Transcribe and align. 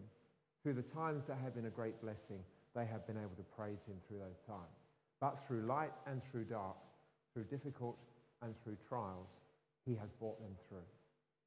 Through 0.61 0.73
the 0.73 0.81
times 0.81 1.25
that 1.27 1.37
have 1.43 1.55
been 1.55 1.65
a 1.65 1.71
great 1.71 2.01
blessing, 2.01 2.39
they 2.75 2.85
have 2.85 3.07
been 3.07 3.17
able 3.17 3.35
to 3.37 3.43
praise 3.43 3.85
Him 3.85 3.95
through 4.07 4.19
those 4.19 4.41
times. 4.45 4.83
But 5.21 5.39
through 5.39 5.65
light 5.65 5.93
and 6.07 6.21
through 6.23 6.45
dark, 6.45 6.75
through 7.33 7.45
difficult 7.45 7.97
and 8.41 8.53
through 8.63 8.77
trials, 8.87 9.41
He 9.85 9.95
has 9.95 10.11
brought 10.11 10.41
them 10.41 10.55
through. 10.67 10.85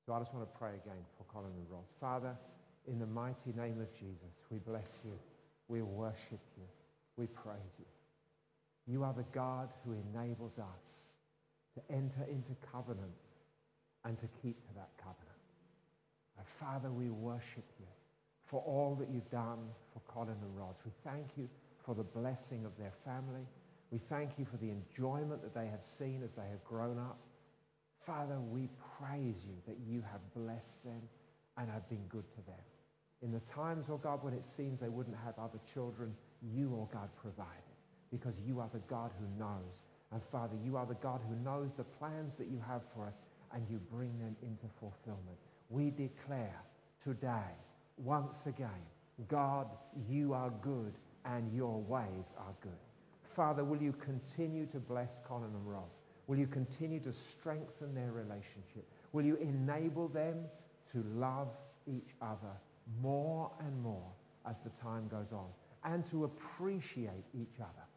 So 0.06 0.14
I 0.14 0.18
just 0.18 0.32
want 0.32 0.50
to 0.50 0.58
pray 0.58 0.70
again 0.70 1.04
for 1.18 1.24
Colin 1.24 1.52
and 1.54 1.70
Ros. 1.70 1.92
Father, 2.00 2.34
in 2.86 2.98
the 2.98 3.06
mighty 3.06 3.52
name 3.52 3.80
of 3.80 3.92
Jesus, 3.92 4.40
we 4.50 4.58
bless 4.58 5.00
you, 5.04 5.12
we 5.68 5.82
worship 5.82 6.40
you, 6.56 6.64
we 7.18 7.26
praise 7.26 7.76
you. 7.78 7.84
You 8.88 9.04
are 9.04 9.12
the 9.12 9.26
God 9.32 9.68
who 9.84 9.92
enables 9.92 10.58
us 10.58 11.08
to 11.74 11.94
enter 11.94 12.22
into 12.22 12.56
covenant 12.72 13.12
and 14.04 14.16
to 14.18 14.26
keep 14.42 14.66
to 14.66 14.74
that 14.74 14.90
covenant. 14.96 15.28
Father, 16.58 16.90
we 16.90 17.10
worship 17.10 17.64
you 17.78 17.86
for 18.44 18.60
all 18.62 18.94
that 18.94 19.10
you've 19.10 19.30
done 19.30 19.58
for 19.92 20.00
Colin 20.10 20.36
and 20.42 20.56
Ros. 20.56 20.82
We 20.84 20.92
thank 21.04 21.26
you 21.36 21.48
for 21.84 21.94
the 21.94 22.02
blessing 22.02 22.64
of 22.64 22.76
their 22.78 22.92
family. 23.04 23.46
We 23.90 23.98
thank 23.98 24.38
you 24.38 24.44
for 24.44 24.56
the 24.56 24.70
enjoyment 24.70 25.42
that 25.42 25.54
they 25.54 25.66
have 25.66 25.82
seen 25.82 26.22
as 26.24 26.34
they 26.34 26.48
have 26.50 26.64
grown 26.64 26.98
up. 26.98 27.18
Father, 27.98 28.38
we 28.40 28.68
praise 28.98 29.44
you 29.46 29.56
that 29.66 29.76
you 29.86 30.02
have 30.10 30.20
blessed 30.34 30.84
them 30.84 31.02
and 31.58 31.70
have 31.70 31.88
been 31.88 32.06
good 32.08 32.30
to 32.30 32.46
them. 32.46 32.60
In 33.20 33.32
the 33.32 33.40
times, 33.40 33.90
oh 33.90 33.98
God, 33.98 34.22
when 34.22 34.32
it 34.32 34.44
seems 34.44 34.80
they 34.80 34.88
wouldn't 34.88 35.16
have 35.24 35.38
other 35.38 35.58
children, 35.70 36.14
you, 36.40 36.72
oh 36.74 36.88
God, 36.92 37.10
provided 37.20 37.67
because 38.10 38.40
you 38.46 38.60
are 38.60 38.68
the 38.72 38.80
God 38.80 39.10
who 39.18 39.26
knows. 39.38 39.82
And 40.12 40.22
Father, 40.22 40.56
you 40.64 40.76
are 40.76 40.86
the 40.86 40.94
God 40.94 41.20
who 41.28 41.36
knows 41.36 41.72
the 41.72 41.84
plans 41.84 42.36
that 42.36 42.48
you 42.48 42.62
have 42.66 42.82
for 42.94 43.06
us 43.06 43.20
and 43.52 43.66
you 43.68 43.78
bring 43.90 44.18
them 44.18 44.36
into 44.42 44.66
fulfillment. 44.80 45.38
We 45.70 45.90
declare 45.90 46.62
today, 47.02 47.50
once 47.96 48.46
again, 48.46 48.68
God, 49.28 49.66
you 50.08 50.32
are 50.32 50.50
good 50.62 50.94
and 51.24 51.52
your 51.52 51.80
ways 51.80 52.32
are 52.38 52.54
good. 52.60 52.72
Father, 53.22 53.64
will 53.64 53.82
you 53.82 53.92
continue 53.92 54.66
to 54.66 54.78
bless 54.78 55.20
Colin 55.20 55.50
and 55.54 55.68
Ros? 55.68 56.02
Will 56.26 56.38
you 56.38 56.46
continue 56.46 57.00
to 57.00 57.12
strengthen 57.12 57.94
their 57.94 58.12
relationship? 58.12 58.86
Will 59.12 59.24
you 59.24 59.36
enable 59.36 60.08
them 60.08 60.44
to 60.92 61.04
love 61.14 61.48
each 61.86 62.14
other 62.20 62.56
more 63.00 63.50
and 63.60 63.82
more 63.82 64.10
as 64.46 64.60
the 64.60 64.70
time 64.70 65.08
goes 65.08 65.32
on 65.32 65.48
and 65.84 66.04
to 66.06 66.24
appreciate 66.24 67.24
each 67.34 67.60
other? 67.60 67.87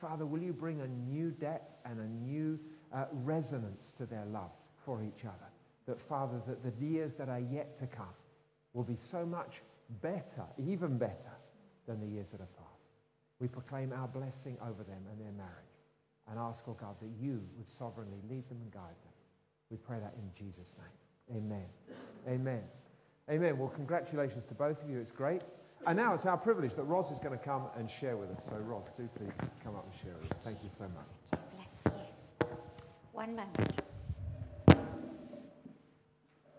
Father, 0.00 0.24
will 0.24 0.42
you 0.42 0.52
bring 0.52 0.80
a 0.80 0.86
new 0.86 1.30
depth 1.30 1.76
and 1.84 1.98
a 2.00 2.06
new 2.06 2.58
uh, 2.94 3.04
resonance 3.12 3.92
to 3.92 4.06
their 4.06 4.24
love 4.26 4.52
for 4.84 5.02
each 5.02 5.24
other? 5.24 5.50
That, 5.86 6.00
Father, 6.00 6.40
that 6.46 6.62
the 6.62 6.84
years 6.84 7.14
that 7.14 7.28
are 7.28 7.40
yet 7.40 7.74
to 7.76 7.86
come 7.86 8.06
will 8.74 8.84
be 8.84 8.96
so 8.96 9.26
much 9.26 9.62
better, 10.02 10.44
even 10.58 10.98
better, 10.98 11.32
than 11.86 12.00
the 12.00 12.06
years 12.06 12.30
that 12.30 12.40
have 12.40 12.54
passed. 12.56 12.68
We 13.40 13.48
proclaim 13.48 13.92
our 13.92 14.06
blessing 14.06 14.56
over 14.62 14.84
them 14.84 15.02
and 15.10 15.20
their 15.20 15.32
marriage 15.32 15.52
and 16.30 16.38
ask, 16.38 16.64
oh 16.68 16.76
God, 16.78 16.96
that 17.00 17.10
you 17.18 17.40
would 17.56 17.66
sovereignly 17.66 18.18
lead 18.28 18.48
them 18.48 18.58
and 18.62 18.70
guide 18.70 18.98
them. 19.02 19.12
We 19.70 19.78
pray 19.78 19.98
that 19.98 20.14
in 20.18 20.30
Jesus' 20.34 20.76
name. 20.78 21.38
Amen. 21.38 21.66
Amen. 22.28 22.62
Amen. 23.30 23.58
Well, 23.58 23.68
congratulations 23.68 24.44
to 24.46 24.54
both 24.54 24.82
of 24.82 24.90
you. 24.90 24.98
It's 24.98 25.10
great. 25.10 25.42
And 25.86 25.96
now 25.96 26.12
it's 26.12 26.26
our 26.26 26.36
privilege 26.36 26.74
that 26.74 26.84
Ros 26.84 27.10
is 27.10 27.18
going 27.18 27.38
to 27.38 27.44
come 27.44 27.62
and 27.76 27.88
share 27.88 28.16
with 28.16 28.30
us. 28.30 28.44
So, 28.44 28.56
Ros, 28.56 28.90
do 28.96 29.08
please 29.16 29.36
come 29.64 29.74
up 29.74 29.86
and 29.90 29.94
share 30.00 30.14
with 30.20 30.32
us. 30.32 30.38
Thank 30.38 30.62
you 30.62 30.70
so 30.70 30.84
much. 30.84 31.40
Bless 31.54 31.94
you. 31.94 32.48
One 33.12 33.36
moment. 33.36 33.80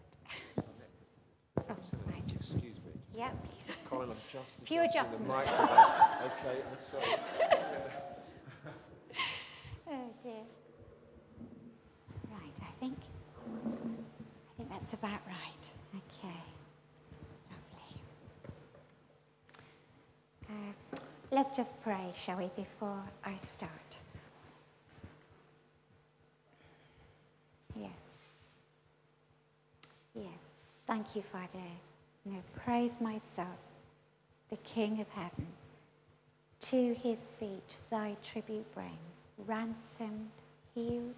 oh, 1.69 1.75
right. 2.11 2.23
Excuse 2.35 2.77
me. 2.85 2.91
Yeah, 3.15 3.29
please. 3.29 3.75
Colin, 3.89 4.09
I'm 4.09 4.15
just 4.31 4.57
Few 4.63 4.81
adjustments. 4.83 5.27
The 5.27 5.33
okay, 5.33 6.61
I'm 6.69 6.77
sorry. 6.77 7.03
oh 9.89 10.13
dear. 10.23 10.45
Right, 12.31 12.57
I 12.61 12.79
think, 12.79 12.97
I 13.45 14.57
think 14.57 14.69
that's 14.69 14.93
about 14.93 15.19
right. 15.27 15.60
Let's 21.33 21.53
just 21.53 21.81
pray, 21.81 22.13
shall 22.25 22.37
we, 22.37 22.49
before 22.57 23.03
I 23.23 23.35
start. 23.53 23.71
Yes. 27.73 27.89
Yes. 30.13 30.25
Thank 30.85 31.15
you, 31.15 31.21
Father. 31.21 31.69
Now 32.25 32.41
praise 32.65 32.99
myself, 32.99 33.47
the 34.49 34.57
King 34.57 34.99
of 34.99 35.07
heaven. 35.09 35.47
To 36.59 36.93
his 36.93 37.19
feet 37.39 37.77
thy 37.89 38.17
tribute 38.21 38.71
bring, 38.75 38.97
ransomed, 39.47 40.31
healed, 40.75 41.15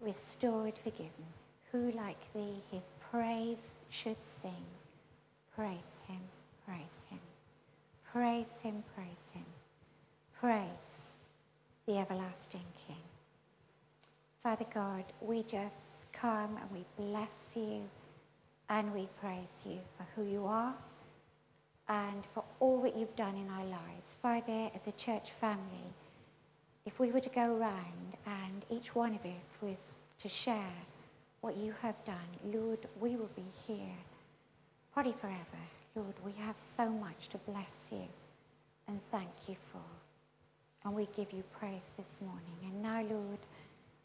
restored, 0.00 0.74
forgiven. 0.84 1.26
Who 1.72 1.90
like 1.90 2.32
thee 2.32 2.62
his 2.70 2.84
praise 3.10 3.58
should 3.90 4.16
sing? 4.40 4.64
Praise 5.54 5.98
him, 6.06 6.20
praise 6.64 7.04
him. 7.10 7.18
Praise 8.16 8.58
him, 8.62 8.82
praise 8.94 9.30
him. 9.34 9.44
Praise 10.40 11.12
the 11.86 11.98
everlasting 11.98 12.64
King. 12.86 13.04
Father 14.42 14.64
God, 14.72 15.04
we 15.20 15.42
just 15.42 16.10
come 16.14 16.56
and 16.56 16.70
we 16.72 16.86
bless 16.96 17.50
you 17.54 17.82
and 18.70 18.94
we 18.94 19.06
praise 19.20 19.60
you 19.66 19.80
for 19.98 20.06
who 20.14 20.26
you 20.26 20.46
are 20.46 20.74
and 21.90 22.22
for 22.32 22.42
all 22.58 22.80
that 22.80 22.96
you've 22.96 23.14
done 23.16 23.36
in 23.36 23.50
our 23.50 23.66
lives. 23.66 24.16
Father, 24.22 24.70
as 24.74 24.86
a 24.86 24.92
church 24.92 25.30
family, 25.38 25.92
if 26.86 26.98
we 26.98 27.10
were 27.10 27.20
to 27.20 27.28
go 27.28 27.54
around 27.54 28.16
and 28.24 28.64
each 28.70 28.94
one 28.94 29.14
of 29.14 29.26
us 29.26 29.58
was 29.60 29.90
to 30.20 30.30
share 30.30 30.86
what 31.42 31.58
you 31.58 31.74
have 31.82 32.02
done, 32.06 32.16
Lord, 32.46 32.78
we 32.98 33.14
will 33.14 33.30
be 33.36 33.44
here 33.66 33.98
probably 34.94 35.12
forever. 35.20 35.66
Lord, 35.96 36.14
we 36.22 36.32
have 36.42 36.56
so 36.76 36.90
much 36.90 37.30
to 37.30 37.38
bless 37.38 37.74
you 37.90 38.06
and 38.86 39.00
thank 39.10 39.30
you 39.48 39.56
for. 39.72 39.80
And 40.84 40.94
we 40.94 41.08
give 41.16 41.32
you 41.32 41.42
praise 41.58 41.90
this 41.96 42.16
morning. 42.20 42.58
And 42.64 42.82
now, 42.82 43.00
Lord, 43.00 43.38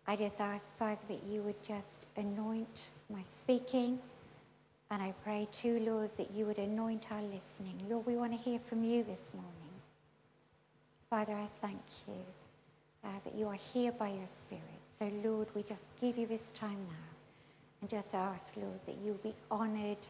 I 0.08 0.16
just 0.16 0.40
ask, 0.40 0.66
Father, 0.78 1.02
that 1.10 1.24
you 1.30 1.42
would 1.42 1.62
just 1.68 2.06
anoint 2.16 2.90
my 3.10 3.24
speaking. 3.36 4.00
And 4.90 5.02
I 5.02 5.14
pray 5.24 5.50
too, 5.52 5.80
Lord, 5.82 6.12
that 6.18 6.32
you 6.32 6.46
would 6.46 6.58
anoint 6.58 7.08
our 7.12 7.22
listening. 7.22 7.76
Lord, 7.90 8.06
we 8.06 8.16
want 8.16 8.32
to 8.32 8.38
hear 8.38 8.60
from 8.60 8.86
you 8.86 9.04
this 9.04 9.30
morning. 9.34 9.52
Father, 11.10 11.34
I 11.34 11.48
thank 11.62 11.82
you 12.08 12.24
uh, 13.04 13.10
that 13.26 13.36
you 13.36 13.48
are 13.48 13.60
here 13.74 13.92
by 13.92 14.10
your 14.10 14.30
Spirit. 14.30 14.64
So, 14.98 15.12
Lord, 15.28 15.50
we 15.54 15.64
just 15.64 15.84
give 16.00 16.18
you 16.18 16.26
this 16.26 16.52
time 16.56 16.78
now 16.88 17.10
and 17.82 17.90
just 17.90 18.16
ask, 18.16 18.56
Lord, 18.56 18.80
that 18.86 18.96
you 19.04 19.20
be 19.22 19.34
honored 19.50 20.08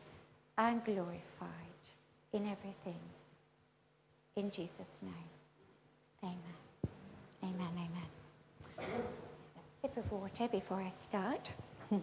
and 0.57 0.83
glorified 0.85 1.70
in 2.33 2.47
everything. 2.47 2.99
In 4.35 4.49
Jesus' 4.51 4.97
name. 5.01 5.13
Amen. 6.23 6.37
Amen. 7.43 7.71
Amen. 7.73 8.07
A 8.79 9.61
sip 9.81 9.97
of 9.97 10.11
water 10.11 10.47
before 10.47 10.81
I 10.81 10.89
start. 10.89 11.51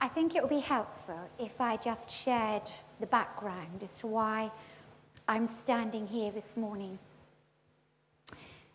I 0.00 0.08
think 0.08 0.34
it 0.36 0.42
would 0.42 0.50
be 0.50 0.60
helpful 0.60 1.30
if 1.38 1.60
I 1.60 1.76
just 1.76 2.10
shared 2.10 2.70
the 3.00 3.06
background 3.06 3.82
as 3.82 3.98
to 3.98 4.06
why 4.06 4.50
I'm 5.28 5.46
standing 5.46 6.06
here 6.06 6.30
this 6.30 6.56
morning. 6.56 6.98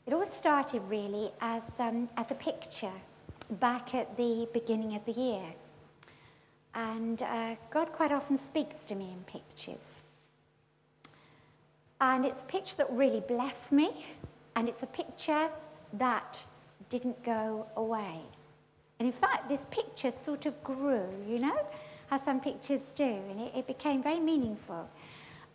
It 0.05 0.13
all 0.13 0.25
started 0.25 0.81
really 0.87 1.31
as, 1.41 1.63
um, 1.79 2.09
as 2.15 2.31
a 2.31 2.35
picture 2.35 2.93
back 3.49 3.95
at 3.95 4.17
the 4.17 4.47
beginning 4.53 4.95
of 4.95 5.05
the 5.05 5.11
year. 5.11 5.43
And 6.73 7.21
uh, 7.21 7.55
God 7.71 7.91
quite 7.91 8.11
often 8.11 8.37
speaks 8.37 8.83
to 8.85 8.95
me 8.95 9.11
in 9.11 9.23
pictures. 9.23 10.01
And 11.99 12.25
it's 12.25 12.39
a 12.39 12.45
picture 12.45 12.75
that 12.77 12.91
really 12.91 13.21
blessed 13.21 13.71
me, 13.71 14.05
and 14.55 14.69
it's 14.69 14.83
a 14.83 14.87
picture 14.87 15.49
that 15.93 16.43
didn't 16.89 17.23
go 17.23 17.65
away. 17.75 18.21
And 18.99 19.07
in 19.07 19.11
fact, 19.11 19.49
this 19.49 19.65
picture 19.71 20.11
sort 20.11 20.45
of 20.45 20.63
grew, 20.63 21.05
you 21.27 21.39
know, 21.39 21.57
as 22.11 22.21
some 22.23 22.39
pictures 22.39 22.81
do, 22.95 23.03
and 23.03 23.41
it, 23.41 23.53
it 23.55 23.67
became 23.67 24.03
very 24.03 24.19
meaningful. 24.19 24.89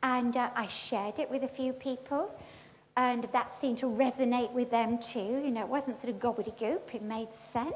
And 0.03 0.37
uh, 0.37 0.50
I 0.56 0.67
shared 0.67 1.21
it 1.21 1.31
with 1.31 1.45
a 1.45 1.49
few 1.49 1.73
people, 1.73 2.35
and 2.97 3.27
that 3.33 3.59
seemed 3.61 3.79
to 3.79 3.87
resonate 3.87 4.53
with 4.53 4.71
them 4.71 4.99
too. 4.99 5.41
You 5.44 5.50
know, 5.50 5.62
it 5.62 5.69
wasn't 5.69 5.99
sort 5.99 6.15
of 6.15 6.21
gobbledygook, 6.21 6.94
it 6.94 7.03
made 7.03 7.29
sense. 7.53 7.75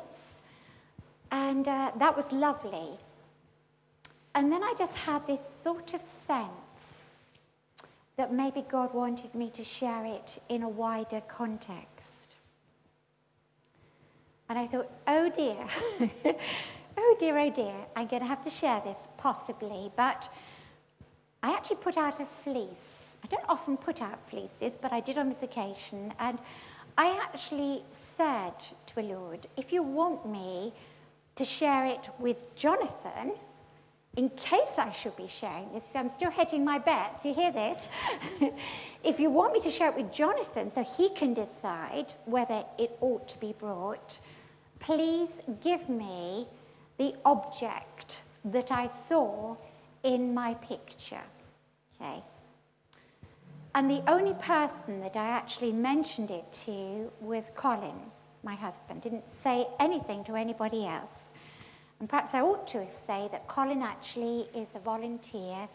And 1.31 1.67
uh, 1.67 1.93
that 1.99 2.17
was 2.17 2.31
lovely. 2.33 2.99
And 4.35 4.53
then 4.53 4.63
I 4.63 4.75
just 4.79 4.95
had 4.95 5.27
this 5.27 5.41
sort 5.63 5.95
of 5.95 6.03
sense 6.03 6.51
that 8.17 8.33
maybe 8.33 8.65
God 8.69 8.95
wanted 8.95 9.35
me 9.35 9.51
to 9.51 9.65
share 9.65 10.05
it 10.05 10.43
in 10.49 10.63
a 10.63 10.69
wider 10.69 11.23
context. 11.23 12.35
And 14.49 14.59
I 14.59 14.67
thought, 14.67 14.91
oh 15.07 15.31
dear, 15.31 15.57
oh 16.99 17.17
dear, 17.19 17.39
oh 17.39 17.51
dear, 17.51 17.75
I'm 17.97 18.07
going 18.07 18.23
to 18.23 18.29
have 18.29 18.45
to 18.45 18.51
share 18.51 18.81
this 18.85 19.07
possibly. 19.17 19.91
But 19.97 20.29
I 21.43 21.53
actually 21.53 21.77
put 21.77 21.97
out 21.97 22.21
a 22.21 22.27
fleece. 22.27 23.06
I 23.26 23.28
don't 23.28 23.49
often 23.49 23.76
put 23.76 24.00
out 24.00 24.23
fleeces, 24.31 24.78
but 24.81 24.93
I 24.93 25.00
did 25.00 25.19
on 25.19 25.28
this 25.28 25.43
occasion. 25.43 26.14
And 26.20 26.38
I 26.96 27.19
actually 27.20 27.82
said 27.93 28.56
to 28.61 28.94
the 28.94 29.02
Lord, 29.02 29.49
if 29.56 29.73
you 29.73 29.82
want 29.82 30.28
me 30.28 30.73
to 31.34 31.44
share 31.44 31.87
it 31.87 32.08
with 32.20 32.55
Jonathan, 32.55 33.32
in 34.17 34.28
case 34.31 34.78
I 34.78 34.93
should 34.93 35.17
be 35.17 35.26
sharing 35.26 35.73
this, 35.73 35.82
I'm 35.93 36.08
still 36.08 36.31
hedging 36.31 36.64
my 36.64 36.78
bets, 36.78 37.25
you 37.25 37.34
hear 37.34 37.50
this? 37.50 37.81
if 39.02 39.19
you 39.19 39.28
want 39.28 39.55
me 39.55 39.61
to 39.62 39.73
share 39.73 39.88
it 39.88 39.96
with 39.96 40.12
Jonathan 40.12 40.70
so 40.70 40.84
he 40.84 41.11
can 41.11 41.34
decide 41.34 42.12
whether 42.26 42.64
it 42.78 42.96
ought 43.00 43.28
to 43.31 43.40
be 43.40 43.56
brought, 43.58 44.20
please 44.78 45.40
give 45.61 45.88
me 45.88 46.46
the 46.96 47.17
object 47.25 48.23
that 48.44 48.70
I 48.70 48.88
saw 49.08 49.56
in 50.05 50.32
my 50.32 50.55
picture. 50.55 51.25
Okay? 52.00 52.23
And 53.76 53.90
the 53.90 54.02
only 54.11 54.32
person 54.32 55.00
that 55.00 55.17
I 55.17 55.28
actually 55.28 55.70
mentioned 55.70 56.31
it 56.31 56.50
to 56.64 57.12
was 57.20 57.50
Colin, 57.55 58.11
my 58.43 58.55
husband. 58.55 59.02
Didn't 59.02 59.31
say 59.31 59.67
anything 59.78 60.25
to 60.25 60.34
anybody 60.34 60.87
else. 60.87 61.28
And 62.00 62.08
perhaps 62.08 62.31
I 62.32 62.40
ought 62.40 62.67
to 62.69 62.87
say 63.06 63.28
that 63.31 63.46
Colin 63.49 63.82
actually 63.82 64.49
is 64.55 64.75
a 64.75 64.78
volunteer 64.78 65.69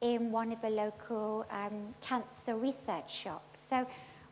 in 0.00 0.32
one 0.32 0.50
of 0.50 0.60
the 0.62 0.70
local 0.70 1.46
um, 1.48 1.94
cancer 2.00 2.56
research 2.56 3.14
shops. 3.14 3.60
So 3.70 3.86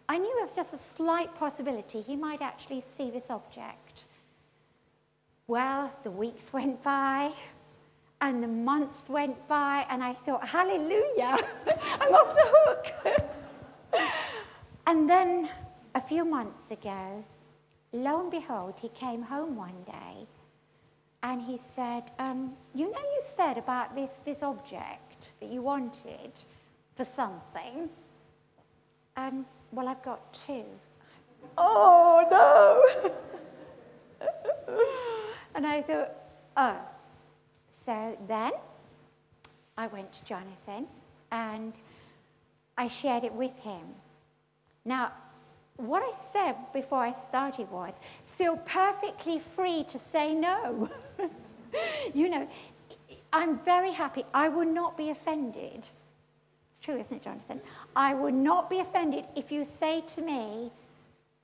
I 0.09 0.19
knew 0.19 0.39
it 0.41 0.43
was 0.43 0.57
just 0.57 0.75
a 0.75 0.79
slight 0.79 1.33
possibility 1.37 2.03
he 2.03 2.17
might 2.17 2.43
actually 2.43 2.81
see 2.81 3.13
this 3.13 3.31
object. 3.31 4.07
Well, 5.47 5.93
the 6.03 6.11
weeks 6.11 6.53
went 6.53 6.83
by 6.83 7.35
and 8.23 8.41
the 8.41 8.49
months 8.49 9.09
went 9.09 9.49
by, 9.49 9.85
and 9.91 10.03
I 10.03 10.15
thought, 10.15 10.47
hallelujah, 10.47 11.37
I'm 12.01 12.15
off 12.15 12.35
the 12.37 12.49
hook. 12.55 13.19
and 14.87 15.11
then 15.11 15.51
a 15.97 16.01
few 16.01 16.25
months 16.25 16.71
ago, 16.71 17.25
lo 17.93 18.21
and 18.21 18.31
behold, 18.31 18.75
he 18.81 18.89
came 18.91 19.23
home 19.23 19.57
one 19.57 19.83
day 19.85 20.29
and 21.25 21.43
he 21.43 21.59
said, 21.75 22.13
um, 22.21 22.53
You 22.75 22.93
know, 22.93 23.01
you 23.01 23.23
said 23.37 23.59
about 23.59 23.97
this, 23.97 24.11
this 24.25 24.41
object 24.43 25.33
that 25.41 25.51
you 25.51 25.61
wanted 25.61 26.41
for 26.95 27.05
something. 27.05 27.91
Um, 29.17 29.47
well, 29.73 29.89
I've 29.89 30.03
got 30.03 30.33
two. 30.33 30.65
oh, 31.59 32.25
no! 32.31 34.29
and 35.57 35.67
I 35.67 35.83
thought, 35.83 36.13
Oh. 36.57 36.77
So 37.85 38.17
then 38.29 38.53
I 39.77 39.87
went 39.89 40.13
to 40.13 40.25
Jonathan 40.25 40.87
and 41.31 41.73
I 42.77 42.89
shared 42.89 43.25
it 43.25 43.33
with 43.33 43.59
him. 43.61 43.83
Now, 44.85 45.13
what 45.77 46.03
I 46.03 46.13
said 46.17 46.57
before 46.73 47.01
I 47.01 47.13
started 47.13 47.71
was 47.71 47.95
feel 48.37 48.57
perfectly 48.57 49.39
free 49.39 49.85
to 49.85 49.99
say 49.99 50.35
no. 50.35 50.91
you 52.15 52.29
know, 52.29 52.49
I'm 53.33 53.59
very 53.59 53.93
happy. 53.93 54.25
I 54.33 54.49
will 54.49 54.67
not 54.67 54.97
be 54.97 55.11
offended. 55.11 55.89
It's 56.71 56.81
true, 56.81 56.99
isn't 56.99 57.17
it, 57.17 57.23
Jonathan? 57.23 57.61
I 57.97 58.15
will 58.15 58.33
not 58.33 58.71
be 58.71 58.81
offended 58.81 59.25
if 59.37 59.51
you 59.51 59.65
say 59.65 60.03
to 60.09 60.23
me, 60.23 60.71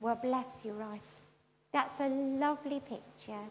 Well, 0.00 0.16
bless 0.16 0.46
you, 0.64 0.72
Royce. 0.72 1.20
That's 1.72 2.00
a 2.00 2.08
lovely 2.08 2.80
picture, 2.80 3.44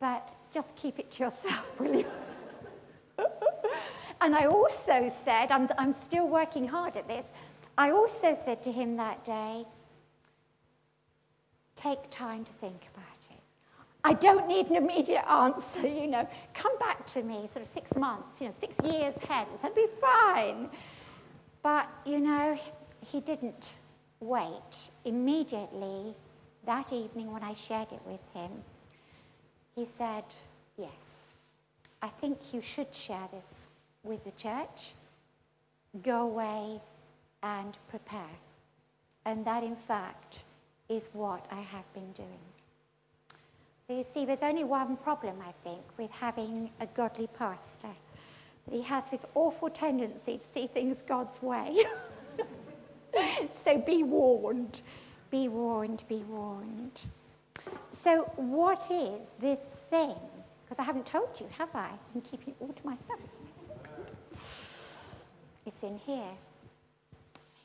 but 0.00 0.34
just 0.52 0.74
keep 0.76 0.98
it 0.98 1.10
to 1.12 1.24
yourself, 1.24 1.66
will 1.80 1.94
you? 1.94 2.06
and 4.20 4.34
I 4.34 4.46
also 4.46 5.12
said, 5.24 5.50
I'm, 5.50 5.68
I'm 5.76 5.92
still 5.92 6.28
working 6.28 6.66
hard 6.68 6.96
at 6.96 7.08
this. 7.08 7.26
I 7.76 7.90
also 7.90 8.36
said 8.44 8.62
to 8.64 8.72
him 8.72 8.96
that 8.96 9.24
day, 9.24 9.64
Take 11.78 12.10
time 12.10 12.44
to 12.44 12.50
think 12.54 12.88
about 12.92 13.04
it. 13.30 13.40
I 14.02 14.12
don't 14.12 14.48
need 14.48 14.66
an 14.66 14.74
immediate 14.74 15.24
answer, 15.30 15.86
you 15.86 16.08
know. 16.08 16.28
Come 16.52 16.76
back 16.80 17.06
to 17.06 17.22
me 17.22 17.46
sort 17.52 17.64
of 17.64 17.72
six 17.72 17.94
months, 17.94 18.40
you 18.40 18.48
know, 18.48 18.54
six 18.58 18.74
years 18.84 19.14
hence, 19.28 19.60
I'd 19.62 19.76
be 19.76 19.86
fine. 20.00 20.68
But, 21.62 21.88
you 22.04 22.18
know, 22.18 22.58
he 23.06 23.20
didn't 23.20 23.74
wait. 24.18 24.90
Immediately, 25.04 26.16
that 26.66 26.92
evening 26.92 27.32
when 27.32 27.44
I 27.44 27.54
shared 27.54 27.92
it 27.92 28.00
with 28.04 28.22
him, 28.34 28.50
he 29.78 29.86
said, 29.96 30.24
Yes, 30.76 31.30
I 32.02 32.08
think 32.08 32.52
you 32.52 32.60
should 32.60 32.92
share 32.92 33.28
this 33.32 33.66
with 34.02 34.24
the 34.24 34.32
church. 34.32 34.92
Go 36.02 36.22
away 36.22 36.80
and 37.42 37.76
prepare. 37.88 38.36
And 39.24 39.44
that, 39.44 39.62
in 39.62 39.76
fact, 39.76 40.42
is 40.88 41.06
what 41.12 41.46
I 41.50 41.60
have 41.60 41.92
been 41.94 42.12
doing. 42.12 42.46
So 43.86 43.96
you 43.96 44.04
see, 44.04 44.24
there's 44.24 44.42
only 44.42 44.64
one 44.64 44.96
problem, 44.96 45.36
I 45.46 45.52
think, 45.62 45.82
with 45.96 46.10
having 46.10 46.70
a 46.80 46.86
godly 46.86 47.28
pastor. 47.38 47.94
He 48.70 48.82
has 48.82 49.04
this 49.10 49.24
awful 49.34 49.70
tendency 49.70 50.38
to 50.38 50.44
see 50.54 50.66
things 50.66 51.02
God's 51.06 51.40
way. 51.40 51.84
so 53.64 53.78
be 53.78 54.02
warned, 54.02 54.82
be 55.30 55.48
warned, 55.48 56.04
be 56.08 56.24
warned. 56.28 57.06
So 57.98 58.30
what 58.36 58.88
is 58.92 59.32
this 59.40 59.58
thing? 59.90 60.14
Because 60.64 60.78
I 60.78 60.84
haven't 60.84 61.06
told 61.06 61.40
you, 61.40 61.46
have 61.58 61.74
I? 61.74 61.90
I'm 62.14 62.20
keeping 62.20 62.54
it 62.54 62.56
all 62.60 62.72
to 62.72 62.86
myself. 62.86 63.18
It's 65.66 65.82
in 65.82 65.98
here. 66.06 66.30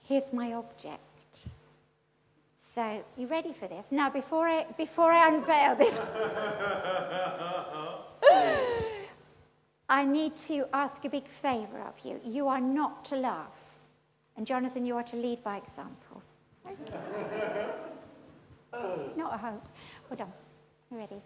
Here's 0.03 0.33
my 0.33 0.53
object. 0.53 0.99
So, 2.73 3.03
you 3.15 3.27
ready 3.27 3.53
for 3.53 3.67
this? 3.67 3.85
Now, 3.91 4.09
before 4.09 4.47
I, 4.47 4.65
before 4.75 5.11
I 5.11 5.27
unveil 5.27 5.75
this, 5.75 5.93
I 9.89 10.03
need 10.03 10.35
to 10.47 10.65
ask 10.73 11.05
a 11.05 11.09
big 11.09 11.27
favour 11.27 11.79
of 11.81 11.93
you. 12.03 12.19
You 12.25 12.47
are 12.47 12.59
not 12.59 13.05
to 13.05 13.15
laugh. 13.15 13.77
And 14.35 14.47
Jonathan, 14.47 14.83
you 14.83 14.97
are 14.97 15.03
to 15.03 15.15
lead 15.15 15.43
by 15.43 15.57
example. 15.57 16.23
Okay. 16.65 17.67
not 19.15 19.35
a 19.35 19.37
hope. 19.37 19.63
Hold 20.15 20.29
on. 20.29 20.33
You 20.91 20.97
ready? 20.99 21.21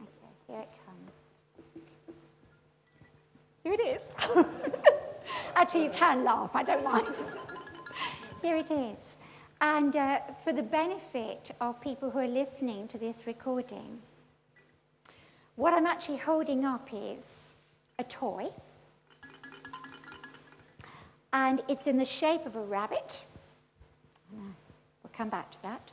Okay, 0.00 0.30
here 0.48 0.58
it 0.58 0.68
comes. 0.84 1.12
Here 3.62 3.74
it 3.74 3.80
is. 3.80 4.44
Actually, 5.54 5.84
you 5.84 5.90
can 5.90 6.24
laugh, 6.24 6.50
I 6.54 6.64
don't 6.64 6.82
mind. 6.82 7.14
here 8.42 8.56
it 8.56 8.72
is. 8.72 8.96
And 9.60 9.94
uh, 9.94 10.18
for 10.42 10.52
the 10.52 10.64
benefit 10.64 11.52
of 11.60 11.80
people 11.80 12.10
who 12.10 12.18
are 12.18 12.26
listening 12.26 12.88
to 12.88 12.98
this 12.98 13.24
recording, 13.24 14.00
what 15.54 15.72
I'm 15.72 15.86
actually 15.86 16.18
holding 16.18 16.64
up 16.64 16.88
is 16.92 17.54
a 18.00 18.02
toy. 18.02 18.48
And 21.32 21.62
it's 21.68 21.86
in 21.86 21.98
the 21.98 22.04
shape 22.04 22.46
of 22.46 22.56
a 22.56 22.62
rabbit. 22.62 23.22
We'll 24.32 25.12
come 25.12 25.28
back 25.28 25.52
to 25.52 25.62
that. 25.62 25.92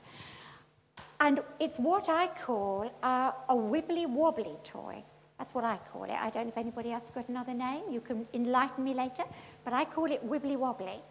And 1.19 1.39
it's 1.59 1.77
what 1.77 2.09
I 2.09 2.27
call 2.27 2.91
a, 3.01 3.33
a 3.49 3.55
wibbly 3.55 4.07
wobbly 4.07 4.57
toy. 4.63 5.03
That's 5.37 5.53
what 5.53 5.63
I 5.63 5.79
call 5.91 6.05
it. 6.05 6.11
I 6.11 6.29
don't 6.29 6.45
know 6.45 6.49
if 6.49 6.57
anybody 6.57 6.91
else 6.91 7.05
got 7.13 7.27
another 7.29 7.53
name. 7.53 7.83
You 7.91 8.01
can 8.01 8.27
enlighten 8.33 8.83
me 8.83 8.93
later. 8.93 9.23
But 9.63 9.73
I 9.73 9.85
call 9.85 10.11
it 10.11 10.25
wibbly 10.27 10.57
wobbly. 10.57 11.01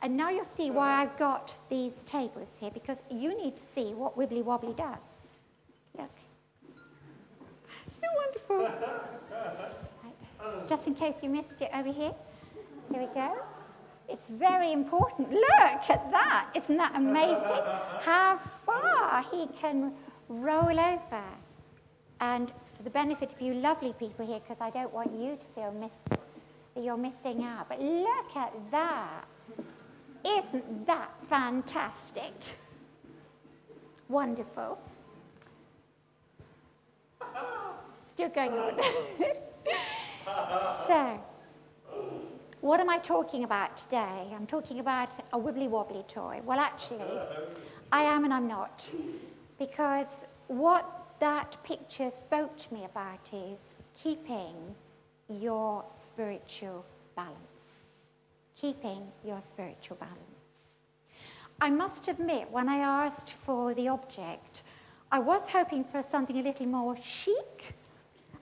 And 0.00 0.16
now 0.16 0.30
you'll 0.30 0.44
see 0.44 0.70
why 0.70 1.02
I've 1.02 1.16
got 1.16 1.54
these 1.68 2.02
tables 2.02 2.56
here, 2.60 2.70
because 2.70 2.98
you 3.10 3.36
need 3.36 3.56
to 3.56 3.64
see 3.64 3.94
what 3.94 4.16
wibbly 4.16 4.44
wobbly 4.44 4.74
does. 4.74 5.26
Look. 5.96 6.10
Isn't 7.90 8.04
it 8.04 8.10
wonderful? 8.16 8.88
Right. 10.40 10.68
Just 10.68 10.86
in 10.86 10.94
case 10.94 11.14
you 11.20 11.28
missed 11.28 11.60
it 11.60 11.70
over 11.74 11.92
here. 11.92 12.12
Here 12.90 13.00
we 13.00 13.06
go. 13.12 13.36
It's 14.08 14.24
very 14.30 14.72
important. 14.72 15.30
Look 15.30 15.90
at 15.90 16.10
that. 16.10 16.50
Isn't 16.56 16.78
that 16.78 16.94
amazing? 16.96 17.62
How 18.00 18.40
far 18.64 19.24
he 19.30 19.48
can 19.60 19.92
roll 20.28 20.78
over. 20.78 21.24
And 22.20 22.52
for 22.76 22.82
the 22.82 22.90
benefit 22.90 23.32
of 23.32 23.40
you 23.40 23.54
lovely 23.54 23.92
people 23.92 24.26
here, 24.26 24.40
because 24.40 24.60
I 24.60 24.70
don't 24.70 24.92
want 24.92 25.12
you 25.12 25.36
to 25.36 25.46
feel 25.54 25.72
miss, 25.72 25.90
that 26.74 26.84
you're 26.84 26.96
missing 26.96 27.44
out, 27.44 27.68
but 27.68 27.80
look 27.80 28.36
at 28.36 28.52
that. 28.70 29.24
Isn't 30.24 30.86
that 30.86 31.10
fantastic? 31.28 32.34
Wonderful. 34.08 34.78
Still 38.14 38.28
going 38.30 38.52
on. 38.52 38.80
so, 40.88 41.20
what 42.60 42.80
am 42.80 42.90
I 42.90 42.98
talking 42.98 43.44
about 43.44 43.76
today? 43.76 44.32
I'm 44.34 44.46
talking 44.46 44.80
about 44.80 45.10
a 45.32 45.38
wibbly 45.38 45.68
wobbly 45.68 46.04
toy. 46.08 46.40
Well, 46.44 46.58
actually, 46.58 47.18
I 47.92 48.02
am 48.02 48.24
and 48.24 48.34
I'm 48.34 48.48
not. 48.48 48.90
Because 49.58 50.26
what 50.48 51.14
that 51.20 51.62
picture 51.62 52.10
spoke 52.16 52.56
to 52.58 52.74
me 52.74 52.84
about 52.84 53.30
is 53.32 53.74
keeping 53.94 54.74
your 55.28 55.84
spiritual 55.94 56.84
balance. 57.14 57.84
Keeping 58.56 59.02
your 59.24 59.40
spiritual 59.40 59.96
balance. 59.96 60.18
I 61.60 61.70
must 61.70 62.08
admit, 62.08 62.50
when 62.50 62.68
I 62.68 62.78
asked 62.78 63.30
for 63.30 63.74
the 63.74 63.88
object, 63.88 64.62
I 65.10 65.18
was 65.18 65.48
hoping 65.50 65.84
for 65.84 66.02
something 66.02 66.36
a 66.38 66.42
little 66.42 66.66
more 66.66 66.96
chic, 67.02 67.74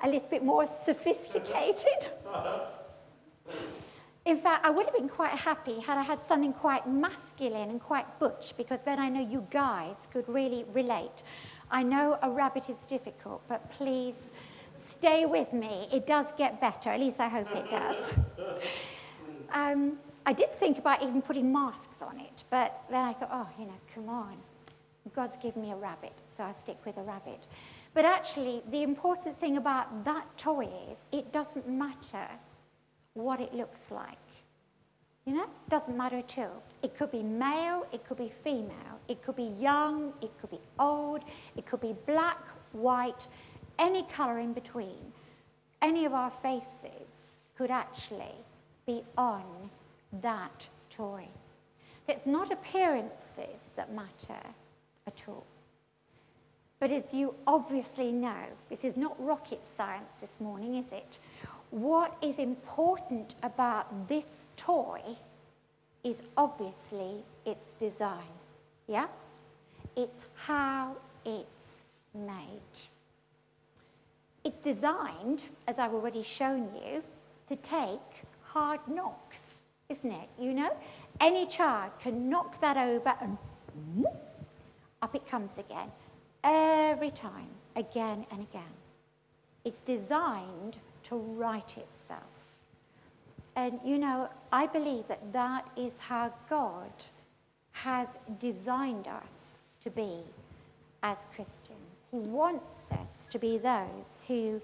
a 0.02 0.06
little 0.06 0.28
bit 0.28 0.44
more 0.44 0.66
sophisticated. 0.84 2.08
In 4.26 4.36
fact, 4.36 4.66
I 4.66 4.70
would 4.70 4.86
have 4.86 4.94
been 4.94 5.08
quite 5.08 5.30
happy 5.30 5.78
had 5.78 5.96
I 5.96 6.02
had 6.02 6.20
something 6.20 6.52
quite 6.52 6.88
masculine 6.88 7.70
and 7.70 7.80
quite 7.80 8.18
butch, 8.18 8.54
because 8.56 8.80
then 8.84 8.98
I 8.98 9.08
know 9.08 9.20
you 9.20 9.46
guys 9.50 10.08
could 10.12 10.28
really 10.28 10.64
relate. 10.74 11.22
I 11.70 11.84
know 11.84 12.18
a 12.22 12.28
rabbit 12.28 12.68
is 12.68 12.82
difficult, 12.82 13.42
but 13.48 13.70
please 13.70 14.16
stay 14.90 15.26
with 15.26 15.52
me. 15.52 15.86
It 15.92 16.08
does 16.08 16.26
get 16.36 16.60
better, 16.60 16.90
at 16.90 16.98
least 16.98 17.20
I 17.20 17.28
hope 17.28 17.48
it 17.54 17.70
does. 17.70 17.96
Um, 19.54 19.98
I 20.26 20.32
did 20.32 20.52
think 20.58 20.76
about 20.78 21.04
even 21.04 21.22
putting 21.22 21.52
masks 21.52 22.02
on 22.02 22.18
it, 22.18 22.42
but 22.50 22.82
then 22.90 23.04
I 23.04 23.12
thought, 23.12 23.30
oh, 23.32 23.48
you 23.60 23.64
know, 23.64 23.78
come 23.94 24.08
on. 24.08 24.36
God's 25.14 25.36
given 25.36 25.62
me 25.62 25.70
a 25.70 25.76
rabbit, 25.76 26.12
so 26.36 26.42
I'll 26.42 26.52
stick 26.52 26.78
with 26.84 26.96
a 26.96 27.02
rabbit. 27.02 27.46
But 27.94 28.04
actually, 28.04 28.60
the 28.72 28.82
important 28.82 29.38
thing 29.38 29.56
about 29.56 30.04
that 30.04 30.26
toy 30.36 30.68
is 30.90 30.98
it 31.12 31.32
doesn't 31.32 31.68
matter 31.68 32.26
what 33.16 33.40
it 33.40 33.54
looks 33.54 33.90
like. 33.90 34.18
You 35.24 35.34
know, 35.34 35.46
doesn't 35.68 35.96
matter 35.96 36.18
at 36.18 36.38
all. 36.38 36.62
It 36.82 36.96
could 36.96 37.10
be 37.10 37.22
male, 37.22 37.84
it 37.92 38.06
could 38.06 38.18
be 38.18 38.32
female, 38.44 39.00
it 39.08 39.22
could 39.22 39.34
be 39.34 39.50
young, 39.58 40.12
it 40.22 40.30
could 40.40 40.50
be 40.50 40.60
old, 40.78 41.22
it 41.56 41.66
could 41.66 41.80
be 41.80 41.96
black, 42.06 42.38
white, 42.72 43.26
any 43.78 44.04
colour 44.04 44.38
in 44.38 44.52
between. 44.52 45.12
Any 45.82 46.04
of 46.04 46.14
our 46.14 46.30
faces 46.30 47.36
could 47.56 47.70
actually 47.70 48.36
be 48.86 49.02
on 49.18 49.44
that 50.22 50.68
toy. 50.90 51.26
So 52.06 52.12
it's 52.12 52.26
not 52.26 52.52
appearances 52.52 53.70
that 53.74 53.92
matter 53.92 54.46
at 55.06 55.22
all. 55.26 55.44
But 56.78 56.90
as 56.90 57.04
you 57.12 57.34
obviously 57.46 58.12
know, 58.12 58.44
this 58.68 58.84
is 58.84 58.96
not 58.96 59.16
rocket 59.18 59.60
science 59.76 60.12
this 60.20 60.30
morning, 60.38 60.76
is 60.76 60.92
it? 60.92 61.18
What 61.70 62.16
is 62.22 62.38
important 62.38 63.34
about 63.42 64.08
this 64.08 64.26
toy 64.56 65.00
is 66.04 66.22
obviously 66.36 67.24
its 67.44 67.70
design. 67.80 68.34
Yeah? 68.86 69.06
It's 69.96 70.22
how 70.34 70.96
it's 71.24 71.78
made. 72.14 72.60
It's 74.44 74.58
designed, 74.58 75.42
as 75.66 75.78
I've 75.78 75.92
already 75.92 76.22
shown 76.22 76.70
you, 76.74 77.02
to 77.48 77.56
take 77.56 78.24
hard 78.42 78.80
knocks, 78.86 79.40
isn't 79.88 80.12
it? 80.12 80.28
You 80.38 80.54
know? 80.54 80.76
Any 81.20 81.46
child 81.46 81.92
can 81.98 82.30
knock 82.30 82.60
that 82.60 82.76
over 82.76 83.14
and 83.20 83.36
up 85.02 85.14
it 85.14 85.26
comes 85.26 85.58
again. 85.58 85.90
Every 86.44 87.10
time, 87.10 87.48
again 87.74 88.24
and 88.30 88.42
again. 88.42 88.74
It's 89.64 89.80
designed 89.80 90.78
to 91.08 91.16
right 91.16 91.76
itself. 91.76 92.22
And 93.54 93.80
you 93.84 93.98
know, 93.98 94.28
I 94.52 94.66
believe 94.66 95.08
that 95.08 95.32
that 95.32 95.66
is 95.76 95.98
how 95.98 96.32
God 96.48 96.92
has 97.72 98.16
designed 98.38 99.06
us 99.06 99.56
to 99.82 99.90
be 99.90 100.20
as 101.02 101.26
Christians. 101.34 101.78
He 102.10 102.18
wants 102.18 102.86
us 102.90 103.26
to 103.30 103.38
be 103.38 103.58
those 103.58 104.24
who 104.26 104.60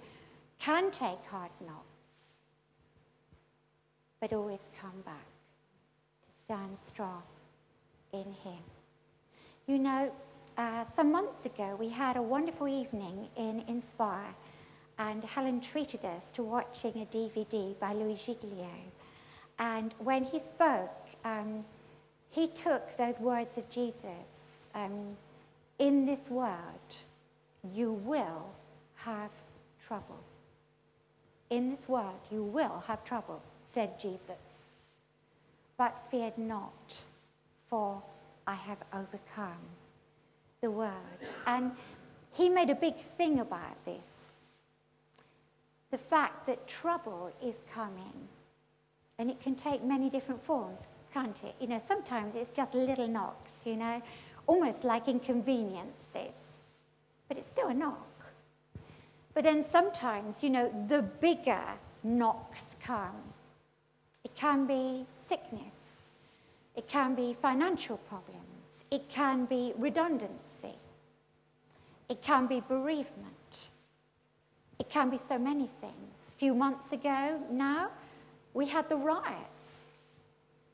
can 0.58 0.90
take 0.90 1.24
hard 1.26 1.50
knocks, 1.66 2.30
but 4.20 4.32
always 4.32 4.68
come 4.80 5.00
back 5.04 5.26
to 6.26 6.44
stand 6.44 6.76
strong 6.84 7.22
in 8.12 8.24
Him. 8.44 8.62
You 9.66 9.78
know, 9.78 10.12
uh, 10.56 10.84
some 10.94 11.10
months 11.12 11.46
ago, 11.46 11.76
we 11.78 11.88
had 11.88 12.16
a 12.16 12.22
wonderful 12.22 12.68
evening 12.68 13.28
in 13.36 13.64
Inspire 13.68 14.34
and 14.98 15.24
Helen 15.24 15.60
treated 15.60 16.04
us 16.04 16.30
to 16.32 16.42
watching 16.42 16.92
a 17.02 17.06
DVD 17.06 17.78
by 17.78 17.92
Louie 17.92 18.14
Giglio. 18.14 18.70
And 19.58 19.94
when 19.98 20.24
he 20.24 20.38
spoke, 20.38 20.90
um, 21.24 21.64
he 22.30 22.46
took 22.46 22.96
those 22.96 23.18
words 23.18 23.56
of 23.58 23.68
Jesus 23.70 24.68
um, 24.74 25.16
In 25.78 26.06
this 26.06 26.28
world, 26.28 26.96
you 27.62 27.92
will 27.92 28.50
have 28.96 29.30
trouble. 29.84 30.20
In 31.50 31.70
this 31.70 31.88
world, 31.88 32.20
you 32.30 32.42
will 32.42 32.82
have 32.86 33.04
trouble, 33.04 33.42
said 33.64 34.00
Jesus. 34.00 34.84
But 35.76 35.94
fear 36.10 36.32
not, 36.36 37.00
for 37.66 38.02
I 38.46 38.54
have 38.54 38.78
overcome 38.92 39.62
the 40.60 40.70
world. 40.70 40.94
And 41.46 41.72
he 42.32 42.48
made 42.48 42.70
a 42.70 42.74
big 42.74 42.96
thing 42.96 43.40
about 43.40 43.84
this 43.84 44.31
the 45.92 45.98
fact 45.98 46.46
that 46.46 46.66
trouble 46.66 47.30
is 47.40 47.54
coming. 47.72 48.28
And 49.18 49.30
it 49.30 49.40
can 49.40 49.54
take 49.54 49.84
many 49.84 50.10
different 50.10 50.42
forms, 50.42 50.80
can't 51.12 51.36
it? 51.44 51.54
You 51.60 51.68
know, 51.68 51.80
sometimes 51.86 52.34
it's 52.34 52.50
just 52.50 52.74
little 52.74 53.06
knocks, 53.06 53.52
you 53.64 53.76
know, 53.76 54.02
almost 54.46 54.82
like 54.82 55.06
inconveniences. 55.06 56.64
But 57.28 57.36
it's 57.36 57.50
still 57.50 57.68
a 57.68 57.74
knock. 57.74 58.08
But 59.34 59.44
then 59.44 59.62
sometimes, 59.62 60.42
you 60.42 60.50
know, 60.50 60.86
the 60.88 61.02
bigger 61.02 61.62
knocks 62.02 62.74
come. 62.82 63.34
It 64.24 64.34
can 64.34 64.66
be 64.66 65.06
sickness. 65.18 66.16
It 66.74 66.88
can 66.88 67.14
be 67.14 67.34
financial 67.34 67.98
problems. 67.98 68.84
It 68.90 69.10
can 69.10 69.44
be 69.44 69.74
redundancy. 69.76 70.78
It 72.08 72.22
can 72.22 72.46
be 72.46 72.60
bereavement. 72.60 73.34
It 74.78 74.88
can 74.88 75.10
be 75.10 75.20
so 75.28 75.38
many 75.38 75.68
things. 75.80 76.28
A 76.28 76.32
few 76.38 76.54
months 76.54 76.92
ago 76.92 77.40
now, 77.50 77.90
we 78.54 78.66
had 78.66 78.88
the 78.88 78.96
riots. 78.96 79.92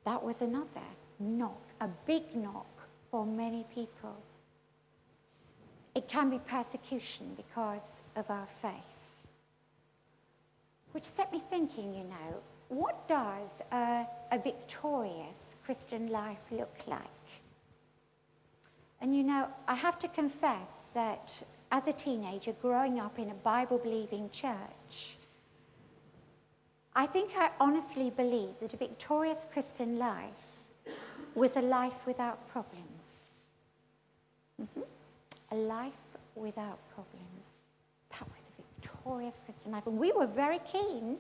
That 0.05 0.23
was 0.23 0.41
another 0.41 0.89
knock, 1.19 1.61
a 1.81 1.89
big 2.07 2.35
knock 2.35 2.67
for 3.11 3.27
many 3.27 3.65
people. 3.75 4.17
It 5.95 6.09
can 6.09 6.31
be 6.31 6.39
persecution 6.39 7.35
because 7.37 8.03
of 8.17 8.31
our 8.31 8.47
faith. 8.63 8.73
Which 10.93 11.05
set 11.05 11.33
me 11.33 11.43
thinking, 11.51 11.95
you 11.95 12.05
know, 12.05 12.41
what 12.69 13.09
does 13.09 13.51
a, 13.73 14.07
a 14.31 14.39
victorious 14.39 15.57
Christian 15.65 16.07
life 16.09 16.39
look 16.51 16.77
like? 16.87 17.03
And 19.01 19.15
you 19.15 19.23
know, 19.23 19.49
I 19.67 19.75
have 19.75 19.99
to 20.01 20.09
confess 20.09 20.87
that 20.95 21.43
as 21.71 21.87
a 21.87 21.93
teenager 21.93 22.53
growing 22.63 22.99
up 22.99 23.19
in 23.19 23.31
a 23.31 23.35
Bible 23.35 23.79
believing 23.79 24.31
church, 24.31 25.17
I 26.95 27.07
think 27.07 27.31
I 27.37 27.51
honestly 27.61 28.11
believe 28.11 28.59
that 28.61 28.75
a 28.75 28.77
victorious 28.77 29.39
Christian 29.53 29.99
life 29.99 30.49
was 31.35 31.57
a 31.57 31.63
life 31.63 32.07
without 32.07 32.49
problems. 32.49 33.29
Mm-hmm. 34.61 34.81
A 35.53 35.55
life 35.55 35.93
without 36.35 36.79
problems. 36.95 37.47
That 38.11 38.23
was 38.23 38.43
a 38.59 38.63
victorious 38.81 39.35
Christian 39.45 39.73
life. 39.73 39.87
And 39.87 39.99
we 39.99 40.13
were 40.13 40.27
very 40.27 40.59
keen 40.71 41.19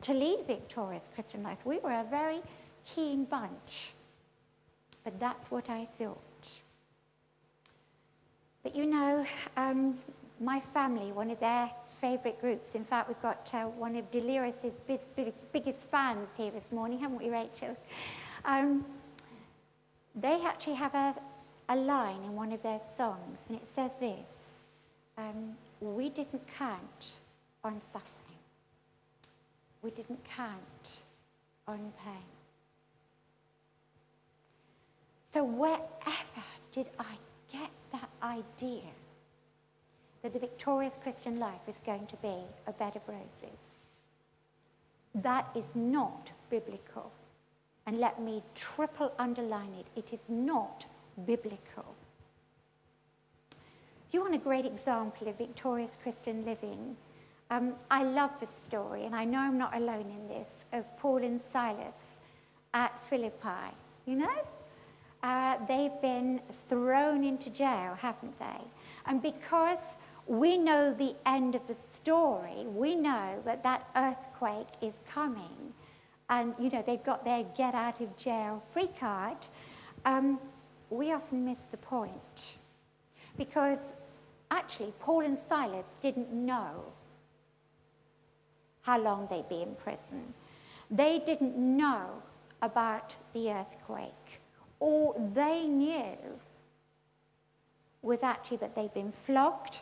to 0.00 0.12
lead 0.12 0.46
victorious 0.46 1.08
Christian 1.14 1.42
lives. 1.42 1.60
We 1.64 1.78
were 1.78 1.92
a 1.92 2.06
very 2.10 2.40
keen 2.84 3.24
bunch. 3.24 3.92
But 5.04 5.20
that's 5.20 5.50
what 5.50 5.70
I 5.70 5.84
thought. 5.84 6.29
But 8.62 8.76
you 8.76 8.86
know, 8.86 9.26
um, 9.56 9.98
my 10.38 10.60
family, 10.60 11.12
one 11.12 11.30
of 11.30 11.40
their 11.40 11.70
favourite 12.00 12.40
groups, 12.40 12.74
in 12.74 12.84
fact, 12.84 13.08
we've 13.08 13.22
got 13.22 13.50
uh, 13.54 13.64
one 13.64 13.96
of 13.96 14.10
Delirious' 14.10 14.72
big, 14.86 15.00
big, 15.16 15.32
biggest 15.52 15.82
fans 15.90 16.28
here 16.36 16.50
this 16.50 16.70
morning, 16.70 16.98
haven't 16.98 17.22
we, 17.22 17.30
Rachel? 17.30 17.76
Um, 18.44 18.84
they 20.14 20.44
actually 20.44 20.74
have 20.74 20.94
a, 20.94 21.14
a 21.68 21.76
line 21.76 22.22
in 22.24 22.34
one 22.34 22.52
of 22.52 22.62
their 22.62 22.80
songs, 22.80 23.46
and 23.48 23.56
it 23.56 23.66
says 23.66 23.96
this 23.96 24.64
um, 25.16 25.56
We 25.80 26.10
didn't 26.10 26.42
count 26.58 27.14
on 27.64 27.80
suffering, 27.92 28.38
we 29.82 29.90
didn't 29.90 30.22
count 30.24 31.00
on 31.66 31.92
pain. 32.04 32.28
So, 35.32 35.44
wherever 35.44 36.44
did 36.72 36.88
I 36.98 37.16
that 37.92 38.08
idea 38.22 38.90
that 40.22 40.32
the 40.32 40.38
victorious 40.38 40.96
Christian 41.02 41.38
life 41.38 41.68
is 41.68 41.76
going 41.84 42.06
to 42.06 42.16
be 42.16 42.36
a 42.66 42.72
bed 42.72 42.96
of 42.96 43.02
roses? 43.08 43.82
That 45.14 45.48
is 45.54 45.74
not 45.74 46.30
biblical. 46.50 47.10
And 47.86 47.98
let 47.98 48.20
me 48.20 48.42
triple 48.54 49.12
underline 49.18 49.74
it 49.78 49.86
it 49.96 50.12
is 50.12 50.20
not 50.28 50.86
biblical. 51.26 51.94
You 54.12 54.20
want 54.20 54.34
a 54.34 54.38
great 54.38 54.66
example 54.66 55.28
of 55.28 55.38
victorious 55.38 55.96
Christian 56.02 56.44
living, 56.44 56.96
um, 57.50 57.74
I 57.90 58.04
love 58.04 58.30
the 58.40 58.46
story, 58.46 59.04
and 59.04 59.14
I 59.14 59.24
know 59.24 59.38
I'm 59.38 59.58
not 59.58 59.76
alone 59.76 60.06
in 60.08 60.28
this, 60.28 60.48
of 60.72 60.84
Paul 60.98 61.18
and 61.18 61.40
Silas 61.52 61.94
at 62.74 62.92
Philippi. 63.08 63.74
You 64.06 64.16
know? 64.16 64.36
Uh, 65.22 65.56
they've 65.68 66.00
been 66.00 66.40
thrown 66.68 67.24
into 67.24 67.50
jail, 67.50 67.94
haven't 67.98 68.38
they? 68.38 68.60
And 69.06 69.22
because 69.22 69.96
we 70.26 70.56
know 70.56 70.94
the 70.94 71.14
end 71.26 71.54
of 71.54 71.66
the 71.66 71.74
story, 71.74 72.64
we 72.66 72.94
know 72.94 73.42
that 73.44 73.62
that 73.62 73.88
earthquake 73.96 74.68
is 74.80 74.94
coming, 75.12 75.74
and 76.28 76.54
you 76.58 76.70
know 76.70 76.82
they've 76.86 77.02
got 77.02 77.24
their 77.24 77.44
get 77.56 77.74
out 77.74 78.00
of 78.00 78.16
jail 78.16 78.62
free 78.72 78.88
card. 78.98 79.38
Um, 80.04 80.38
we 80.88 81.12
often 81.12 81.44
miss 81.44 81.60
the 81.70 81.76
point 81.76 82.56
because 83.36 83.92
actually 84.50 84.92
Paul 85.00 85.20
and 85.20 85.38
Silas 85.48 85.86
didn't 86.00 86.32
know 86.32 86.92
how 88.82 89.00
long 89.00 89.28
they'd 89.30 89.48
be 89.48 89.62
in 89.62 89.74
prison. 89.74 90.34
They 90.90 91.18
didn't 91.18 91.56
know 91.56 92.22
about 92.62 93.16
the 93.32 93.52
earthquake. 93.52 94.39
All 94.80 95.30
they 95.34 95.66
knew 95.66 96.16
was 98.02 98.22
actually 98.22 98.56
that 98.58 98.74
they'd 98.74 98.94
been 98.94 99.12
flogged, 99.12 99.80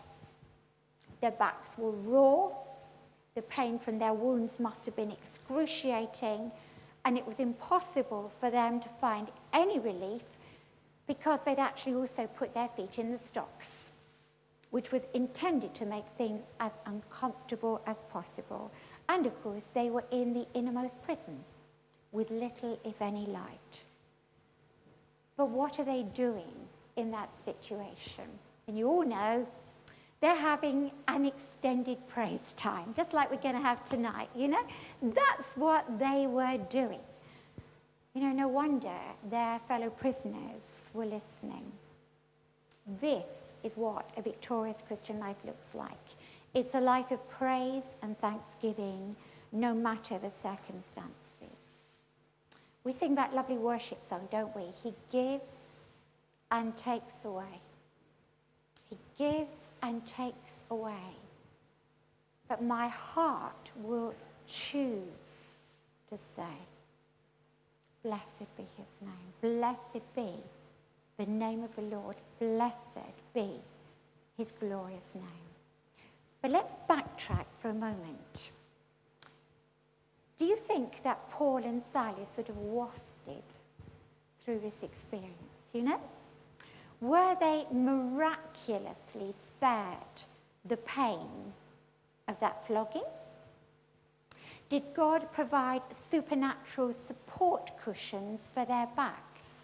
their 1.21 1.31
backs 1.31 1.71
were 1.77 1.93
raw, 1.93 2.51
the 3.35 3.43
pain 3.43 3.79
from 3.79 3.99
their 3.99 4.13
wounds 4.13 4.59
must 4.59 4.85
have 4.87 4.97
been 4.97 5.13
excruciating, 5.13 6.51
and 7.05 7.17
it 7.17 7.27
was 7.27 7.39
impossible 7.39 8.33
for 8.41 8.51
them 8.51 8.81
to 8.81 8.89
find 9.01 9.29
any 9.53 9.79
relief 9.79 10.23
because 11.07 11.41
they'd 11.45 11.59
actually 11.59 11.95
also 11.95 12.27
put 12.27 12.53
their 12.55 12.69
feet 12.69 12.99
in 12.99 13.13
the 13.13 13.19
stocks, 13.19 13.91
which 14.71 14.93
was 14.93 15.03
intended 15.15 15.75
to 15.75 15.87
make 15.87 16.05
things 16.19 16.45
as 16.61 16.73
uncomfortable 16.85 17.81
as 17.87 17.99
possible. 18.13 18.71
And 19.09 19.25
of 19.25 19.43
course, 19.43 19.69
they 19.73 19.89
were 19.89 20.05
in 20.11 20.35
the 20.35 20.47
innermost 20.53 21.01
prison 21.03 21.45
with 22.13 22.31
little, 22.31 22.79
if 22.85 23.01
any, 23.01 23.27
light. 23.27 23.85
But 25.39 25.49
what 25.49 25.79
are 25.79 25.85
they 25.85 26.03
doing 26.03 26.53
in 26.97 27.11
that 27.13 27.31
situation? 27.45 28.25
And 28.67 28.77
you 28.77 28.89
all 28.89 29.07
know 29.07 29.47
they're 30.21 30.35
having 30.35 30.91
an 31.07 31.25
extended 31.25 32.07
praise 32.09 32.53
time, 32.57 32.93
just 32.97 33.15
like 33.15 33.31
we're 33.31 33.39
going 33.39 33.55
to 33.55 33.61
have 33.63 33.89
tonight, 33.89 34.29
you 34.35 34.49
know? 34.49 34.65
That's 35.01 35.47
what 35.55 35.99
they 35.99 36.27
were 36.27 36.59
doing. 36.69 37.01
You 38.15 38.23
know, 38.23 38.33
no 38.33 38.49
wonder 38.49 38.99
their 39.31 39.61
fellow 39.61 39.91
prisoners 39.91 40.91
were 40.93 41.07
listening. 41.07 41.71
This 43.01 43.53
is 43.63 43.75
what 43.77 44.11
a 44.17 44.23
victorious 44.23 44.83
Christian 44.85 45.21
life 45.21 45.37
looks 45.45 45.69
like. 45.73 45.93
It's 46.53 46.75
a 46.75 46.81
life 46.81 47.13
of 47.13 47.31
praise 47.31 47.95
and 48.03 48.19
thanksgiving, 48.19 49.15
no 49.53 49.73
matter 49.73 50.19
the 50.19 50.31
circumstances. 50.31 51.58
We 52.89 52.95
sing 52.95 53.17
that 53.17 53.35
lovely 53.35 53.59
worship 53.59 54.03
song, 54.03 54.29
don't 54.31 54.57
we? 54.57 54.63
He 54.83 54.95
gives 55.13 55.53
and 56.51 56.75
takes 56.75 57.23
away. 57.23 57.61
He 58.89 58.97
gives 59.19 59.73
and 59.83 60.07
takes 60.07 60.63
away. 60.71 61.19
But 62.49 62.65
my 62.65 62.89
heart 62.89 63.71
will 63.77 64.15
choose 64.47 65.59
to 66.09 66.17
say, 66.17 66.57
Blessed 68.03 68.57
be 68.57 68.67
his 68.79 69.03
name. 69.03 69.35
Blessed 69.43 70.01
be 70.17 70.33
the 71.19 71.27
name 71.27 71.65
of 71.65 71.77
the 71.77 71.83
Lord. 71.83 72.17
Blessed 72.41 73.13
be 73.35 73.51
his 74.39 74.51
glorious 74.51 75.15
name. 75.15 75.51
But 76.41 76.53
let's 76.53 76.75
backtrack 76.89 77.45
for 77.59 77.69
a 77.69 77.75
moment. 77.75 78.51
Do 80.39 80.45
you 80.45 80.57
think 80.57 81.03
that 81.03 81.31
Paul 81.31 81.59
and 81.59 81.83
Silas 81.93 82.31
sort 82.33 82.49
of 82.49 82.57
wafted 82.57 83.43
through 84.45 84.61
this 84.61 84.83
experience? 84.83 85.35
You 85.73 85.83
know? 85.83 86.01
Were 87.01 87.37
they 87.41 87.67
miraculously 87.73 89.35
spared 89.43 90.23
the 90.65 90.77
pain 90.77 91.53
of 92.29 92.39
that 92.41 92.67
flogging? 92.67 93.03
Did 94.69 94.83
God 94.95 95.33
provide 95.33 95.83
supernatural 95.91 96.93
support 96.93 97.71
cushions 97.83 98.41
for 98.53 98.65
their 98.65 98.87
backs? 98.95 99.63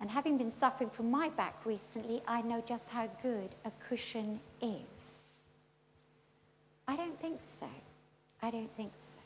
And 0.00 0.10
having 0.10 0.38
been 0.38 0.52
suffering 0.52 0.88
from 0.88 1.10
my 1.10 1.28
back 1.28 1.66
recently, 1.66 2.22
I 2.26 2.40
know 2.40 2.62
just 2.66 2.88
how 2.88 3.08
good 3.22 3.54
a 3.64 3.70
cushion 3.86 4.40
is. 4.62 5.32
I 6.88 6.96
don't 6.96 7.20
think 7.20 7.40
so. 7.60 7.68
I 8.40 8.50
don't 8.50 8.74
think 8.76 8.92
so. 8.98 9.19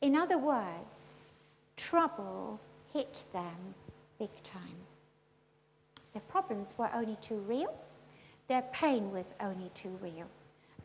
In 0.00 0.14
other 0.14 0.38
words, 0.38 1.30
trouble 1.76 2.60
hit 2.92 3.24
them 3.32 3.74
big 4.18 4.30
time. 4.42 4.86
Their 6.12 6.22
problems 6.28 6.68
were 6.76 6.90
only 6.94 7.16
too 7.20 7.38
real. 7.46 7.74
Their 8.48 8.62
pain 8.72 9.10
was 9.10 9.34
only 9.40 9.70
too 9.74 9.98
real. 10.02 10.28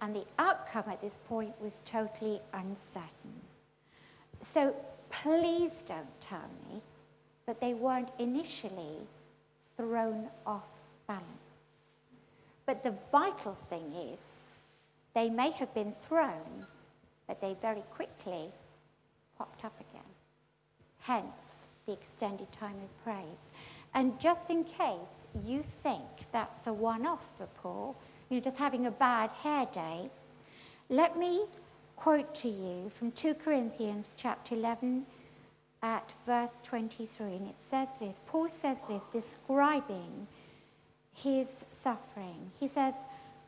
And 0.01 0.15
the 0.15 0.25
outcome 0.39 0.85
at 0.87 1.01
this 1.01 1.17
point 1.27 1.53
was 1.61 1.81
totally 1.85 2.41
uncertain. 2.53 3.41
So 4.43 4.75
please 5.09 5.83
don't 5.87 6.19
tell 6.19 6.49
me 6.67 6.81
that 7.45 7.61
they 7.61 7.73
weren't 7.73 8.09
initially 8.17 9.07
thrown 9.77 10.29
off 10.45 10.67
balance. 11.07 11.25
But 12.65 12.83
the 12.83 12.95
vital 13.11 13.55
thing 13.69 13.93
is 13.93 14.61
they 15.13 15.29
may 15.29 15.51
have 15.51 15.73
been 15.73 15.93
thrown, 15.93 16.65
but 17.27 17.41
they 17.41 17.55
very 17.61 17.83
quickly 17.91 18.49
popped 19.41 19.65
up 19.65 19.73
again. 19.79 20.11
Hence, 20.99 21.65
the 21.87 21.93
extended 21.93 22.51
time 22.51 22.75
of 22.83 23.03
praise. 23.03 23.49
And 23.95 24.19
just 24.19 24.51
in 24.51 24.63
case 24.63 25.25
you 25.43 25.63
think 25.63 26.03
that's 26.31 26.67
a 26.67 26.73
one 26.73 27.07
off 27.07 27.25
for 27.39 27.47
Paul, 27.47 27.95
you 28.29 28.37
know, 28.37 28.43
just 28.43 28.57
having 28.57 28.85
a 28.85 28.91
bad 28.91 29.31
hair 29.31 29.65
day, 29.73 30.11
let 30.89 31.17
me 31.17 31.45
quote 31.95 32.35
to 32.35 32.49
you 32.49 32.91
from 32.91 33.11
2 33.13 33.33
Corinthians 33.33 34.15
chapter 34.15 34.53
11 34.53 35.07
at 35.81 36.13
verse 36.23 36.61
23. 36.63 37.25
And 37.33 37.47
it 37.47 37.57
says 37.57 37.89
this 37.99 38.19
Paul 38.27 38.47
says 38.47 38.83
this, 38.87 39.05
describing 39.11 40.27
his 41.15 41.65
suffering. 41.71 42.51
He 42.59 42.67
says, 42.67 42.93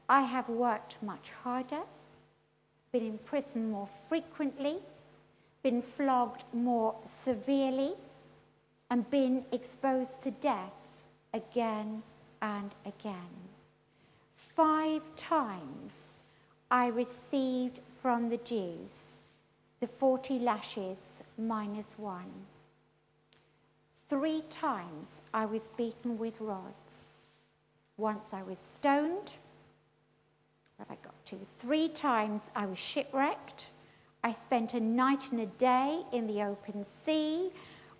I 0.09 0.21
have 0.21 0.49
worked 0.49 0.97
much 1.03 1.29
harder, 1.43 1.81
been 2.91 3.05
in 3.05 3.19
prison 3.19 3.69
more 3.69 3.89
frequently, 4.09 4.79
been 5.63 5.81
flogged 5.81 6.43
more 6.53 6.95
severely, 7.05 7.93
and 8.89 9.09
been 9.09 9.45
exposed 9.51 10.21
to 10.21 10.29
death 10.29 11.03
again 11.33 12.03
and 12.41 12.71
again. 12.85 13.33
Five 14.35 15.01
times 15.15 16.19
I 16.69 16.87
received 16.87 17.79
from 18.01 18.29
the 18.29 18.37
Jews 18.37 19.19
the 19.79 19.87
40 19.87 20.39
lashes 20.39 21.23
minus 21.37 21.95
one. 21.97 22.31
Three 24.07 24.43
times 24.49 25.21
I 25.33 25.45
was 25.45 25.69
beaten 25.75 26.17
with 26.17 26.39
rods. 26.39 27.25
Once 27.97 28.33
I 28.33 28.43
was 28.43 28.59
stoned. 28.59 29.31
What 30.75 30.87
have 30.87 30.91
I 30.91 30.97
got 31.03 31.25
to? 31.25 31.37
Three 31.57 31.87
times 31.89 32.51
I 32.55 32.65
was 32.65 32.77
shipwrecked. 32.77 33.69
I 34.25 34.31
spent 34.31 34.73
a 34.73 34.79
night 34.79 35.31
and 35.31 35.41
a 35.41 35.45
day 35.45 36.01
in 36.13 36.27
the 36.27 36.43
open 36.43 36.85
sea. 36.85 37.51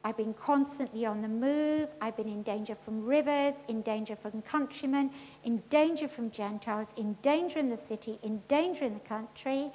I've 0.05 0.15
been 0.15 0.33
constantly 0.33 1.05
on 1.05 1.21
the 1.21 1.27
move. 1.27 1.89
I've 1.99 2.15
been 2.15 2.29
in 2.29 2.43
danger 2.43 2.75
from 2.75 3.05
rivers, 3.05 3.55
in 3.67 3.81
danger 3.81 4.15
from 4.15 4.41
countrymen, 4.41 5.11
in 5.43 5.63
danger 5.69 6.07
from 6.07 6.31
Gentiles, 6.31 6.93
in 6.95 7.17
danger 7.21 7.59
in 7.59 7.67
the 7.67 7.77
city, 7.77 8.19
in 8.23 8.41
danger 8.47 8.85
in 8.85 8.93
the 8.93 9.01
country, 9.01 9.71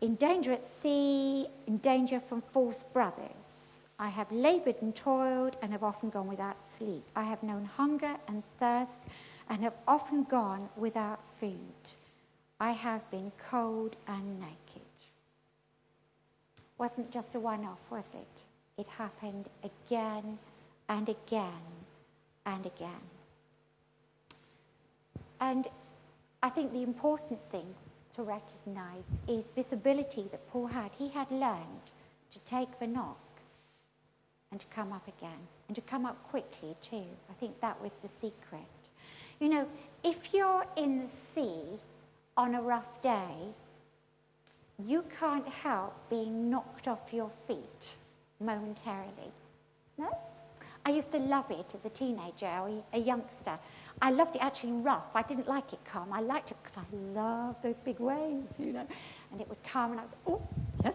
in 0.00 0.16
danger 0.16 0.52
at 0.52 0.64
sea, 0.64 1.46
in 1.68 1.78
danger 1.78 2.18
from 2.18 2.42
false 2.42 2.84
brothers. 2.92 3.80
I 4.00 4.08
have 4.08 4.30
labored 4.32 4.76
and 4.80 4.94
toiled 4.94 5.56
and 5.62 5.72
have 5.72 5.84
often 5.84 6.10
gone 6.10 6.28
without 6.28 6.64
sleep. 6.64 7.04
I 7.14 7.24
have 7.24 7.42
known 7.44 7.64
hunger 7.64 8.16
and 8.26 8.42
thirst 8.58 9.02
and 9.48 9.62
have 9.62 9.74
often 9.86 10.24
gone 10.24 10.68
without 10.76 11.28
food. 11.40 11.94
I 12.60 12.72
have 12.72 13.08
been 13.10 13.32
cold 13.38 13.96
and 14.06 14.40
naked 14.40 14.77
wasn't 16.78 17.10
just 17.10 17.34
a 17.34 17.40
one 17.40 17.64
off, 17.64 17.80
was 17.90 18.04
it? 18.14 18.80
It 18.80 18.86
happened 18.86 19.48
again 19.64 20.38
and 20.88 21.08
again 21.08 21.66
and 22.46 22.64
again. 22.64 23.06
And 25.40 25.68
I 26.42 26.48
think 26.48 26.72
the 26.72 26.82
important 26.82 27.42
thing 27.42 27.74
to 28.14 28.22
recognize 28.22 29.04
is 29.28 29.44
this 29.54 29.72
ability 29.72 30.26
that 30.30 30.48
Paul 30.50 30.68
had. 30.68 30.90
He 30.96 31.08
had 31.08 31.30
learned 31.30 31.90
to 32.30 32.38
take 32.40 32.78
the 32.78 32.86
knocks 32.86 33.72
and 34.50 34.60
to 34.60 34.66
come 34.68 34.92
up 34.92 35.06
again, 35.06 35.38
and 35.66 35.74
to 35.74 35.82
come 35.82 36.06
up 36.06 36.16
quickly 36.30 36.74
too. 36.80 37.04
I 37.30 37.34
think 37.38 37.60
that 37.60 37.82
was 37.82 37.92
the 37.98 38.08
secret. 38.08 38.62
You 39.40 39.50
know, 39.50 39.68
if 40.02 40.32
you're 40.32 40.64
in 40.76 41.00
the 41.00 41.08
sea 41.34 41.78
on 42.36 42.54
a 42.54 42.62
rough 42.62 43.02
day, 43.02 43.52
you 44.84 45.04
can't 45.18 45.48
help 45.48 45.94
being 46.08 46.48
knocked 46.50 46.86
off 46.86 47.12
your 47.12 47.30
feet 47.46 47.96
momentarily. 48.40 49.32
No? 49.96 50.16
I 50.86 50.90
used 50.90 51.10
to 51.12 51.18
love 51.18 51.50
it 51.50 51.74
as 51.74 51.84
a 51.84 51.90
teenager 51.90 52.46
or 52.46 52.70
a 52.92 52.98
youngster. 52.98 53.58
I 54.00 54.10
loved 54.10 54.36
it 54.36 54.42
actually 54.42 54.72
rough. 54.72 55.14
I 55.14 55.22
didn't 55.22 55.48
like 55.48 55.72
it 55.72 55.80
calm. 55.84 56.12
I 56.12 56.20
liked 56.20 56.50
it 56.50 56.56
because 56.62 56.84
I 56.90 56.96
love 57.14 57.56
those 57.62 57.74
big 57.84 57.98
waves, 57.98 58.54
you 58.58 58.72
know. 58.72 58.86
And 59.32 59.40
it 59.40 59.48
would 59.48 59.62
come 59.64 59.92
and 59.92 60.00
I 60.00 60.04
would, 60.04 60.12
go, 60.24 60.32
oh, 60.32 60.48
yes. 60.84 60.94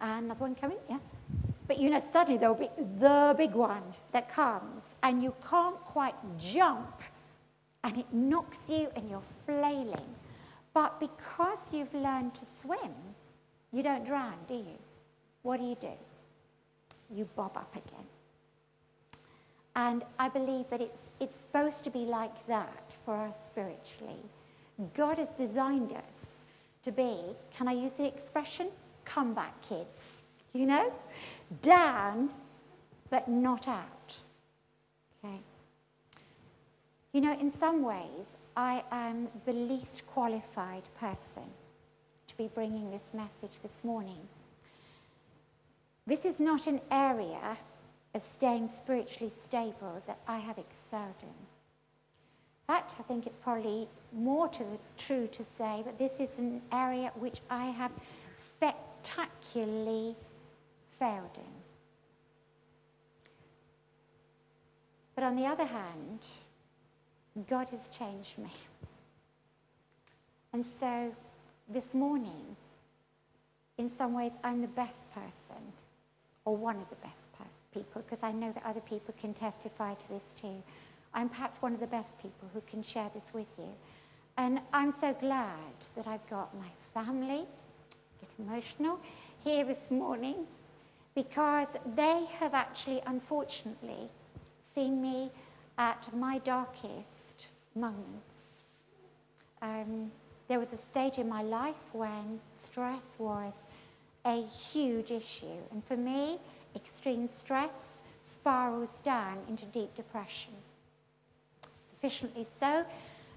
And 0.00 0.24
another 0.24 0.40
one 0.40 0.54
coming, 0.54 0.78
yeah. 0.88 0.98
But 1.68 1.78
you 1.78 1.90
know, 1.90 2.02
suddenly 2.12 2.38
there 2.38 2.52
will 2.52 2.58
be 2.58 2.70
the 2.98 3.34
big 3.36 3.52
one 3.52 3.82
that 4.12 4.34
comes 4.34 4.96
and 5.02 5.22
you 5.22 5.34
can't 5.48 5.78
quite 5.84 6.16
jump 6.38 7.00
and 7.84 7.98
it 7.98 8.12
knocks 8.12 8.58
you 8.68 8.88
and 8.96 9.08
you're 9.08 9.22
flailing. 9.46 10.16
But 10.72 11.00
because 11.00 11.58
you've 11.72 11.92
learned 11.94 12.34
to 12.34 12.40
swim, 12.60 12.94
you 13.72 13.82
don't 13.82 14.04
drown, 14.04 14.34
do 14.48 14.54
you? 14.54 14.78
What 15.42 15.58
do 15.58 15.66
you 15.66 15.76
do? 15.80 15.92
You 17.14 17.28
bob 17.36 17.56
up 17.56 17.72
again. 17.74 18.06
And 19.76 20.04
I 20.18 20.28
believe 20.28 20.68
that 20.70 20.80
it's, 20.80 21.08
it's 21.20 21.38
supposed 21.38 21.84
to 21.84 21.90
be 21.90 22.00
like 22.00 22.46
that 22.46 22.92
for 23.04 23.16
us 23.16 23.46
spiritually. 23.46 24.22
God 24.94 25.18
has 25.18 25.30
designed 25.30 25.92
us 25.92 26.36
to 26.82 26.92
be, 26.92 27.16
can 27.56 27.68
I 27.68 27.72
use 27.72 27.94
the 27.94 28.06
expression? 28.06 28.68
Come 29.04 29.34
back, 29.34 29.60
kids. 29.62 30.22
You 30.52 30.66
know? 30.66 30.92
Down, 31.62 32.30
but 33.10 33.28
not 33.28 33.68
out. 33.68 34.18
Okay? 35.24 35.38
You 37.12 37.20
know, 37.20 37.38
in 37.38 37.52
some 37.52 37.82
ways, 37.82 38.36
I 38.60 38.84
am 38.90 39.28
the 39.46 39.54
least 39.54 40.06
qualified 40.06 40.82
person 40.98 41.48
to 42.26 42.36
be 42.36 42.50
bringing 42.54 42.90
this 42.90 43.14
message 43.14 43.56
this 43.62 43.82
morning. 43.82 44.28
This 46.06 46.26
is 46.26 46.38
not 46.38 46.66
an 46.66 46.82
area 46.90 47.56
of 48.14 48.20
staying 48.20 48.68
spiritually 48.68 49.32
stable 49.34 50.02
that 50.06 50.18
I 50.28 50.36
have 50.40 50.58
excelled 50.58 51.22
in. 51.22 51.28
In 51.28 52.66
fact, 52.66 52.96
I 53.00 53.02
think 53.04 53.26
it's 53.26 53.38
probably 53.38 53.88
more 54.12 54.46
to, 54.48 54.58
the 54.58 54.78
true 54.98 55.26
to 55.28 55.42
say 55.42 55.82
that 55.86 55.98
this 55.98 56.20
is 56.20 56.28
an 56.36 56.60
area 56.70 57.12
which 57.14 57.40
I 57.48 57.64
have 57.64 57.92
spectacularly 58.46 60.16
failed 60.98 61.38
in. 61.38 61.54
But 65.14 65.24
on 65.24 65.36
the 65.36 65.46
other 65.46 65.64
hand, 65.64 66.28
God 67.48 67.68
has 67.70 67.80
changed 67.96 68.38
me. 68.38 68.50
And 70.52 70.64
so 70.80 71.14
this 71.68 71.94
morning, 71.94 72.56
in 73.78 73.88
some 73.88 74.12
ways, 74.14 74.32
I'm 74.42 74.60
the 74.60 74.68
best 74.68 75.10
person, 75.12 75.62
or 76.44 76.56
one 76.56 76.76
of 76.76 76.88
the 76.90 76.96
best 76.96 77.14
people, 77.72 78.02
because 78.02 78.18
I 78.22 78.32
know 78.32 78.50
that 78.52 78.64
other 78.66 78.80
people 78.80 79.14
can 79.20 79.32
testify 79.32 79.94
to 79.94 80.08
this 80.08 80.24
too. 80.40 80.60
I'm 81.14 81.28
perhaps 81.28 81.62
one 81.62 81.72
of 81.72 81.80
the 81.80 81.86
best 81.86 82.18
people 82.20 82.48
who 82.52 82.60
can 82.62 82.82
share 82.82 83.08
this 83.14 83.24
with 83.32 83.46
you. 83.56 83.68
And 84.36 84.60
I'm 84.72 84.92
so 84.92 85.14
glad 85.14 85.74
that 85.94 86.08
I've 86.08 86.28
got 86.28 86.52
my 86.58 86.66
family, 86.92 87.44
get 88.20 88.30
emotional, 88.38 88.98
here 89.44 89.64
this 89.64 89.90
morning, 89.90 90.46
because 91.14 91.68
they 91.94 92.26
have 92.40 92.54
actually, 92.54 93.02
unfortunately, 93.06 94.08
seen 94.74 95.00
me 95.00 95.30
at 95.80 96.14
my 96.14 96.36
darkest 96.40 97.46
moments. 97.74 98.58
Um, 99.62 100.12
there 100.46 100.58
was 100.58 100.74
a 100.74 100.76
stage 100.76 101.16
in 101.16 101.26
my 101.26 101.42
life 101.42 101.82
when 101.92 102.38
stress 102.58 103.02
was 103.18 103.54
a 104.26 104.42
huge 104.42 105.10
issue. 105.10 105.60
And 105.72 105.82
for 105.82 105.96
me, 105.96 106.38
extreme 106.76 107.26
stress 107.26 107.96
spirals 108.20 109.00
down 109.02 109.38
into 109.48 109.64
deep 109.64 109.94
depression. 109.94 110.52
Sufficiently 111.94 112.46
so 112.58 112.84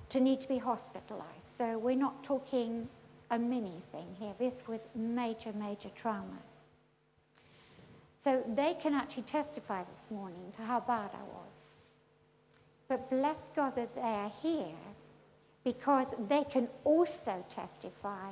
to 0.09 0.19
need 0.19 0.41
to 0.41 0.49
be 0.49 0.57
hospitalized. 0.57 1.47
So 1.47 1.77
we're 1.77 1.95
not 1.95 2.23
talking 2.25 2.89
a 3.31 3.39
mini 3.39 3.81
thing 3.93 4.07
here. 4.19 4.33
This 4.37 4.55
was 4.67 4.87
major, 4.93 5.53
major 5.53 5.89
trauma. 5.95 6.39
So 8.21 8.43
they 8.53 8.73
can 8.73 8.93
actually 8.93 9.23
testify 9.23 9.83
this 9.83 10.11
morning 10.11 10.51
to 10.57 10.63
how 10.63 10.81
bad 10.81 11.11
I 11.13 11.23
was. 11.23 11.52
But 12.87 13.09
bless 13.09 13.39
God 13.55 13.75
that 13.75 13.95
they 13.95 14.01
are 14.01 14.31
here 14.41 14.75
because 15.63 16.13
they 16.27 16.43
can 16.43 16.67
also 16.83 17.43
testify 17.49 18.31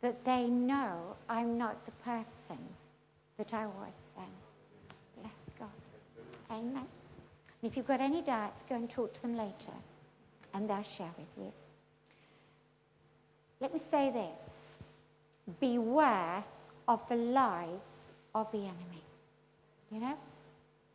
that 0.00 0.24
they 0.24 0.46
know 0.46 1.16
I'm 1.28 1.58
not 1.58 1.84
the 1.84 1.92
person 2.02 2.58
that 3.36 3.52
I 3.52 3.66
was 3.66 3.92
then. 4.16 4.24
Bless 5.20 5.32
God. 5.58 5.68
Amen. 6.50 6.86
And 7.62 7.70
if 7.70 7.76
you've 7.76 7.86
got 7.86 8.00
any 8.00 8.22
doubts, 8.22 8.62
go 8.68 8.76
and 8.76 8.88
talk 8.88 9.12
to 9.14 9.22
them 9.22 9.36
later 9.36 9.72
and 10.54 10.68
they'll 10.68 10.82
share 10.82 11.12
with 11.18 11.28
you. 11.36 11.52
Let 13.60 13.74
me 13.74 13.80
say 13.80 14.10
this 14.10 14.78
beware 15.60 16.42
of 16.88 17.06
the 17.08 17.16
lies 17.16 18.12
of 18.34 18.50
the 18.52 18.58
enemy. 18.58 19.04
You 19.92 20.00
know? 20.00 20.18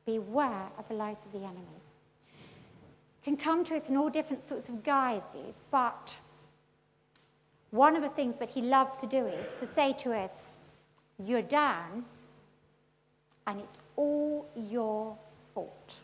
Beware 0.06 0.70
of 0.78 0.88
the 0.88 0.96
lies 0.96 1.18
of 1.26 1.32
the 1.32 1.46
enemy 1.46 1.82
can 3.26 3.36
come 3.36 3.64
to 3.64 3.76
us 3.76 3.90
in 3.90 3.98
all 3.98 4.12
different 4.12 4.44
sorts 4.44 4.70
of 4.70 4.84
guises, 4.84 5.64
but 5.72 6.16
one 7.72 7.96
of 7.96 8.04
the 8.04 8.10
things 8.10 8.38
that 8.38 8.52
he 8.52 8.62
loves 8.62 9.00
to 9.00 9.08
do 9.08 9.26
is 9.26 9.52
to 9.60 9.66
say 9.66 9.94
to 9.94 10.14
us, 10.14 10.58
You're 11.18 11.42
down, 11.42 12.06
and 13.48 13.60
it's 13.60 13.80
all 13.96 14.48
your 14.56 15.18
fault. 15.56 15.98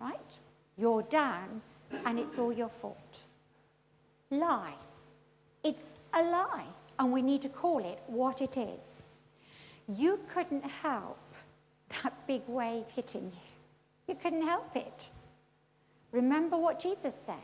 Right? 0.00 0.18
You're 0.76 1.02
down, 1.02 1.62
and 2.04 2.18
it's 2.18 2.36
all 2.40 2.52
your 2.52 2.70
fault. 2.70 3.22
Lie. 4.28 4.74
It's 5.62 5.84
a 6.12 6.22
lie, 6.24 6.66
and 6.98 7.12
we 7.12 7.22
need 7.22 7.42
to 7.42 7.48
call 7.48 7.78
it 7.78 8.02
what 8.08 8.40
it 8.40 8.56
is. 8.56 9.04
You 9.88 10.18
couldn't 10.28 10.64
help 10.64 11.20
that 12.02 12.26
big 12.26 12.42
wave 12.48 12.86
hitting 12.96 13.30
you. 13.32 14.08
You 14.08 14.16
couldn't 14.20 14.42
help 14.42 14.74
it. 14.74 15.08
Remember 16.12 16.56
what 16.56 16.80
Jesus 16.80 17.14
said. 17.24 17.36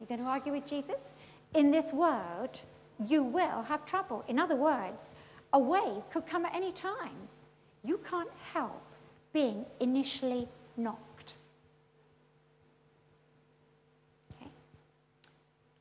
You're 0.00 0.08
going 0.08 0.20
to 0.20 0.26
argue 0.26 0.52
with 0.52 0.66
Jesus? 0.66 1.00
In 1.54 1.70
this 1.70 1.92
world, 1.92 2.60
you 3.06 3.22
will 3.22 3.62
have 3.62 3.86
trouble. 3.86 4.24
In 4.28 4.38
other 4.38 4.56
words, 4.56 5.12
a 5.52 5.58
wave 5.58 6.08
could 6.10 6.26
come 6.26 6.44
at 6.44 6.54
any 6.54 6.72
time. 6.72 7.28
You 7.84 8.00
can't 8.08 8.30
help 8.52 8.82
being 9.32 9.64
initially 9.80 10.48
knocked. 10.76 11.34
Okay. 14.34 14.50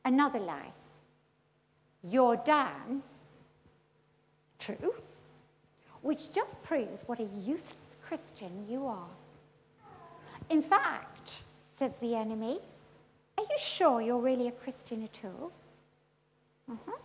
Another 0.04 0.39
lie. 0.39 0.71
You're 2.04 2.38
down. 2.38 3.02
True. 4.60 4.93
which 6.06 6.32
just 6.32 6.62
proves 6.62 7.02
what 7.08 7.19
a 7.19 7.28
useless 7.43 7.98
Christian 8.08 8.67
you 8.69 8.86
are. 8.86 9.10
In 10.52 10.62
fact, 10.62 11.14
says 11.77 11.97
the 11.97 12.15
enemy, 12.15 12.59
are 13.38 13.43
you 13.43 13.57
sure 13.57 14.01
you're 14.01 14.19
really 14.19 14.47
a 14.47 14.51
Christian 14.51 15.03
at 15.03 15.19
all? 15.23 15.51
Uh-huh. 16.71 16.97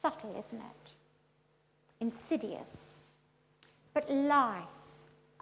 Subtle, 0.00 0.36
isn't 0.46 0.58
it? 0.58 0.90
Insidious. 2.00 2.94
But 3.94 4.10
lie. 4.10 4.64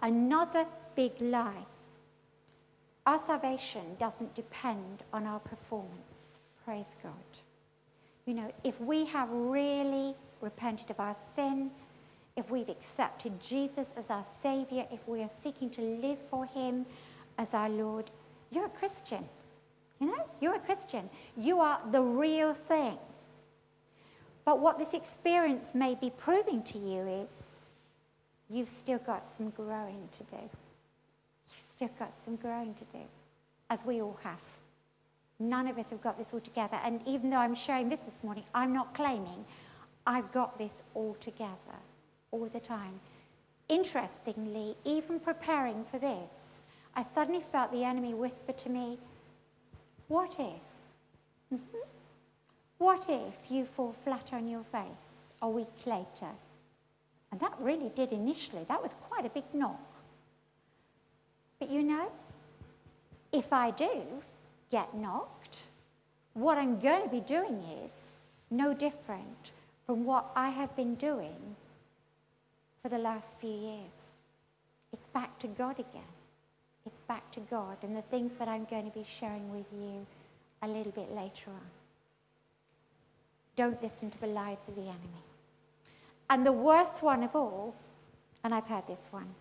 Another 0.01 0.65
big 0.95 1.19
lie. 1.19 1.65
Our 3.05 3.21
salvation 3.25 3.97
doesn't 3.99 4.35
depend 4.35 5.03
on 5.11 5.25
our 5.25 5.39
performance. 5.39 6.37
Praise 6.63 6.95
God. 7.03 7.13
You 8.25 8.33
know, 8.35 8.53
if 8.63 8.79
we 8.79 9.05
have 9.05 9.29
really 9.31 10.15
repented 10.41 10.91
of 10.91 10.99
our 10.99 11.15
sin, 11.35 11.71
if 12.35 12.49
we've 12.49 12.69
accepted 12.69 13.41
Jesus 13.41 13.91
as 13.97 14.05
our 14.09 14.25
Savior, 14.41 14.85
if 14.91 15.05
we 15.07 15.23
are 15.23 15.29
seeking 15.43 15.69
to 15.71 15.81
live 15.81 16.19
for 16.29 16.45
Him 16.45 16.85
as 17.37 17.53
our 17.53 17.69
Lord, 17.69 18.11
you're 18.51 18.65
a 18.65 18.69
Christian. 18.69 19.23
You 19.99 20.07
know, 20.07 20.25
you're 20.39 20.55
a 20.55 20.59
Christian. 20.59 21.09
You 21.35 21.59
are 21.59 21.79
the 21.91 22.01
real 22.01 22.53
thing. 22.53 22.97
But 24.45 24.59
what 24.59 24.79
this 24.79 24.93
experience 24.93 25.71
may 25.73 25.95
be 25.95 26.09
proving 26.09 26.63
to 26.63 26.77
you 26.77 27.01
is 27.07 27.65
you've 28.49 28.69
still 28.69 28.99
got 28.99 29.27
some 29.27 29.49
growing 29.51 30.09
to 30.17 30.23
do. 30.35 30.41
You've 30.41 31.65
still 31.75 31.89
got 31.99 32.13
some 32.25 32.35
growing 32.37 32.73
to 32.75 32.83
do, 32.91 33.03
as 33.69 33.79
we 33.85 34.01
all 34.01 34.17
have. 34.23 34.39
None 35.39 35.67
of 35.67 35.77
us 35.77 35.85
have 35.89 36.01
got 36.01 36.17
this 36.17 36.29
all 36.33 36.39
together. 36.39 36.79
And 36.83 37.01
even 37.05 37.29
though 37.29 37.37
I'm 37.37 37.55
sharing 37.55 37.89
this 37.89 38.01
this 38.01 38.23
morning, 38.23 38.43
I'm 38.53 38.73
not 38.73 38.93
claiming 38.93 39.45
I've 40.07 40.31
got 40.31 40.57
this 40.57 40.73
all 40.93 41.15
together 41.19 41.79
all 42.31 42.47
the 42.47 42.59
time. 42.59 42.99
Interestingly, 43.67 44.75
even 44.83 45.19
preparing 45.19 45.85
for 45.91 45.99
this, 45.99 46.48
I 46.95 47.03
suddenly 47.03 47.41
felt 47.41 47.71
the 47.71 47.83
enemy 47.83 48.13
whisper 48.13 48.53
to 48.53 48.69
me, 48.69 48.97
What 50.07 50.35
if? 50.39 51.53
Mm-hmm. 51.53 51.77
What 52.77 53.05
if 53.09 53.51
you 53.51 53.65
fall 53.65 53.95
flat 54.03 54.31
on 54.33 54.47
your 54.47 54.63
face 54.63 55.31
a 55.41 55.49
week 55.49 55.85
later? 55.85 56.31
And 57.31 57.39
that 57.41 57.53
really 57.59 57.89
did 57.89 58.11
initially. 58.11 58.65
That 58.67 58.81
was 58.81 58.91
quite 59.09 59.25
a 59.25 59.29
big 59.29 59.43
knock. 59.53 59.79
But 61.59 61.69
you 61.69 61.83
know, 61.83 62.09
if 63.31 63.51
I 63.53 63.71
do 63.71 63.91
get 64.71 64.95
knocked, 64.95 65.63
what 66.33 66.57
I'm 66.57 66.79
going 66.79 67.03
to 67.03 67.09
be 67.09 67.19
doing 67.19 67.61
is 67.85 68.25
no 68.49 68.73
different 68.73 69.51
from 69.85 70.05
what 70.05 70.31
I 70.35 70.49
have 70.49 70.75
been 70.75 70.95
doing 70.95 71.55
for 72.81 72.89
the 72.89 72.97
last 72.97 73.27
few 73.39 73.51
years. 73.51 74.09
It's 74.93 75.05
back 75.13 75.37
to 75.39 75.47
God 75.47 75.79
again. 75.79 76.18
Back 77.09 77.29
to 77.31 77.41
God 77.41 77.77
and 77.81 77.97
the 77.97 78.03
things 78.03 78.31
that 78.39 78.47
I'm 78.47 78.63
going 78.65 78.85
to 78.89 78.97
be 78.97 79.05
sharing 79.19 79.51
with 79.51 79.65
you 79.73 80.05
a 80.61 80.67
little 80.67 80.93
bit 80.93 81.11
later 81.13 81.49
on. 81.49 81.69
Don't 83.57 83.81
listen 83.83 84.11
to 84.11 84.21
the 84.21 84.27
lies 84.27 84.59
of 84.69 84.75
the 84.75 84.83
enemy. 84.83 85.25
And 86.29 86.45
the 86.45 86.53
worst 86.53 87.03
one 87.03 87.23
of 87.23 87.35
all, 87.35 87.75
and 88.43 88.53
I've 88.53 88.67
heard 88.67 88.87
this 88.87 89.07
one, 89.11 89.33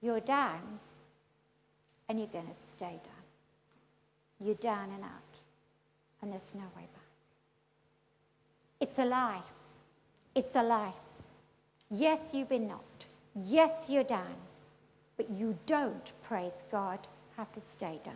you're 0.00 0.20
down 0.20 0.80
and 2.08 2.18
you're 2.18 2.28
going 2.28 2.46
to 2.46 2.76
stay 2.76 2.98
down. 3.04 3.18
You're 4.40 4.54
down 4.54 4.90
and 4.94 5.04
out, 5.04 5.34
and 6.22 6.32
there's 6.32 6.50
no 6.54 6.62
way 6.76 6.86
back. 6.94 7.10
It's 8.80 8.98
a 8.98 9.04
lie. 9.04 9.42
It's 10.34 10.54
a 10.54 10.62
lie. 10.62 10.94
Yes, 11.90 12.20
you've 12.32 12.48
been 12.48 12.68
knocked. 12.68 13.06
Yes, 13.34 13.86
you're 13.88 14.04
down. 14.04 14.47
But 15.18 15.28
you 15.30 15.58
don't, 15.66 16.10
praise 16.22 16.62
God, 16.72 17.00
have 17.36 17.52
to 17.52 17.60
stay 17.60 18.00
down. 18.02 18.14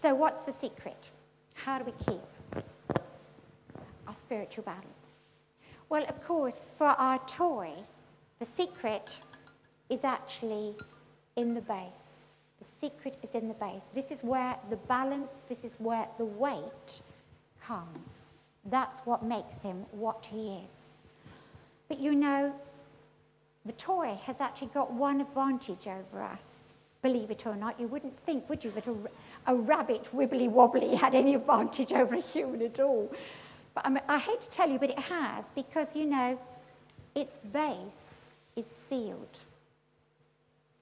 So, 0.00 0.14
what's 0.14 0.44
the 0.44 0.52
secret? 0.52 1.10
How 1.54 1.78
do 1.78 1.84
we 1.84 1.92
keep 2.04 2.64
our 4.06 4.14
spiritual 4.24 4.64
balance? 4.64 4.86
Well, 5.88 6.04
of 6.08 6.22
course, 6.22 6.70
for 6.78 6.86
our 6.86 7.18
toy, 7.26 7.72
the 8.38 8.46
secret 8.46 9.16
is 9.90 10.04
actually 10.04 10.74
in 11.36 11.54
the 11.54 11.60
base. 11.60 12.30
The 12.60 12.68
secret 12.80 13.18
is 13.22 13.30
in 13.30 13.48
the 13.48 13.54
base. 13.54 13.82
This 13.94 14.10
is 14.10 14.20
where 14.22 14.56
the 14.70 14.76
balance, 14.76 15.42
this 15.48 15.64
is 15.64 15.72
where 15.78 16.06
the 16.18 16.24
weight 16.24 17.02
comes. 17.60 18.30
That's 18.64 19.00
what 19.00 19.24
makes 19.24 19.60
him 19.60 19.86
what 19.90 20.26
he 20.30 20.54
is. 20.54 20.96
But 21.88 22.00
you 22.00 22.14
know, 22.14 22.54
the 23.64 23.72
toy 23.72 24.18
has 24.24 24.40
actually 24.40 24.68
got 24.68 24.92
one 24.92 25.20
advantage 25.20 25.86
over 25.86 26.22
us. 26.22 26.58
Believe 27.00 27.30
it 27.30 27.46
or 27.46 27.56
not, 27.56 27.78
you 27.80 27.86
wouldn't 27.86 28.18
think, 28.20 28.48
would 28.48 28.62
you, 28.62 28.70
that 28.72 28.86
a, 28.86 28.94
a 29.46 29.54
rabbit 29.54 30.08
wibbly 30.14 30.48
wobbly 30.48 30.94
had 30.94 31.14
any 31.14 31.34
advantage 31.34 31.92
over 31.92 32.14
a 32.14 32.20
human 32.20 32.62
at 32.62 32.80
all. 32.80 33.12
But 33.74 33.86
I, 33.86 34.00
I 34.08 34.18
hate 34.18 34.40
to 34.42 34.50
tell 34.50 34.68
you, 34.68 34.78
but 34.78 34.90
it 34.90 34.98
has, 34.98 35.44
because 35.54 35.94
you 35.96 36.06
know, 36.06 36.38
its 37.14 37.38
base 37.38 38.34
is 38.56 38.66
sealed. 38.66 39.40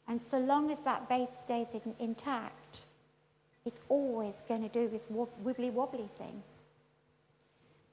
And 0.09 0.21
so 0.29 0.39
long 0.39 0.71
as 0.71 0.79
that 0.81 1.09
base 1.09 1.31
stays 1.39 1.69
in, 1.73 1.95
intact, 1.99 2.81
it's 3.65 3.81
always 3.89 4.35
going 4.49 4.63
to 4.63 4.69
do 4.69 4.89
this 4.89 5.05
wibbly 5.11 5.73
wobbly 5.73 6.09
thing. 6.19 6.43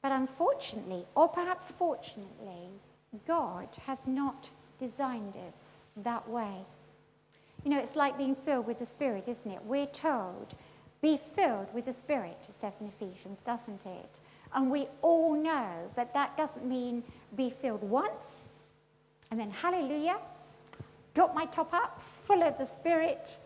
But 0.01 0.11
unfortunately, 0.11 1.05
or 1.15 1.27
perhaps 1.27 1.69
fortunately, 1.69 2.69
God 3.27 3.67
has 3.85 3.99
not 4.07 4.49
designed 4.79 5.33
us 5.49 5.85
that 5.97 6.27
way. 6.29 6.65
You 7.63 7.71
know, 7.71 7.79
it's 7.79 7.95
like 7.95 8.17
being 8.17 8.35
filled 8.35 8.67
with 8.67 8.79
the 8.79 8.85
Spirit, 8.85 9.25
isn't 9.27 9.51
it? 9.51 9.59
We're 9.65 9.87
told, 9.87 10.55
be 11.01 11.19
filled 11.35 11.73
with 11.73 11.85
the 11.85 11.93
Spirit, 11.93 12.37
it 12.47 12.55
says 12.59 12.73
in 12.79 12.87
Ephesians, 12.87 13.39
doesn't 13.45 13.85
it? 13.85 14.09
And 14.53 14.71
we 14.71 14.87
all 15.01 15.35
know 15.35 15.91
that 15.95 16.13
that 16.13 16.37
doesn't 16.37 16.65
mean 16.65 17.03
be 17.35 17.49
filled 17.49 17.81
once 17.83 18.47
and 19.29 19.39
then 19.39 19.51
hallelujah, 19.51 20.17
got 21.13 21.35
my 21.35 21.45
top 21.45 21.73
up, 21.73 22.01
full 22.25 22.43
of 22.43 22.57
the 22.57 22.65
Spirit. 22.65 23.37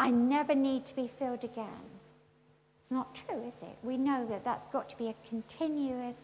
I 0.00 0.10
never 0.10 0.54
need 0.54 0.86
to 0.86 0.96
be 0.96 1.10
filled 1.18 1.44
again. 1.44 1.84
It's 2.80 2.90
not 2.90 3.14
true, 3.14 3.42
is 3.46 3.54
it? 3.62 3.76
We 3.82 3.96
know 3.96 4.26
that 4.28 4.44
that's 4.44 4.66
got 4.66 4.88
to 4.90 4.96
be 4.96 5.08
a 5.08 5.14
continuous 5.28 6.16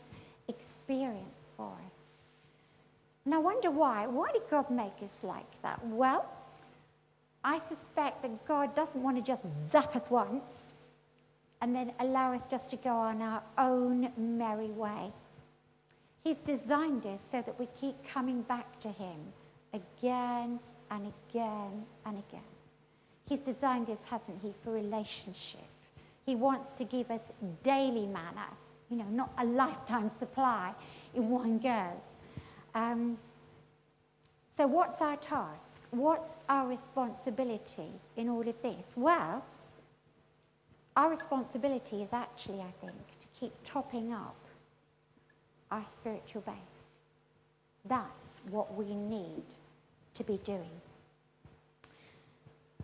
experience 0.49 1.38
for 1.57 1.73
us. 1.73 1.91
And 3.24 3.35
I 3.35 3.38
wonder 3.38 3.70
why. 3.70 4.06
Why 4.06 4.32
did 4.32 4.42
God 4.50 4.70
make 4.70 5.02
us 5.04 5.16
like 5.22 5.62
that? 5.62 5.85
Well, 5.87 6.28
I 7.44 7.61
suspect 7.68 8.22
that 8.22 8.46
God 8.46 8.74
doesn't 8.74 9.02
want 9.02 9.16
to 9.16 9.22
just 9.22 9.44
zap 9.70 9.94
us 9.96 10.11
once 10.11 10.62
and 11.61 11.74
then 11.74 11.92
allow 12.00 12.35
us 12.35 12.46
just 12.46 12.70
to 12.70 12.76
go 12.76 12.90
on 12.90 13.22
our 13.22 13.42
own 13.58 14.11
merry 14.16 14.70
way. 14.70 15.12
He's 16.24 16.38
designed 16.38 17.06
us 17.06 17.20
so 17.30 17.42
that 17.42 17.58
we 17.58 17.68
keep 17.80 17.96
coming 18.08 18.42
back 18.42 18.80
to 18.80 18.88
Him 18.88 19.32
again 19.72 20.61
and 20.90 21.12
again 21.30 21.85
and 22.04 22.22
again. 22.28 22.40
He's 23.28 23.40
designed 23.40 23.90
us, 23.90 24.00
hasn't 24.06 24.40
He, 24.42 24.52
for 24.62 24.72
relationship. 24.72 25.61
He 26.26 26.35
wants 26.35 26.74
to 26.76 26.85
give 26.85 27.11
us 27.11 27.22
daily 27.62 28.06
manna, 28.06 28.46
you 28.88 28.96
know, 28.96 29.08
not 29.11 29.32
a 29.38 29.44
lifetime 29.44 30.11
supply 30.11 30.74
in 31.14 31.28
one 31.28 31.58
go. 31.58 31.90
Um, 32.74 33.18
so, 34.56 34.66
what's 34.66 35.00
our 35.00 35.16
task? 35.16 35.82
What's 35.90 36.40
our 36.48 36.66
responsibility 36.68 37.90
in 38.16 38.28
all 38.28 38.46
of 38.46 38.62
this? 38.62 38.92
Well, 38.96 39.44
our 40.96 41.11
responsibility 41.11 42.02
is 42.02 42.12
actually, 42.12 42.61
I 42.61 42.72
think, 42.80 42.92
to 43.20 43.26
keep 43.38 43.52
topping 43.64 44.12
up 44.12 44.37
our 45.70 45.85
spiritual 45.94 46.42
base. 46.42 46.54
That's 47.87 48.40
what 48.50 48.76
we 48.76 48.94
need 48.94 49.44
to 50.14 50.24
be 50.24 50.38
doing. 50.44 50.80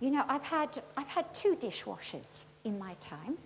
You 0.01 0.11
know, 0.11 0.25
I've 0.29 0.43
had, 0.43 0.83
I've 0.97 1.09
had 1.09 1.33
two 1.35 1.55
dishwashers 1.57 2.45
in 2.65 2.79
my 2.79 2.95
time. 3.01 3.37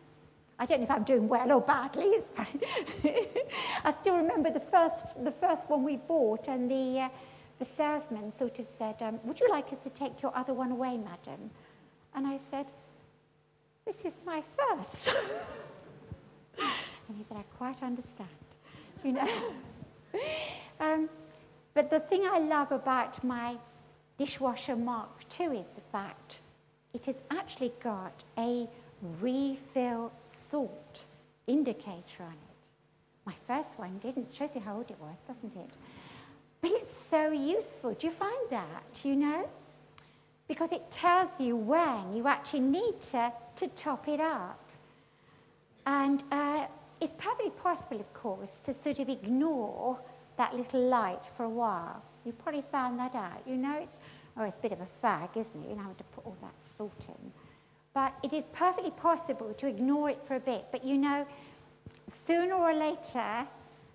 I 0.62 0.64
don't 0.64 0.78
know 0.78 0.84
if 0.84 0.92
I'm 0.92 1.02
doing 1.02 1.28
well 1.28 1.50
or 1.50 1.60
badly. 1.60 2.20
I 2.38 3.92
still 4.00 4.16
remember 4.16 4.48
the 4.48 4.60
first, 4.60 5.06
the 5.24 5.32
first 5.32 5.68
one 5.68 5.82
we 5.82 5.96
bought, 5.96 6.46
and 6.46 6.70
the, 6.70 7.00
uh, 7.00 7.08
the 7.58 7.64
salesman 7.64 8.30
sort 8.30 8.60
of 8.60 8.68
said, 8.68 9.02
um, 9.02 9.18
Would 9.24 9.40
you 9.40 9.50
like 9.50 9.72
us 9.72 9.78
to 9.78 9.90
take 9.90 10.22
your 10.22 10.32
other 10.36 10.54
one 10.54 10.70
away, 10.70 10.98
madam? 10.98 11.50
And 12.14 12.28
I 12.28 12.36
said, 12.36 12.66
This 13.84 14.04
is 14.04 14.12
my 14.24 14.40
first. 14.56 15.08
and 16.60 17.16
he 17.18 17.24
said, 17.28 17.38
I 17.38 17.42
quite 17.58 17.82
understand. 17.82 18.28
You 19.02 19.14
know? 19.14 19.28
um, 20.80 21.10
but 21.74 21.90
the 21.90 21.98
thing 21.98 22.24
I 22.24 22.38
love 22.38 22.70
about 22.70 23.24
my 23.24 23.56
dishwasher 24.16 24.76
Mark 24.76 25.24
II 25.40 25.58
is 25.58 25.66
the 25.74 25.80
fact 25.90 26.38
it 26.94 27.04
has 27.06 27.16
actually 27.32 27.72
got 27.82 28.22
a 28.38 28.68
refill 29.20 30.12
salt 30.52 31.04
indicator 31.46 32.20
on 32.20 32.32
it. 32.32 32.56
My 33.24 33.34
first 33.46 33.70
one 33.78 33.98
didn't. 34.02 34.32
Shows 34.34 34.50
you 34.54 34.60
how 34.60 34.76
old 34.76 34.90
it 34.90 35.00
was, 35.00 35.16
doesn't 35.26 35.56
it? 35.56 35.70
But 36.60 36.70
it's 36.72 36.90
so 37.10 37.32
useful. 37.32 37.94
Do 37.94 38.06
you 38.06 38.12
find 38.12 38.50
that, 38.50 39.00
you 39.02 39.16
know? 39.16 39.48
Because 40.48 40.70
it 40.70 40.90
tells 40.90 41.30
you 41.40 41.56
when 41.56 42.14
you 42.14 42.28
actually 42.28 42.60
need 42.60 43.00
to, 43.12 43.32
to 43.56 43.68
top 43.68 44.08
it 44.08 44.20
up. 44.20 44.60
And 45.86 46.22
uh, 46.30 46.66
it's 47.00 47.14
perfectly 47.16 47.50
possible, 47.50 48.00
of 48.00 48.12
course, 48.12 48.60
to 48.60 48.74
sort 48.74 48.98
of 48.98 49.08
ignore 49.08 49.98
that 50.36 50.54
little 50.54 50.86
light 50.86 51.24
for 51.36 51.44
a 51.44 51.48
while. 51.48 52.02
You 52.24 52.32
probably 52.32 52.64
found 52.70 52.98
that 52.98 53.14
out. 53.14 53.42
You 53.46 53.56
know, 53.56 53.78
it's, 53.80 53.96
oh, 54.36 54.44
it's 54.44 54.58
a 54.58 54.62
bit 54.62 54.72
of 54.72 54.80
a 54.80 54.88
fag, 55.02 55.30
isn't 55.36 55.64
it? 55.64 55.70
You 55.70 55.76
know, 55.76 55.82
having 55.82 55.96
to 55.96 56.04
put 56.14 56.26
all 56.26 56.36
that 56.42 56.54
salt 56.62 57.04
in. 57.08 57.32
But 57.94 58.14
it 58.22 58.32
is 58.32 58.44
perfectly 58.52 58.90
possible 58.90 59.52
to 59.54 59.66
ignore 59.66 60.10
it 60.10 60.20
for 60.26 60.36
a 60.36 60.40
bit. 60.40 60.66
But 60.72 60.84
you 60.84 60.96
know, 60.96 61.26
sooner 62.08 62.54
or 62.54 62.72
later, 62.72 63.46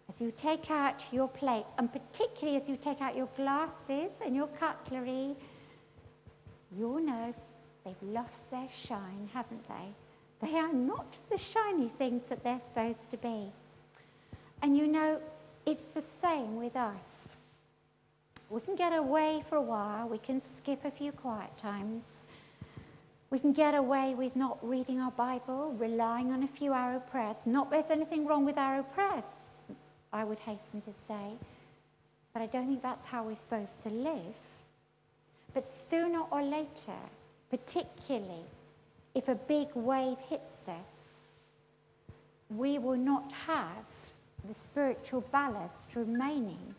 as 0.09 0.19
you 0.19 0.31
take 0.35 0.69
out 0.69 1.03
your 1.11 1.27
plates, 1.27 1.71
and 1.77 1.91
particularly 1.91 2.59
as 2.59 2.69
you 2.69 2.77
take 2.77 3.01
out 3.01 3.15
your 3.15 3.29
glasses 3.35 4.11
and 4.23 4.35
your 4.35 4.47
cutlery, 4.47 5.35
you'll 6.77 7.01
know 7.01 7.33
they've 7.83 7.95
lost 8.03 8.49
their 8.51 8.67
shine, 8.87 9.29
haven't 9.33 9.67
they? 9.67 10.47
They 10.47 10.57
are 10.57 10.71
not 10.71 11.15
the 11.31 11.37
shiny 11.37 11.89
things 11.97 12.21
that 12.29 12.43
they're 12.43 12.61
supposed 12.63 13.09
to 13.11 13.17
be. 13.17 13.51
And 14.61 14.77
you 14.77 14.87
know, 14.87 15.19
it's 15.65 15.87
the 15.87 16.01
same 16.01 16.55
with 16.55 16.75
us. 16.75 17.29
We 18.49 18.61
can 18.61 18.75
get 18.75 18.93
away 18.93 19.43
for 19.49 19.55
a 19.55 19.61
while, 19.61 20.07
we 20.07 20.19
can 20.19 20.41
skip 20.41 20.85
a 20.85 20.91
few 20.91 21.11
quiet 21.11 21.57
times, 21.57 22.26
we 23.29 23.39
can 23.39 23.51
get 23.51 23.75
away 23.75 24.15
with 24.15 24.35
not 24.35 24.57
reading 24.61 24.99
our 25.01 25.11
Bible, 25.11 25.73
relying 25.77 26.31
on 26.31 26.43
a 26.43 26.47
few 26.47 26.73
arrow 26.73 26.99
prayers. 26.99 27.37
Not 27.45 27.69
there's 27.69 27.89
anything 27.89 28.25
wrong 28.25 28.45
with 28.45 28.57
arrow 28.57 28.83
prayers, 28.83 29.25
I 30.13 30.23
would 30.23 30.39
hasten 30.39 30.81
to 30.81 30.93
say. 31.07 31.33
But 32.33 32.41
I 32.41 32.45
don't 32.45 32.67
think 32.67 32.81
that's 32.81 33.05
how 33.05 33.23
we're 33.23 33.35
supposed 33.35 33.81
to 33.83 33.89
live. 33.89 34.35
But 35.53 35.67
sooner 35.89 36.21
or 36.31 36.41
later, 36.41 36.99
particularly 37.49 38.45
if 39.13 39.27
a 39.27 39.35
big 39.35 39.67
wave 39.73 40.17
hits 40.29 40.67
us, 40.69 41.31
we 42.49 42.77
will 42.77 42.95
not 42.95 43.31
have 43.45 43.85
the 44.47 44.53
spiritual 44.53 45.21
ballast 45.31 45.95
remaining 45.95 46.75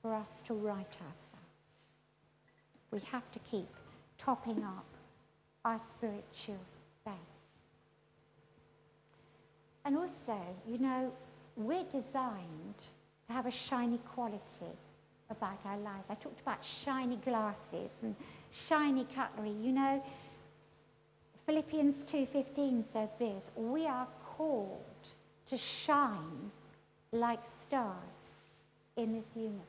for 0.00 0.14
us 0.14 0.40
to 0.46 0.54
right 0.54 0.80
ourselves. 0.80 1.36
We 2.90 3.00
have 3.10 3.30
to 3.32 3.38
keep 3.40 3.68
topping 4.26 4.64
up 4.64 4.84
our 5.64 5.78
spiritual 5.78 6.58
base. 7.04 7.14
And 9.84 9.96
also, 9.96 10.36
you 10.68 10.78
know, 10.78 11.12
we're 11.56 11.84
designed 11.84 12.80
to 13.28 13.32
have 13.32 13.46
a 13.46 13.52
shiny 13.52 13.98
quality 13.98 14.74
about 15.30 15.58
our 15.64 15.78
lives. 15.78 16.04
I 16.10 16.14
talked 16.16 16.40
about 16.40 16.64
shiny 16.64 17.16
glasses 17.16 17.90
and 18.02 18.16
shiny 18.68 19.06
cutlery. 19.14 19.54
You 19.62 19.72
know, 19.72 20.02
Philippians 21.46 22.04
2.15 22.04 22.92
says 22.92 23.10
this, 23.20 23.50
we 23.54 23.86
are 23.86 24.08
called 24.36 24.82
to 25.46 25.56
shine 25.56 26.50
like 27.12 27.46
stars 27.46 28.50
in 28.96 29.12
this 29.12 29.36
universe 29.36 29.62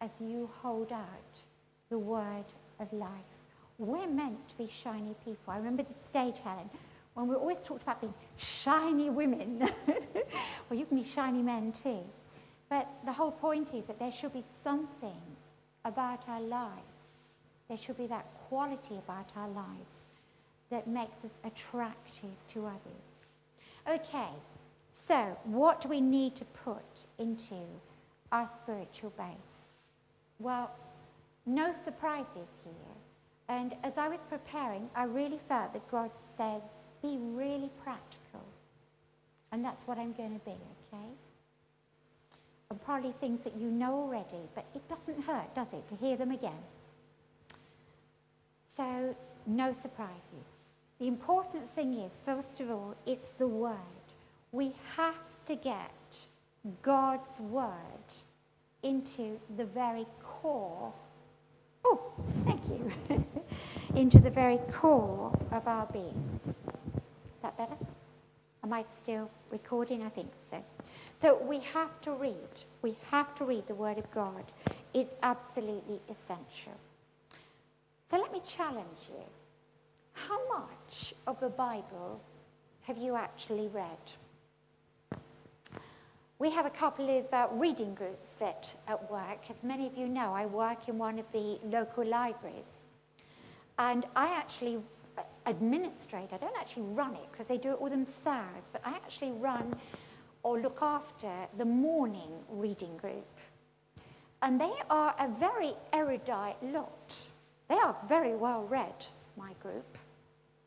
as 0.00 0.10
you 0.20 0.50
hold 0.60 0.92
out 0.92 1.42
the 1.88 1.98
word 1.98 2.44
of 2.80 2.92
life. 2.92 3.10
We're 3.78 4.08
meant 4.08 4.48
to 4.48 4.58
be 4.58 4.70
shiny 4.82 5.14
people. 5.24 5.52
I 5.52 5.56
remember 5.56 5.84
the 5.84 5.94
stage, 6.04 6.36
Helen, 6.42 6.68
when 7.14 7.28
we 7.28 7.34
always 7.34 7.58
talked 7.64 7.82
about 7.82 8.00
being 8.00 8.14
shiny 8.36 9.10
women. 9.10 9.58
well, 10.68 10.78
you 10.78 10.84
can 10.84 10.96
be 10.96 11.04
shiny 11.04 11.42
men 11.42 11.72
too. 11.72 12.02
But 12.68 12.88
the 13.04 13.12
whole 13.12 13.30
point 13.30 13.72
is 13.74 13.86
that 13.86 13.98
there 13.98 14.12
should 14.12 14.32
be 14.32 14.44
something 14.62 15.22
about 15.84 16.28
our 16.28 16.40
lives. 16.40 17.28
There 17.68 17.78
should 17.78 17.98
be 17.98 18.06
that 18.08 18.26
quality 18.48 18.96
about 18.96 19.30
our 19.36 19.48
lives 19.48 20.08
that 20.70 20.86
makes 20.86 21.24
us 21.24 21.30
attractive 21.44 22.34
to 22.48 22.66
others. 22.66 23.30
Okay, 23.88 24.28
so 24.92 25.36
what 25.44 25.80
do 25.80 25.88
we 25.88 26.00
need 26.00 26.34
to 26.36 26.44
put 26.44 27.06
into 27.18 27.56
our 28.32 28.48
spiritual 28.56 29.10
base? 29.16 29.68
Well, 30.38 30.70
no 31.48 31.72
surprises 31.84 32.48
here. 32.64 32.94
And 33.48 33.74
as 33.82 33.96
I 33.96 34.08
was 34.08 34.18
preparing, 34.28 34.90
I 34.94 35.04
really 35.04 35.40
felt 35.48 35.72
that 35.72 35.90
God 35.90 36.10
said, 36.36 36.60
be 37.02 37.16
really 37.18 37.70
practical. 37.82 38.44
And 39.50 39.64
that's 39.64 39.86
what 39.86 39.98
I'm 39.98 40.12
going 40.12 40.38
to 40.38 40.44
be, 40.44 40.50
okay? 40.50 41.08
And 42.70 42.84
probably 42.84 43.12
things 43.12 43.40
that 43.44 43.56
you 43.56 43.70
know 43.70 43.94
already, 43.94 44.44
but 44.54 44.66
it 44.74 44.86
doesn't 44.88 45.24
hurt, 45.24 45.54
does 45.54 45.72
it, 45.72 45.88
to 45.88 45.96
hear 45.96 46.16
them 46.16 46.30
again? 46.30 46.62
So, 48.66 49.16
no 49.46 49.72
surprises. 49.72 50.58
The 51.00 51.08
important 51.08 51.70
thing 51.70 51.94
is, 51.94 52.20
first 52.26 52.60
of 52.60 52.70
all, 52.70 52.94
it's 53.06 53.30
the 53.30 53.46
Word. 53.46 53.76
We 54.52 54.74
have 54.96 55.14
to 55.46 55.56
get 55.56 55.90
God's 56.82 57.40
Word 57.40 57.72
into 58.82 59.40
the 59.56 59.64
very 59.64 60.06
core 60.22 60.92
Oh, 61.84 62.12
thank 62.44 62.68
you. 62.68 62.92
into 63.94 64.18
the 64.18 64.30
very 64.30 64.58
core 64.70 65.36
of 65.50 65.66
our 65.66 65.86
beings. 65.86 66.42
Is 66.46 67.42
that 67.42 67.56
better? 67.56 67.76
Am 68.62 68.72
I 68.72 68.84
still 68.94 69.30
recording? 69.50 70.02
I 70.02 70.08
think 70.08 70.30
so. 70.50 70.62
So 71.20 71.40
we 71.42 71.60
have 71.60 72.00
to 72.02 72.12
read. 72.12 72.64
We 72.82 72.96
have 73.10 73.34
to 73.36 73.44
read 73.44 73.66
the 73.66 73.74
Word 73.74 73.98
of 73.98 74.10
God. 74.10 74.44
It's 74.94 75.14
absolutely 75.22 76.00
essential. 76.10 76.78
So 78.10 78.18
let 78.18 78.32
me 78.32 78.40
challenge 78.44 79.08
you. 79.08 79.24
How 80.12 80.38
much 80.48 81.14
of 81.26 81.40
the 81.40 81.48
Bible 81.48 82.20
have 82.82 82.98
you 82.98 83.16
actually 83.16 83.68
read? 83.68 84.12
We 86.40 86.50
have 86.50 86.66
a 86.66 86.70
couple 86.70 87.18
of 87.18 87.26
uh, 87.32 87.48
reading 87.50 87.94
groups 87.94 88.36
at, 88.40 88.72
at 88.86 89.10
work. 89.10 89.50
As 89.50 89.56
many 89.64 89.88
of 89.88 89.96
you 89.96 90.06
know, 90.06 90.32
I 90.32 90.46
work 90.46 90.88
in 90.88 90.96
one 90.96 91.18
of 91.18 91.24
the 91.32 91.58
local 91.64 92.04
libraries. 92.04 92.64
And 93.76 94.06
I 94.14 94.28
actually 94.28 94.78
administrate, 95.46 96.32
I 96.32 96.36
don't 96.36 96.56
actually 96.56 96.84
run 96.92 97.14
it 97.14 97.26
because 97.32 97.48
they 97.48 97.58
do 97.58 97.72
it 97.72 97.78
all 97.80 97.90
themselves, 97.90 98.68
but 98.72 98.82
I 98.84 98.90
actually 98.90 99.32
run 99.32 99.74
or 100.44 100.60
look 100.60 100.78
after 100.80 101.32
the 101.56 101.64
morning 101.64 102.30
reading 102.48 102.96
group. 102.98 103.26
And 104.40 104.60
they 104.60 104.72
are 104.90 105.16
a 105.18 105.28
very 105.40 105.72
erudite 105.92 106.62
lot. 106.62 107.16
They 107.68 107.74
are 107.74 107.96
very 108.08 108.36
well 108.36 108.62
read, 108.62 109.06
my 109.36 109.54
group. 109.60 109.98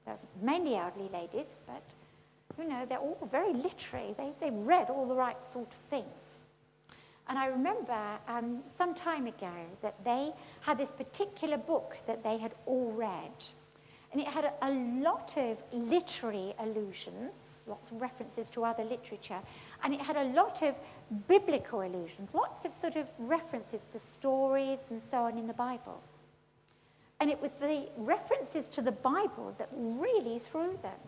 They're 0.05 0.19
mainly 0.41 0.75
elderly 0.75 1.09
ladies, 1.13 1.47
but 1.65 1.83
you 2.61 2.69
know, 2.69 2.85
they're 2.87 2.99
all 2.99 3.27
very 3.31 3.53
literary. 3.53 4.13
They, 4.17 4.31
they 4.39 4.51
read 4.51 4.89
all 4.89 5.07
the 5.07 5.15
right 5.15 5.43
sort 5.43 5.67
of 5.67 5.89
things. 5.89 6.05
And 7.27 7.37
I 7.37 7.47
remember 7.47 7.97
um, 8.27 8.59
some 8.77 8.93
time 8.93 9.27
ago 9.27 9.53
that 9.81 10.03
they 10.03 10.31
had 10.61 10.77
this 10.77 10.89
particular 10.89 11.57
book 11.57 11.97
that 12.07 12.23
they 12.23 12.37
had 12.37 12.53
all 12.65 12.91
read. 12.91 13.31
And 14.11 14.19
it 14.19 14.27
had 14.27 14.45
a, 14.45 14.53
a 14.61 14.71
lot 15.01 15.33
of 15.37 15.61
literary 15.71 16.53
allusions, 16.59 17.61
lots 17.67 17.89
of 17.89 18.01
references 18.01 18.49
to 18.49 18.65
other 18.65 18.83
literature. 18.83 19.39
And 19.83 19.93
it 19.93 20.01
had 20.01 20.17
a 20.17 20.25
lot 20.25 20.61
of 20.61 20.75
biblical 21.27 21.81
allusions, 21.81 22.29
lots 22.33 22.65
of 22.65 22.73
sort 22.73 22.97
of 22.97 23.07
references 23.17 23.81
to 23.93 23.99
stories 23.99 24.79
and 24.89 25.01
so 25.09 25.19
on 25.19 25.37
in 25.37 25.47
the 25.47 25.53
Bible. 25.53 26.01
And 27.21 27.29
it 27.29 27.41
was 27.41 27.53
the 27.53 27.87
references 27.95 28.67
to 28.69 28.81
the 28.81 28.91
Bible 28.91 29.55
that 29.57 29.69
really 29.71 30.39
threw 30.39 30.77
them. 30.81 30.99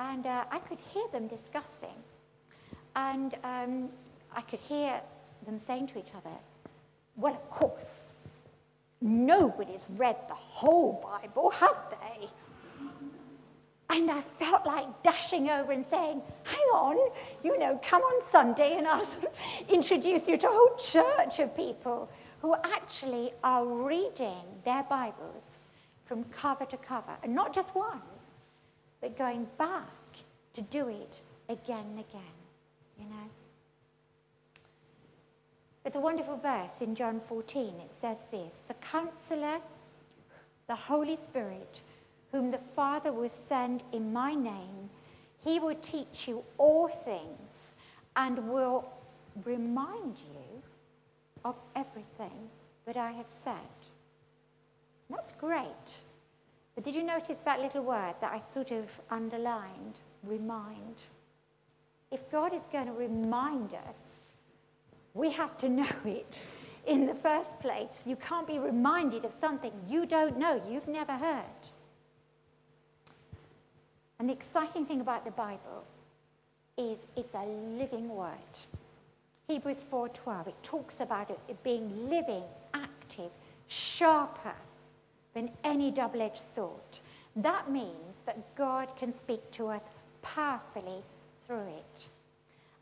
And 0.00 0.26
uh, 0.26 0.44
I 0.50 0.58
could 0.60 0.78
hear 0.94 1.04
them 1.12 1.28
discussing. 1.28 1.98
And 2.96 3.34
um, 3.44 3.90
I 4.34 4.40
could 4.40 4.60
hear 4.60 4.98
them 5.44 5.58
saying 5.58 5.88
to 5.88 5.98
each 5.98 6.14
other, 6.16 6.34
well, 7.16 7.34
of 7.34 7.50
course, 7.50 8.12
nobody's 9.02 9.84
read 9.90 10.16
the 10.26 10.34
whole 10.34 11.02
Bible, 11.02 11.50
have 11.50 11.76
they? 11.90 12.28
And 13.90 14.10
I 14.10 14.22
felt 14.22 14.64
like 14.64 15.02
dashing 15.02 15.50
over 15.50 15.72
and 15.72 15.86
saying, 15.86 16.22
hang 16.44 16.68
on, 16.72 16.96
you 17.42 17.58
know, 17.58 17.78
come 17.84 18.00
on 18.00 18.22
Sunday 18.30 18.78
and 18.78 18.86
I'll 18.86 19.06
introduce 19.68 20.26
you 20.26 20.38
to 20.38 20.46
a 20.46 20.50
whole 20.50 20.76
church 20.76 21.40
of 21.40 21.54
people 21.54 22.08
who 22.40 22.54
actually 22.54 23.32
are 23.44 23.66
reading 23.66 24.44
their 24.64 24.82
Bibles 24.84 25.68
from 26.06 26.24
cover 26.24 26.64
to 26.64 26.76
cover, 26.78 27.12
and 27.22 27.34
not 27.34 27.52
just 27.52 27.74
one 27.74 28.00
but 29.00 29.16
going 29.16 29.46
back 29.58 29.88
to 30.54 30.62
do 30.62 30.88
it 30.88 31.20
again 31.48 31.84
and 31.90 32.00
again, 32.00 32.36
you 32.98 33.04
know. 33.04 33.30
There's 35.82 35.96
a 35.96 36.00
wonderful 36.00 36.36
verse 36.36 36.80
in 36.80 36.94
John 36.94 37.20
14. 37.20 37.74
It 37.80 37.94
says 37.94 38.18
this 38.30 38.62
The 38.68 38.74
counselor, 38.74 39.60
the 40.66 40.74
Holy 40.74 41.16
Spirit, 41.16 41.80
whom 42.32 42.50
the 42.50 42.60
Father 42.76 43.12
will 43.12 43.30
send 43.30 43.82
in 43.92 44.12
my 44.12 44.34
name, 44.34 44.90
He 45.42 45.58
will 45.58 45.76
teach 45.76 46.28
you 46.28 46.44
all 46.58 46.88
things 46.88 47.72
and 48.16 48.50
will 48.50 48.88
remind 49.44 50.18
you 50.18 50.62
of 51.44 51.56
everything 51.74 52.50
that 52.86 52.96
I 52.96 53.12
have 53.12 53.28
said. 53.28 53.54
That's 55.08 55.32
great. 55.32 55.98
But 56.80 56.86
did 56.86 56.94
you 56.94 57.02
notice 57.02 57.36
that 57.44 57.60
little 57.60 57.82
word 57.82 58.14
that 58.22 58.32
I 58.32 58.40
sort 58.40 58.70
of 58.70 58.86
underlined? 59.10 59.96
Remind. 60.24 61.04
If 62.10 62.30
God 62.30 62.54
is 62.54 62.62
going 62.72 62.86
to 62.86 62.94
remind 62.94 63.74
us, 63.74 64.30
we 65.12 65.30
have 65.30 65.58
to 65.58 65.68
know 65.68 65.90
it 66.06 66.38
in 66.86 67.04
the 67.04 67.14
first 67.14 67.60
place. 67.60 67.90
You 68.06 68.16
can't 68.16 68.46
be 68.46 68.58
reminded 68.58 69.26
of 69.26 69.32
something 69.38 69.72
you 69.86 70.06
don't 70.06 70.38
know, 70.38 70.62
you've 70.70 70.88
never 70.88 71.12
heard. 71.12 71.68
And 74.18 74.30
the 74.30 74.32
exciting 74.32 74.86
thing 74.86 75.02
about 75.02 75.26
the 75.26 75.32
Bible 75.32 75.84
is 76.78 76.96
it's 77.14 77.34
a 77.34 77.44
living 77.76 78.08
word. 78.08 78.56
Hebrews 79.48 79.84
4:12 79.92 80.46
it 80.46 80.62
talks 80.62 81.00
about 81.00 81.28
it 81.28 81.62
being 81.62 82.08
living, 82.08 82.44
active, 82.72 83.32
sharper 83.68 84.54
than 85.34 85.50
any 85.64 85.90
double-edged 85.90 86.42
sword. 86.42 87.00
That 87.36 87.70
means 87.70 88.16
that 88.26 88.54
God 88.56 88.96
can 88.96 89.14
speak 89.14 89.50
to 89.52 89.68
us 89.68 89.82
powerfully 90.22 91.02
through 91.46 91.68
it. 91.68 92.08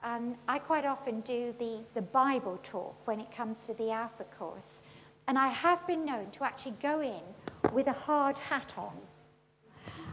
Um, 0.02 0.36
I 0.46 0.58
quite 0.58 0.86
often 0.86 1.20
do 1.20 1.54
the, 1.58 1.80
the 1.94 2.02
Bible 2.02 2.58
talk 2.62 2.94
when 3.06 3.20
it 3.20 3.30
comes 3.30 3.60
to 3.66 3.74
the 3.74 3.90
Alpha 3.90 4.24
course. 4.38 4.80
And 5.26 5.36
I 5.38 5.48
have 5.48 5.86
been 5.86 6.04
known 6.04 6.30
to 6.32 6.44
actually 6.44 6.76
go 6.80 7.00
in 7.00 7.72
with 7.72 7.88
a 7.88 7.92
hard 7.92 8.38
hat 8.38 8.72
on. 8.78 8.96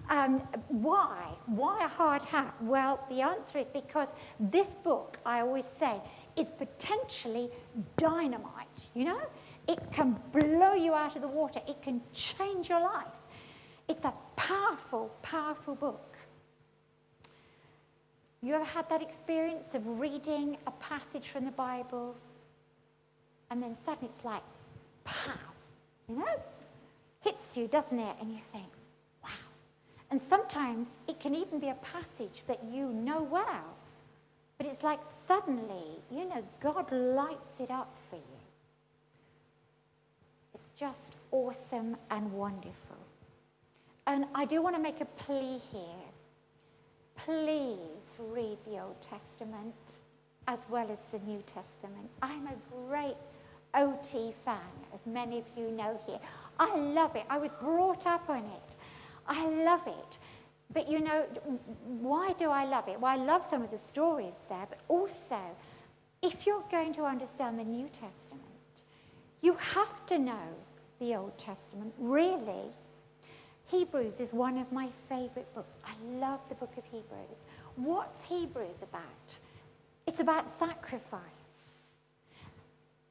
Um, 0.10 0.40
why? 0.68 1.30
Why 1.46 1.84
a 1.84 1.88
hard 1.88 2.24
hat? 2.24 2.54
Well, 2.62 3.04
the 3.10 3.22
answer 3.22 3.60
is 3.60 3.68
because 3.74 4.10
this 4.40 4.76
book, 4.84 5.18
I 5.26 5.40
always 5.42 5.66
say, 5.66 6.02
is 6.36 6.50
potentially 6.58 7.50
dynamite. 7.98 8.88
You 8.94 9.06
know? 9.06 9.22
It 9.68 9.80
can 9.92 10.20
blow 10.32 10.74
you 10.74 10.94
out 10.94 11.16
of 11.16 11.22
the 11.22 11.28
water. 11.28 11.60
It 11.68 11.82
can 11.82 12.02
change 12.14 12.70
your 12.70 12.82
life. 12.82 13.06
It's 13.88 14.06
a 14.06 14.14
powerful, 14.36 15.12
powerful 15.22 15.76
book. 15.76 16.18
You 18.42 18.54
ever 18.54 18.66
had 18.66 18.88
that 18.90 19.02
experience 19.02 19.74
of 19.74 20.00
reading 20.00 20.58
a 20.68 20.72
passage 20.72 21.30
from 21.30 21.46
the 21.46 21.52
Bible 21.52 22.16
and 23.50 23.62
then 23.62 23.76
suddenly 23.86 24.12
it's 24.16 24.26
like, 24.26 24.44
pow, 25.04 25.34
you 26.10 26.18
know? 26.18 26.42
Hits 27.22 27.56
you, 27.56 27.68
doesn't 27.68 27.98
it? 27.98 28.16
And 28.22 28.32
you 28.32 28.40
think, 28.52 28.68
wow. 29.24 29.30
And 30.12 30.22
sometimes 30.22 30.88
it 31.08 31.20
can 31.20 31.36
even 31.36 31.60
be 31.60 31.70
a 31.70 31.76
passage 31.76 32.44
that 32.48 32.60
you 32.70 32.92
know 32.92 33.24
well. 33.24 33.76
But 34.58 34.68
it's 34.68 34.84
like 34.84 35.00
suddenly, 35.28 36.00
you 36.12 36.28
know, 36.28 36.44
God 36.60 36.92
lights 36.92 37.60
it 37.60 37.72
up 37.72 37.95
just 40.78 41.16
awesome 41.32 41.98
and 42.12 42.32
wonderful. 42.32 42.98
And 44.08 44.26
I 44.36 44.46
do 44.46 44.62
want 44.62 44.76
to 44.76 44.82
make 44.82 45.02
a 45.02 45.06
plea 45.06 45.60
here 45.72 46.06
please 47.24 48.20
read 48.20 48.58
the 48.66 48.80
Old 48.80 48.96
Testament 49.10 49.74
as 50.48 50.60
well 50.70 50.90
as 50.92 51.00
the 51.12 51.20
New 51.26 51.42
Testament. 51.48 52.10
I'm 52.22 52.48
a 52.48 52.88
great 52.88 53.16
OT 53.74 54.34
fan, 54.44 54.60
as 54.94 55.00
many 55.06 55.40
of 55.40 55.46
you 55.58 55.72
know 55.72 56.00
here. 56.06 56.20
I 56.60 56.76
love 56.78 57.16
it. 57.16 57.24
I 57.30 57.38
was 57.38 57.52
brought 57.60 58.06
up 58.06 58.30
on 58.30 58.44
it. 58.44 58.76
I 59.28 59.48
love 59.48 59.88
it. 59.88 60.18
But 60.72 60.88
you 60.90 61.00
know, 61.00 61.26
why 61.86 62.34
do 62.34 62.50
I 62.50 62.66
love 62.66 62.88
it? 62.88 63.00
Well, 63.00 63.12
I 63.12 63.24
love 63.24 63.46
some 63.50 63.64
of 63.64 63.72
the 63.72 63.78
stories 63.78 64.36
there, 64.50 64.68
but 64.70 64.80
also, 64.88 65.40
if 66.22 66.46
you're 66.46 66.64
going 66.70 66.94
to 66.94 67.04
understand 67.04 67.60
the 67.60 67.64
New 67.64 67.88
Testament, 67.90 68.45
you 69.42 69.54
have 69.56 70.06
to 70.08 70.18
know 70.18 70.48
the 71.00 71.16
Old 71.16 71.38
Testament, 71.38 71.94
really. 71.98 72.72
Hebrews 73.68 74.20
is 74.20 74.32
one 74.32 74.58
of 74.58 74.72
my 74.72 74.90
favorite 75.10 75.54
books. 75.56 75.78
I 75.86 75.94
love 76.20 76.40
the 76.50 76.56
book 76.56 76.74
of 76.78 76.84
Hebrews. 76.86 77.40
What's 77.76 78.24
Hebrews 78.26 78.82
about? 78.82 79.38
It's 80.08 80.20
about 80.20 80.46
sacrifice. 80.60 81.22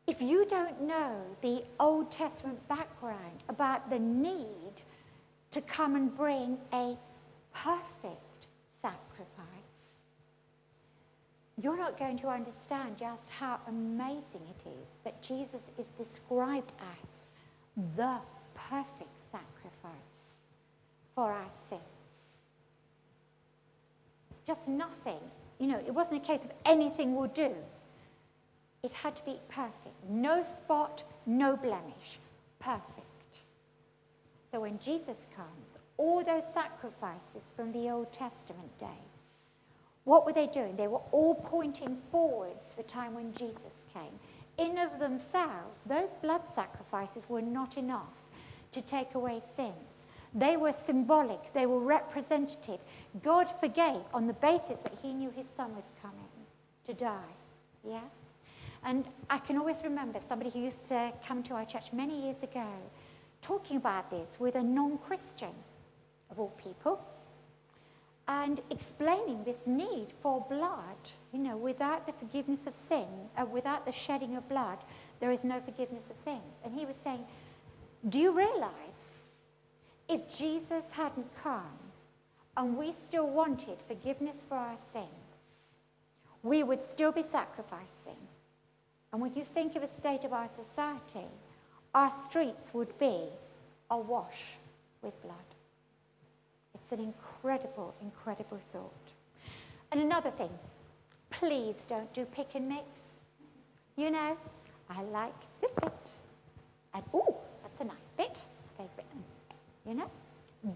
If 0.07 0.21
you 0.21 0.47
don't 0.47 0.83
know 0.83 1.23
the 1.41 1.65
Old 1.81 2.11
Testament 2.11 2.67
background 2.69 3.43
about 3.49 3.91
the 3.91 3.99
need 3.99 4.83
to 5.51 5.61
come 5.63 5.97
and 5.97 6.15
bring 6.15 6.59
a 6.73 6.97
perfect 7.55 8.24
you're 11.61 11.79
not 11.79 11.99
going 11.99 12.19
to 12.19 12.29
understand 12.29 12.97
just 12.99 13.31
how 13.31 13.61
amazing 13.69 14.43
it 14.49 14.69
is 14.69 14.89
that 15.05 15.23
Jesus 15.23 15.63
is 15.79 15.87
described 15.97 16.73
as 16.81 17.09
the 17.97 18.17
perfect 18.55 19.11
sacrifice 19.31 20.37
for 21.15 21.33
our 21.33 21.51
sins. 21.69 21.81
Just 24.47 24.67
nothing. 24.67 25.21
You 25.59 25.69
know, 25.69 25.79
it 25.79 25.95
wasn't 25.95 26.23
a 26.23 26.27
case 26.27 26.45
of 26.45 26.51
anything 26.67 27.15
will 27.15 27.29
do. 27.29 27.55
It 28.83 28.93
had 28.93 29.17
to 29.17 29.25
be 29.25 29.39
perfect. 29.49 29.95
No 30.09 30.43
spot, 30.43 31.05
no 31.25 31.57
blemish. 31.57 32.19
Perfect. 32.59 33.41
So 34.53 34.61
when 34.61 34.79
Jesus 34.79 35.17
comes, 35.35 35.49
all 35.97 36.23
those 36.25 36.43
sacrifices 36.53 37.43
from 37.57 37.73
the 37.73 37.91
Old 37.91 38.13
Testament 38.13 38.79
days, 38.79 39.14
what 40.05 40.27
were 40.27 40.33
they 40.33 40.47
doing? 40.47 40.77
They 40.77 40.89
were 40.89 41.03
all 41.13 41.35
pointing 41.35 41.99
forwards 42.11 42.69
to 42.69 42.77
the 42.77 42.83
time 42.83 43.15
when 43.15 43.33
Jesus 43.33 43.83
came. 43.93 44.19
In 44.59 44.79
of 44.79 44.99
themselves, 44.99 45.81
those 45.87 46.13
blood 46.23 46.43
sacrifices 46.55 47.23
were 47.29 47.43
not 47.43 47.77
enough 47.77 48.13
to 48.73 48.83
take 48.83 49.15
away 49.15 49.41
sins. 49.57 50.07
They 50.35 50.57
were 50.57 50.73
symbolic, 50.73 51.53
they 51.53 51.67
were 51.67 51.81
representative. 51.81 52.81
God 53.23 53.49
forgave 53.61 54.03
on 54.13 54.27
the 54.27 54.33
basis 54.35 54.81
that 54.81 54.95
he 55.01 55.15
knew 55.15 55.31
his 55.31 55.47
son 55.57 55.75
was 55.75 55.85
coming 56.03 56.29
to 56.87 56.93
die. 56.93 57.35
Yeah? 57.87 58.01
And 58.85 59.09
I 59.31 59.39
can 59.39 59.57
always 59.57 59.77
remember 59.83 60.21
somebody 60.29 60.51
who 60.51 60.61
used 60.61 60.87
to 60.89 61.13
come 61.27 61.43
to 61.45 61.55
our 61.55 61.65
church 61.65 61.93
many 61.93 62.27
years 62.27 62.43
ago 62.43 62.67
talking 63.41 63.77
about 63.77 64.11
this 64.11 64.41
with 64.41 64.57
a 64.57 64.63
non 64.63 64.99
Christian, 64.99 65.55
of 66.31 66.39
all 66.39 66.53
people, 66.63 67.01
and 68.27 68.61
explaining 68.71 69.45
this 69.45 69.67
need 69.67 70.09
for 70.23 70.45
blood. 70.49 70.97
You 71.33 71.41
know, 71.41 71.57
without 71.57 72.07
the 72.07 72.13
forgiveness 72.13 72.67
of 72.67 72.75
sin, 72.75 73.07
uh, 73.37 73.45
without 73.45 73.85
the 73.85 73.93
shedding 73.93 74.37
of 74.37 74.49
blood, 74.49 74.79
there 75.21 75.31
is 75.31 75.45
no 75.45 75.61
forgiveness 75.61 76.05
of 76.11 76.17
sins. 76.25 76.55
And 76.65 76.75
he 76.75 76.87
was 76.87 76.97
saying, 76.97 77.25
Do 78.09 78.19
you 78.19 78.33
realize 78.33 79.25
if 80.09 80.37
Jesus 80.37 80.85
hadn't 80.91 81.27
come 81.43 81.79
and 82.57 82.77
we 82.77 82.95
still 83.05 83.27
wanted 83.27 83.79
forgiveness 83.89 84.37
for 84.49 84.57
our 84.57 84.77
sins, 84.93 85.09
we 86.43 86.63
would 86.63 86.83
still 86.83 87.11
be 87.11 87.23
sacrificing. 87.23 88.21
And 89.13 89.21
when 89.21 89.35
you 89.35 89.45
think 89.45 89.77
of 89.77 89.83
the 89.83 89.89
state 89.99 90.25
of 90.25 90.33
our 90.33 90.49
society, 90.57 91.27
our 91.95 92.11
streets 92.11 92.71
would 92.73 92.99
be 92.99 93.29
awash 93.91 94.57
with 95.03 95.21
blood. 95.23 95.54
It's 96.85 96.93
an 96.93 97.01
incredible, 97.01 97.95
incredible 98.03 98.61
thought. 98.71 98.93
And 99.91 100.03
another 100.03 100.31
thing, 100.31 100.51
please 101.31 101.77
don't 101.89 102.13
do 102.13 102.27
pick 102.27 102.57
and 102.57 102.69
mix. 102.69 102.85
You 103.97 104.11
know, 104.11 104.37
I 104.91 105.03
like 105.05 105.33
this 105.63 105.71
bit. 105.81 106.11
And, 106.93 107.03
oh, 107.15 107.39
that's 107.63 107.81
a 107.81 107.85
nice 107.85 108.13
bit. 108.19 108.43
Favorite. 108.77 109.07
You 109.87 109.95
know? 109.95 110.11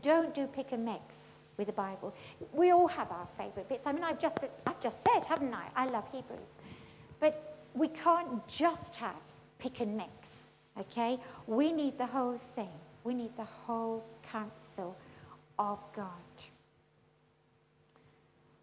Don't 0.00 0.32
do 0.32 0.46
pick 0.46 0.72
and 0.72 0.82
mix 0.82 1.36
with 1.58 1.66
the 1.66 1.74
Bible. 1.74 2.14
We 2.54 2.70
all 2.70 2.88
have 2.88 3.10
our 3.10 3.28
favourite 3.36 3.68
bits. 3.68 3.82
I 3.84 3.92
mean, 3.92 4.02
I've 4.02 4.18
just, 4.18 4.38
I've 4.66 4.80
just 4.80 4.96
said, 5.04 5.26
haven't 5.26 5.52
I? 5.52 5.68
I 5.76 5.90
love 5.90 6.04
Hebrews. 6.10 6.54
But 7.20 7.66
we 7.74 7.88
can't 7.88 8.48
just 8.48 8.96
have 8.96 9.20
pick 9.58 9.80
and 9.80 9.94
mix, 9.94 10.10
okay? 10.80 11.18
We 11.46 11.70
need 11.70 11.98
the 11.98 12.06
whole 12.06 12.38
thing. 12.56 12.70
We 13.04 13.12
need 13.12 13.36
the 13.36 13.44
whole 13.44 14.06
counsel 14.22 14.96
of 15.58 15.78
God. 15.94 16.08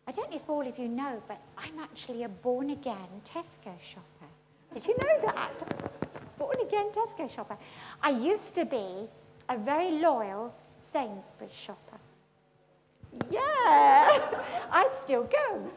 I 0.08 0.12
don't 0.12 0.30
know 0.30 0.38
if 0.38 0.50
all 0.50 0.68
of 0.68 0.78
you 0.78 0.88
know, 0.88 1.22
but 1.28 1.42
I'm 1.58 1.80
actually 1.80 2.24
a 2.24 2.30
born 2.30 2.70
again 2.70 3.08
Tesco 3.26 3.74
shopper. 3.82 4.30
Did 4.74 4.86
you 4.88 4.96
know 4.98 5.32
that? 5.32 5.52
born 6.38 6.58
again 6.62 6.88
Tesco 6.92 7.34
shopper. 7.34 7.58
I 8.02 8.12
used 8.12 8.54
to 8.56 8.66
be 8.66 9.08
a 9.50 9.58
very 9.58 9.92
loyal 9.92 10.54
Sainsbury's 10.92 11.54
shopper. 11.54 12.00
Yeah, 13.32 13.42
I 14.72 14.90
still 15.04 15.24
go. 15.24 15.72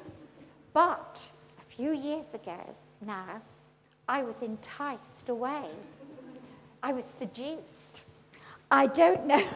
But 0.73 1.31
a 1.59 1.75
few 1.75 1.93
years 1.93 2.35
ago 2.35 2.59
now, 3.05 3.41
I 4.09 4.23
was 4.23 4.37
enticed 4.43 5.29
away. 5.29 5.66
I 6.83 6.93
was 6.93 7.07
seduced. 7.19 8.03
I 8.71 8.87
don't 8.87 9.27
know. 9.27 9.47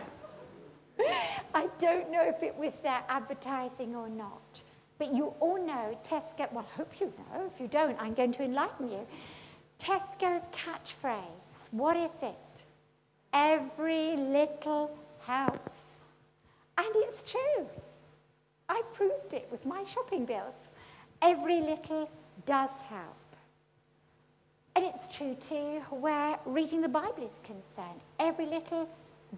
I 1.54 1.68
don't 1.78 2.10
know 2.10 2.22
if 2.22 2.42
it 2.42 2.56
was 2.56 2.72
their 2.82 3.02
advertising 3.08 3.94
or 3.94 4.08
not. 4.08 4.62
But 4.98 5.14
you 5.14 5.34
all 5.40 5.58
know 5.64 5.98
Tesco, 6.04 6.52
well, 6.52 6.66
I 6.72 6.76
hope 6.76 7.00
you 7.00 7.06
know. 7.06 7.50
If 7.52 7.60
you 7.60 7.66
don't, 7.66 8.00
I'm 8.00 8.14
going 8.14 8.32
to 8.32 8.42
enlighten 8.44 8.90
you. 8.90 9.06
Tesco's 9.78 10.44
catchphrase, 10.52 11.68
what 11.70 11.96
is 11.96 12.12
it? 12.22 12.36
Every 13.32 14.16
little 14.16 14.96
helps. 15.26 15.80
And 16.78 16.88
it's 16.94 17.30
true. 17.30 17.66
I 18.68 18.82
proved 18.94 19.34
it 19.34 19.48
with 19.50 19.66
my 19.66 19.84
shopping 19.84 20.24
bills. 20.24 20.54
Every 21.20 21.60
little 21.60 22.10
does 22.46 22.70
help. 22.88 23.16
And 24.74 24.84
it's 24.84 25.14
true 25.14 25.34
too 25.34 25.82
where 25.90 26.38
reading 26.46 26.80
the 26.80 26.88
Bible 26.88 27.24
is 27.24 27.38
concerned. 27.44 28.00
Every 28.18 28.46
little 28.46 28.88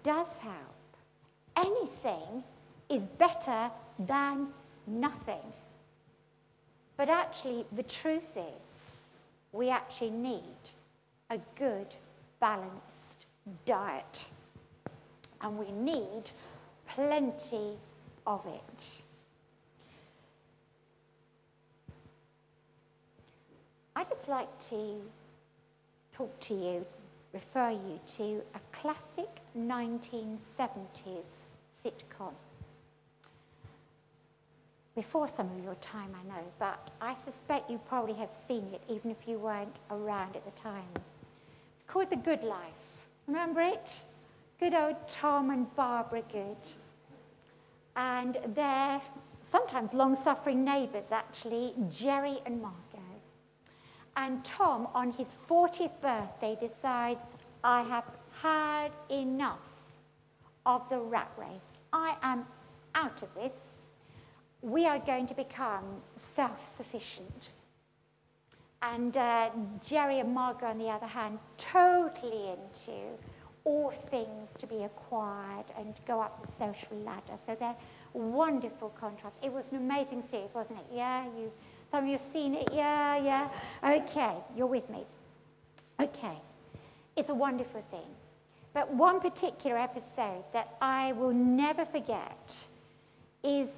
does 0.03 0.29
help. 0.41 0.74
Anything 1.57 2.43
is 2.89 3.07
better 3.07 3.71
than 3.99 4.49
nothing. 4.87 5.53
But 6.97 7.09
actually, 7.09 7.65
the 7.73 7.83
truth 7.83 8.37
is, 8.37 9.05
we 9.53 9.71
actually 9.71 10.11
need 10.11 10.71
a 11.31 11.39
good, 11.57 11.95
balanced 12.41 13.27
diet. 13.67 14.27
And 15.41 15.59
we 15.59 15.71
need 15.73 16.31
plenty 16.89 17.77
of 18.27 18.45
it. 18.47 18.99
I'd 23.97 24.09
just 24.09 24.29
like 24.29 24.49
to 24.71 25.01
talk 26.13 26.41
to 26.41 26.55
you, 26.55 26.87
refer 27.33 27.71
you 27.71 28.01
to 28.17 28.43
a 28.55 28.61
classic 28.73 29.29
1970s 29.57 31.44
sitcom. 31.85 32.33
Before 34.95 35.29
some 35.29 35.51
of 35.51 35.63
your 35.63 35.75
time, 35.77 36.15
I 36.15 36.29
know, 36.29 36.45
but 36.59 36.91
I 37.01 37.15
suspect 37.25 37.69
you 37.69 37.79
probably 37.89 38.15
have 38.15 38.31
seen 38.31 38.69
it, 38.73 38.81
even 38.89 39.11
if 39.11 39.27
you 39.27 39.39
weren't 39.39 39.79
around 39.91 40.37
at 40.37 40.45
the 40.45 40.61
time. 40.61 40.85
It's 40.95 41.85
called 41.87 42.11
The 42.11 42.17
Good 42.17 42.45
Life. 42.45 42.73
Remember 43.27 43.61
it? 43.61 43.91
Good 44.61 44.73
old 44.73 44.97
Tom 45.09 45.51
and 45.51 45.75
Barbara 45.75 46.23
Good. 46.31 46.57
And 47.97 48.39
their 48.55 49.01
sometimes 49.45 49.93
long-suffering 49.93 50.65
neighbours, 50.65 51.07
actually, 51.11 51.75
Jerry 51.91 52.39
and 52.47 52.63
Margo. 52.63 52.79
And 54.17 54.45
Tom, 54.45 54.87
on 54.95 55.13
his 55.13 55.27
40th 55.49 56.01
birthday, 56.01 56.57
decides, 56.61 57.21
I 57.65 57.83
have 57.83 58.05
had 58.41 58.91
enough 59.11 59.59
of 60.65 60.89
the 60.89 60.99
rat 60.99 61.33
race. 61.37 61.74
I 61.95 62.17
am 62.23 62.45
out 62.97 63.23
of 63.23 63.33
this. 63.35 63.55
We 64.63 64.85
are 64.85 64.99
going 64.99 65.29
to 65.29 65.35
become 65.35 65.85
self-sufficient. 66.17 67.51
And 68.83 69.17
uh, 69.17 69.51
Jerry 69.87 70.19
and 70.19 70.35
Margo, 70.35 70.67
on 70.67 70.79
the 70.79 70.89
other 70.89 71.07
hand, 71.07 71.39
totally 71.57 72.51
into 72.51 72.99
all 73.63 73.91
things 73.91 74.51
to 74.59 74.67
be 74.67 74.83
acquired 74.83 75.67
and 75.79 75.95
go 76.07 76.21
up 76.21 76.45
the 76.45 76.53
social 76.59 76.99
ladder. 76.99 77.39
So 77.47 77.57
they're 77.59 77.77
wonderful 78.13 78.91
contrast. 79.01 79.37
It 79.41 79.53
was 79.53 79.71
an 79.71 79.77
amazing 79.79 80.25
series, 80.29 80.51
wasn't 80.53 80.81
it? 80.81 80.87
Yeah, 80.93 81.25
you 81.39 81.51
some 81.91 82.03
of 82.03 82.11
you 82.11 82.19
have 82.19 82.33
seen 82.33 82.55
it? 82.55 82.71
Yeah, 82.73 83.17
yeah. 83.17 83.49
Okay, 83.85 84.35
you're 84.57 84.67
with 84.67 84.91
me. 84.91 85.05
Okay. 86.01 86.37
It's 87.17 87.29
a 87.29 87.35
wonderful 87.35 87.85
thing. 87.93 88.09
But 88.75 88.93
one 88.93 89.21
particular 89.21 89.79
episode 89.79 90.45
that 90.53 90.77
I 90.83 91.13
will 91.13 91.33
never 91.33 91.85
forget 91.85 92.67
is 93.45 93.71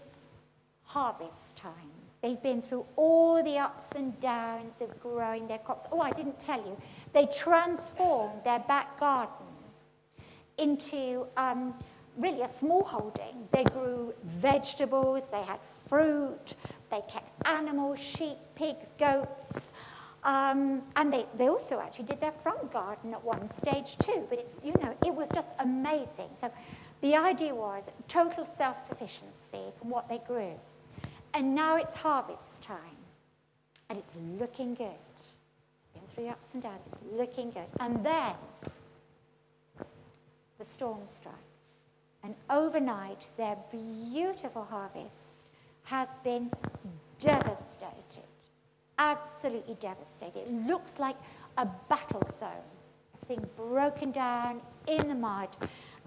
harvest 0.84 1.55
time. 1.55 1.74
They've 2.22 2.42
been 2.42 2.62
through 2.62 2.86
all 2.97 3.42
the 3.44 3.59
ups 3.59 3.88
and 3.94 4.18
downs 4.20 4.72
of 4.80 4.99
growing 5.01 5.47
their 5.47 5.59
crops. 5.59 5.86
Oh, 5.92 6.01
I 6.01 6.11
didn't 6.12 6.40
tell 6.40 6.59
you. 6.59 6.76
They 7.12 7.26
transformed 7.26 8.42
their 8.42 8.61
back 8.61 8.99
garden 8.99 9.47
into 10.57 11.26
um, 11.36 11.74
really 12.16 12.40
a 12.40 12.49
small 12.49 12.82
holding. 12.82 13.49
They 13.53 13.64
grew 13.64 14.14
vegetables, 14.24 15.28
they 15.28 15.42
had 15.42 15.61
fruit, 15.86 16.55
they 16.90 17.03
kept 17.09 17.47
animals, 17.47 18.01
sheep, 18.01 18.38
pigs, 18.55 18.94
goats. 18.99 19.70
Um, 20.24 20.82
and 20.96 21.12
they, 21.12 21.26
they 21.36 21.48
also 21.48 21.78
actually 21.78 22.06
did 22.06 22.20
their 22.20 22.32
front 22.42 22.72
garden 22.72 23.14
at 23.14 23.22
one 23.22 23.48
stage 23.48 23.96
too. 23.98 24.26
But 24.28 24.38
it's, 24.40 24.60
you 24.64 24.72
know, 24.82 24.94
it 25.04 25.14
was 25.14 25.28
just 25.34 25.48
amazing. 25.60 26.30
So 26.40 26.50
the 27.00 27.14
idea 27.16 27.54
was 27.54 27.84
total 28.08 28.48
self-sufficiency 28.56 29.72
from 29.78 29.90
what 29.90 30.08
they 30.08 30.18
grew. 30.26 30.58
And 31.34 31.54
now 31.54 31.76
it's 31.76 31.94
harvest 31.94 32.62
time. 32.62 32.78
And 33.88 33.98
it's 33.98 34.08
looking 34.40 34.74
good. 34.74 34.88
Been 35.94 36.02
through 36.12 36.24
the 36.24 36.30
ups 36.30 36.48
and 36.54 36.62
downs, 36.62 36.80
it's 36.90 37.12
looking 37.12 37.50
good. 37.50 37.68
And 37.78 38.04
then 38.04 38.34
the 40.58 40.64
storm 40.64 41.02
strikes. 41.14 41.36
And 42.24 42.34
overnight, 42.50 43.28
their 43.36 43.56
beautiful 43.70 44.64
harvest 44.64 45.50
has 45.84 46.08
been 46.24 46.50
devastated, 47.20 48.26
absolutely 48.99 49.74
devastated. 49.80 50.47
It 50.47 50.66
looks 50.66 50.99
like 50.99 51.16
a 51.57 51.66
battle 51.88 52.22
zone, 52.38 52.51
everything 53.22 53.49
broken 53.57 54.11
down 54.11 54.61
in 54.86 55.09
the 55.09 55.14
mud 55.14 55.49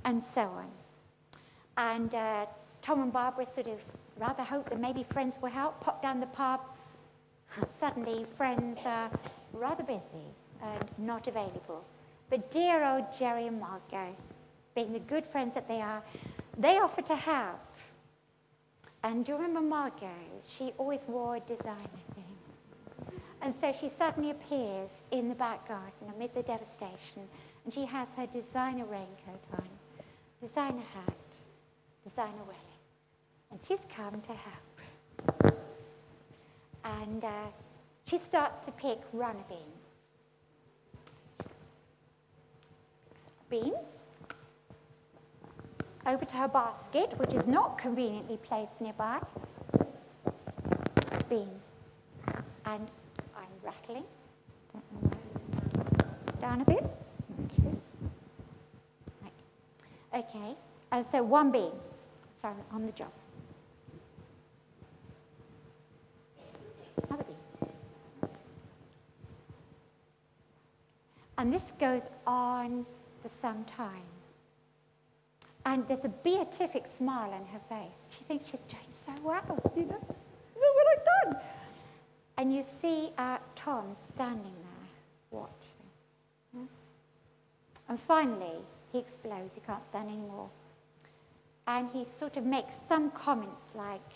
and 0.06 0.24
so 0.24 0.42
on. 0.42 0.68
And 1.78 2.14
uh, 2.14 2.46
Tom 2.82 3.02
and 3.02 3.14
Barbara 3.14 3.46
sort 3.54 3.68
of 3.68 3.80
rather 4.18 4.44
hoped 4.44 4.70
that 4.70 4.80
maybe 4.80 5.04
friends 5.04 5.36
will 5.42 5.50
help, 5.50 5.80
pop 5.80 6.02
down 6.02 6.20
the 6.20 6.28
pub. 6.28 6.62
Suddenly, 7.80 8.26
friends 8.38 8.80
are 8.86 9.10
rather 9.54 9.84
busy 9.84 10.28
and 10.62 10.86
not 10.98 11.28
available. 11.28 11.84
But 12.30 12.52
dear 12.52 12.84
old 12.84 13.06
Jerry 13.18 13.48
and 13.48 13.60
Margo, 13.60 14.16
being 14.76 14.94
the 14.94 15.00
good 15.00 15.26
friends 15.26 15.56
that 15.56 15.68
they 15.68 15.82
are, 15.82 16.04
they 16.58 16.78
offer 16.78 17.02
to 17.02 17.16
help. 17.16 17.60
And 19.04 19.26
do 19.26 19.32
you 19.32 19.38
remember 19.38 19.62
Margo? 19.62 20.12
She 20.48 20.74
always 20.78 21.00
wore 21.08 21.40
designer. 21.40 22.19
And 23.42 23.54
so 23.62 23.74
she 23.80 23.90
suddenly 23.90 24.32
appears 24.32 24.90
in 25.12 25.30
the 25.30 25.36
back 25.36 25.68
garden 25.68 26.14
amid 26.14 26.34
the 26.34 26.44
devastation, 26.44 27.28
and 27.64 27.74
she 27.74 27.86
has 27.86 28.10
her 28.18 28.28
designer 28.28 28.86
raincoat 28.86 29.44
on, 29.54 29.68
designer 30.42 30.84
hat, 30.94 31.16
designer 32.04 32.44
welly. 32.46 32.60
And 33.52 33.60
she's 33.68 33.80
come 33.90 34.22
to 34.22 34.34
help. 34.34 35.54
And 36.84 37.24
uh, 37.24 37.48
she 38.06 38.18
starts 38.18 38.60
to 38.66 38.72
pick 38.72 39.00
runner 39.14 39.44
beans. 39.48 39.64
Bean 43.50 43.74
over 46.06 46.26
to 46.26 46.36
her 46.36 46.48
basket, 46.48 47.18
which 47.18 47.34
is 47.34 47.46
not 47.46 47.78
conveniently 47.78 48.38
placed 48.38 48.80
nearby. 48.82 49.20
Bean. 51.30 51.50
And 52.66 52.90
rattling. 53.70 54.04
Down 56.42 56.62
a 56.62 56.66
bit. 56.66 56.84
Okay. 57.46 57.74
Okay. 60.14 60.56
Uh, 60.92 61.04
so 61.12 61.22
one 61.24 61.52
bean. 61.52 61.72
Sorry, 62.36 62.56
on 62.72 62.86
the 62.86 62.92
job. 62.92 63.12
Another 67.08 67.24
bean. 67.24 68.30
And 71.38 71.54
this 71.54 71.72
goes 71.80 72.04
on 72.26 72.86
for 73.22 73.30
some 73.40 73.66
time. 73.66 74.08
And 75.66 75.88
there's 75.88 76.06
a 76.06 76.10
beatific 76.10 76.88
smile 76.88 77.32
on 77.32 77.46
her 77.54 77.60
face. 77.70 77.92
She 78.18 78.24
thinks 78.24 78.46
she's 78.46 78.60
doing 78.68 78.82
so 79.06 79.14
well, 79.22 79.74
you 79.76 79.84
know. 79.84 80.02
Look 80.56 80.76
what 80.76 80.88
I've 80.94 81.06
done. 81.34 81.42
And 82.40 82.56
you 82.56 82.64
see 82.64 83.10
uh, 83.18 83.38
Tom 83.54 83.98
standing 84.14 84.54
there 84.54 84.88
watching. 85.30 86.70
And 87.90 88.00
finally, 88.00 88.60
he 88.94 89.00
explodes. 89.00 89.56
He 89.56 89.62
can't 89.68 89.84
stand 89.84 90.08
anymore. 90.08 90.50
And 91.68 91.90
he 91.92 92.06
sort 92.18 92.38
of 92.38 92.46
makes 92.46 92.78
some 92.88 93.12
comments 93.12 93.76
like, 93.76 94.10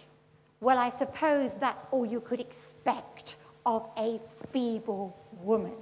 well, 0.61 0.77
I 0.77 0.89
suppose 0.89 1.55
that's 1.55 1.83
all 1.91 2.05
you 2.05 2.21
could 2.21 2.39
expect 2.39 3.35
of 3.65 3.89
a 3.97 4.21
feeble 4.53 5.17
woman 5.41 5.73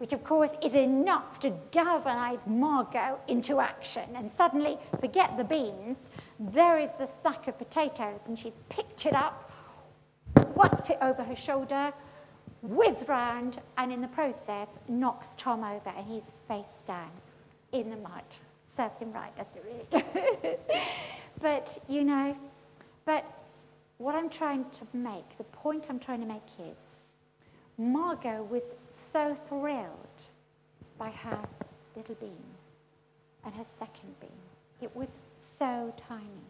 which 0.00 0.14
of 0.14 0.24
course 0.24 0.50
is 0.62 0.72
enough 0.72 1.38
to 1.38 1.52
galvanize 1.72 2.38
Margo 2.46 3.20
into 3.28 3.60
action. 3.60 4.04
And 4.14 4.30
suddenly, 4.34 4.78
forget 4.98 5.36
the 5.36 5.44
beans, 5.44 6.08
there 6.38 6.78
is 6.78 6.88
the 6.98 7.06
sack 7.22 7.48
of 7.48 7.58
potatoes, 7.58 8.20
and 8.26 8.38
she's 8.38 8.56
picked 8.70 9.04
it 9.04 9.12
up, 9.12 9.49
whacked 10.60 10.90
it 10.90 10.98
over 11.00 11.22
her 11.22 11.36
shoulder, 11.36 11.92
whizzed 12.60 13.08
round, 13.08 13.60
and 13.78 13.90
in 13.90 14.02
the 14.02 14.08
process 14.08 14.78
knocks 14.88 15.34
Tom 15.38 15.64
over 15.64 15.90
and 15.96 16.06
he's 16.06 16.22
face 16.46 16.82
down 16.86 17.10
in 17.72 17.88
the 17.88 17.96
mud. 17.96 18.22
serves 18.76 18.98
him 18.98 19.10
right, 19.12 19.32
doesn't 19.36 19.56
it 19.56 20.28
really? 20.42 20.56
but, 21.40 21.82
you 21.88 22.04
know, 22.04 22.36
but 23.06 23.24
what 23.96 24.14
I'm 24.14 24.28
trying 24.28 24.66
to 24.70 24.86
make, 24.92 25.38
the 25.38 25.44
point 25.44 25.86
I'm 25.88 25.98
trying 25.98 26.20
to 26.20 26.26
make 26.26 26.42
is, 26.58 26.76
Margo 27.78 28.42
was 28.42 28.62
so 29.12 29.34
thrilled 29.48 30.20
by 30.98 31.10
her 31.10 31.38
little 31.96 32.16
bean 32.16 32.36
and 33.46 33.54
her 33.54 33.64
second 33.78 34.14
bean. 34.20 34.30
It 34.82 34.94
was 34.94 35.16
so 35.58 35.94
tiny. 36.06 36.49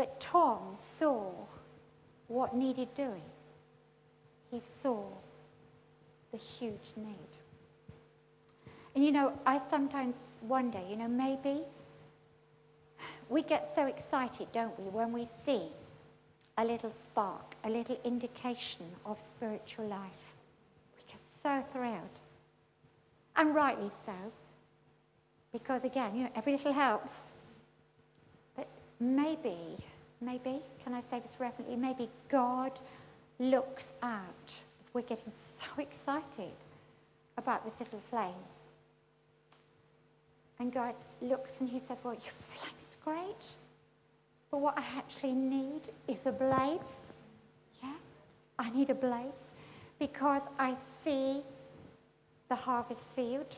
But 0.00 0.18
Tom 0.18 0.78
saw 0.98 1.30
what 2.26 2.56
needed 2.56 2.94
doing. 2.94 3.28
He 4.50 4.62
saw 4.82 5.04
the 6.32 6.38
huge 6.38 6.94
need. 6.96 7.32
And 8.94 9.04
you 9.04 9.12
know, 9.12 9.38
I 9.44 9.58
sometimes 9.58 10.16
wonder, 10.40 10.80
you 10.88 10.96
know, 10.96 11.06
maybe 11.06 11.60
we 13.28 13.42
get 13.42 13.74
so 13.74 13.84
excited, 13.84 14.50
don't 14.52 14.80
we, 14.80 14.88
when 14.88 15.12
we 15.12 15.28
see 15.44 15.64
a 16.56 16.64
little 16.64 16.92
spark, 16.92 17.54
a 17.62 17.68
little 17.68 18.00
indication 18.02 18.86
of 19.04 19.18
spiritual 19.28 19.86
life. 19.86 20.32
We 20.96 21.02
get 21.12 21.20
so 21.42 21.62
thrilled. 21.74 22.20
And 23.36 23.54
rightly 23.54 23.90
so. 24.06 24.14
Because 25.52 25.84
again, 25.84 26.16
you 26.16 26.22
know, 26.22 26.30
every 26.34 26.52
little 26.52 26.72
helps. 26.72 27.18
But 28.56 28.66
maybe, 28.98 29.76
maybe, 30.20 30.60
can 30.84 30.94
I 30.94 31.00
say 31.02 31.20
this 31.20 31.38
reverently, 31.38 31.76
maybe 31.76 32.08
God 32.28 32.78
looks 33.38 33.92
out 34.02 34.60
we're 34.92 35.02
getting 35.02 35.32
so 35.34 35.66
excited 35.82 36.52
about 37.36 37.64
this 37.64 37.74
little 37.78 38.00
flame. 38.10 38.44
And 40.58 40.72
God 40.72 40.94
looks 41.22 41.60
and 41.60 41.68
he 41.68 41.80
says, 41.80 41.96
well, 42.02 42.14
your 42.14 42.32
flame 42.32 42.74
is 42.88 42.96
great. 43.02 43.46
But 44.50 44.60
what 44.60 44.76
I 44.76 44.84
actually 44.96 45.32
need 45.32 45.82
is 46.06 46.18
a 46.26 46.32
blaze. 46.32 47.06
Yeah, 47.82 47.94
I 48.58 48.68
need 48.70 48.90
a 48.90 48.94
blaze 48.94 49.54
because 49.98 50.42
I 50.58 50.76
see 51.02 51.42
the 52.48 52.56
harvest 52.56 53.02
field. 53.16 53.54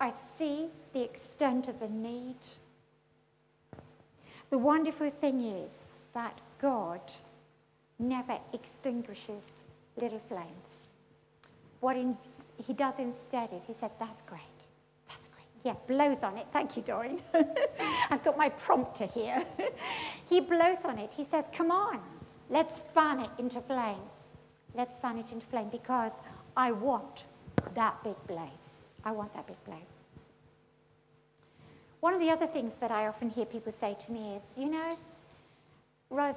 I 0.00 0.12
see 0.36 0.66
the 0.92 1.02
extent 1.02 1.68
of 1.68 1.80
the 1.80 1.88
need. 1.88 2.36
The 4.50 4.58
wonderful 4.58 5.10
thing 5.10 5.42
is 5.42 5.98
that 6.14 6.40
God 6.58 7.00
never 7.98 8.38
extinguishes 8.52 9.42
little 9.96 10.20
flames. 10.28 10.70
What 11.80 11.96
in, 11.96 12.16
he 12.66 12.72
does 12.72 12.94
instead 12.98 13.50
is 13.52 13.62
he 13.66 13.74
said, 13.78 13.90
That's 13.98 14.22
great. 14.22 14.40
That's 15.08 15.28
great. 15.28 15.46
Yeah, 15.64 15.74
blows 15.86 16.22
on 16.22 16.38
it. 16.38 16.46
Thank 16.52 16.76
you, 16.76 16.82
Doreen. 16.82 17.20
I've 18.10 18.24
got 18.24 18.38
my 18.38 18.48
prompter 18.48 19.06
here. 19.06 19.44
he 20.30 20.40
blows 20.40 20.78
on 20.84 20.98
it. 20.98 21.10
He 21.14 21.24
says, 21.24 21.44
Come 21.52 21.70
on, 21.70 22.00
let's 22.48 22.80
fan 22.94 23.20
it 23.20 23.30
into 23.38 23.60
flame. 23.60 24.00
Let's 24.74 24.96
fan 24.96 25.18
it 25.18 25.30
into 25.30 25.46
flame 25.46 25.68
because 25.70 26.12
I 26.56 26.72
want 26.72 27.24
that 27.74 28.02
big 28.02 28.16
blaze. 28.26 28.80
I 29.04 29.12
want 29.12 29.34
that 29.34 29.46
big 29.46 29.62
blaze. 29.64 29.97
One 32.00 32.14
of 32.14 32.20
the 32.20 32.30
other 32.30 32.46
things 32.46 32.74
that 32.80 32.90
I 32.90 33.06
often 33.06 33.30
hear 33.30 33.44
people 33.44 33.72
say 33.72 33.96
to 34.06 34.12
me 34.12 34.36
is, 34.36 34.42
you 34.56 34.70
know, 34.70 34.96
Ros, 36.10 36.36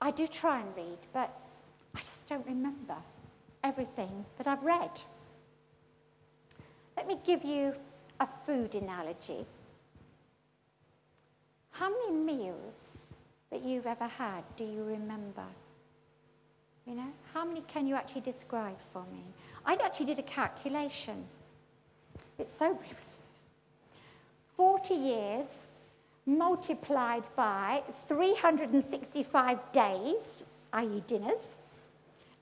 I 0.00 0.10
do 0.10 0.26
try 0.26 0.60
and 0.60 0.76
read, 0.76 0.98
but 1.12 1.32
I 1.94 2.00
just 2.00 2.28
don't 2.28 2.46
remember 2.46 2.96
everything 3.62 4.24
that 4.38 4.46
I've 4.46 4.62
read. 4.62 5.02
Let 6.96 7.06
me 7.06 7.18
give 7.24 7.44
you 7.44 7.74
a 8.20 8.28
food 8.46 8.74
analogy. 8.74 9.44
How 11.70 11.90
many 11.90 12.12
meals 12.12 12.98
that 13.50 13.62
you've 13.62 13.86
ever 13.86 14.06
had 14.06 14.44
do 14.56 14.64
you 14.64 14.82
remember? 14.82 15.44
You 16.86 16.94
know, 16.94 17.12
how 17.34 17.44
many 17.44 17.62
can 17.62 17.86
you 17.86 17.94
actually 17.94 18.22
describe 18.22 18.78
for 18.92 19.02
me? 19.12 19.22
I 19.64 19.74
actually 19.74 20.06
did 20.06 20.18
a 20.18 20.22
calculation. 20.22 21.24
It's 22.38 22.56
so 22.56 22.78
40 24.56 24.94
years 24.94 25.66
multiplied 26.24 27.24
by 27.36 27.82
365 28.08 29.72
days, 29.72 30.42
i.e. 30.72 31.02
dinners, 31.06 31.54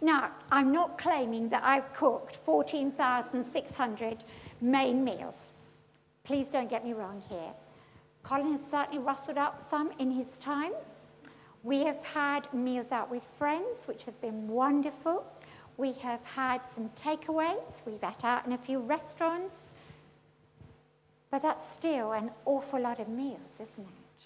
Now, 0.00 0.32
I'm 0.50 0.72
not 0.72 0.98
claiming 0.98 1.48
that 1.50 1.62
I've 1.64 1.94
cooked 1.94 2.34
14,600 2.36 4.24
main 4.60 5.04
meals. 5.04 5.52
Please 6.24 6.48
don't 6.48 6.68
get 6.68 6.84
me 6.84 6.92
wrong 6.92 7.22
here. 7.28 7.52
Colin 8.22 8.52
has 8.52 8.64
certainly 8.68 8.98
rustled 8.98 9.38
up 9.38 9.60
some 9.60 9.92
in 9.98 10.10
his 10.10 10.36
time. 10.38 10.72
We 11.62 11.84
have 11.84 12.02
had 12.04 12.52
meals 12.52 12.90
out 12.90 13.10
with 13.10 13.22
friends, 13.22 13.86
which 13.86 14.02
have 14.04 14.20
been 14.20 14.48
wonderful. 14.48 15.24
We 15.76 15.92
have 15.92 16.24
had 16.24 16.60
some 16.74 16.90
takeaways. 16.90 17.80
We've 17.86 18.02
ate 18.02 18.24
out 18.24 18.46
in 18.46 18.52
a 18.52 18.58
few 18.58 18.80
restaurants. 18.80 19.54
But 21.30 21.42
that's 21.42 21.72
still 21.72 22.12
an 22.12 22.30
awful 22.44 22.80
lot 22.80 22.98
of 23.00 23.08
meals, 23.08 23.54
isn't 23.54 23.86
it? 23.86 24.24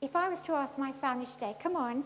If 0.00 0.14
I 0.14 0.28
was 0.28 0.40
to 0.42 0.52
ask 0.52 0.76
my 0.76 0.92
family 0.92 1.26
today, 1.26 1.56
come 1.60 1.76
on, 1.76 2.04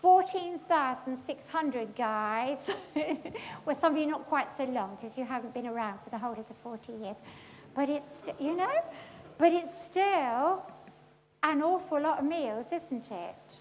14,600 0.00 1.96
guys, 1.96 2.58
well, 3.64 3.76
some 3.76 3.92
of 3.92 3.98
you 3.98 4.06
not 4.06 4.26
quite 4.26 4.48
so 4.56 4.64
long 4.64 4.96
because 4.96 5.16
you 5.16 5.24
haven't 5.24 5.54
been 5.54 5.66
around 5.66 6.00
for 6.02 6.10
the 6.10 6.18
whole 6.18 6.32
of 6.32 6.46
the 6.48 6.54
40 6.62 6.92
years. 6.92 7.16
But 7.74 7.88
it's, 7.88 8.22
you 8.40 8.56
know, 8.56 8.82
but 9.38 9.52
it's 9.52 9.84
still 9.84 10.62
an 11.42 11.62
awful 11.62 12.00
lot 12.00 12.18
of 12.18 12.24
meals, 12.24 12.66
isn't 12.72 13.10
it? 13.10 13.54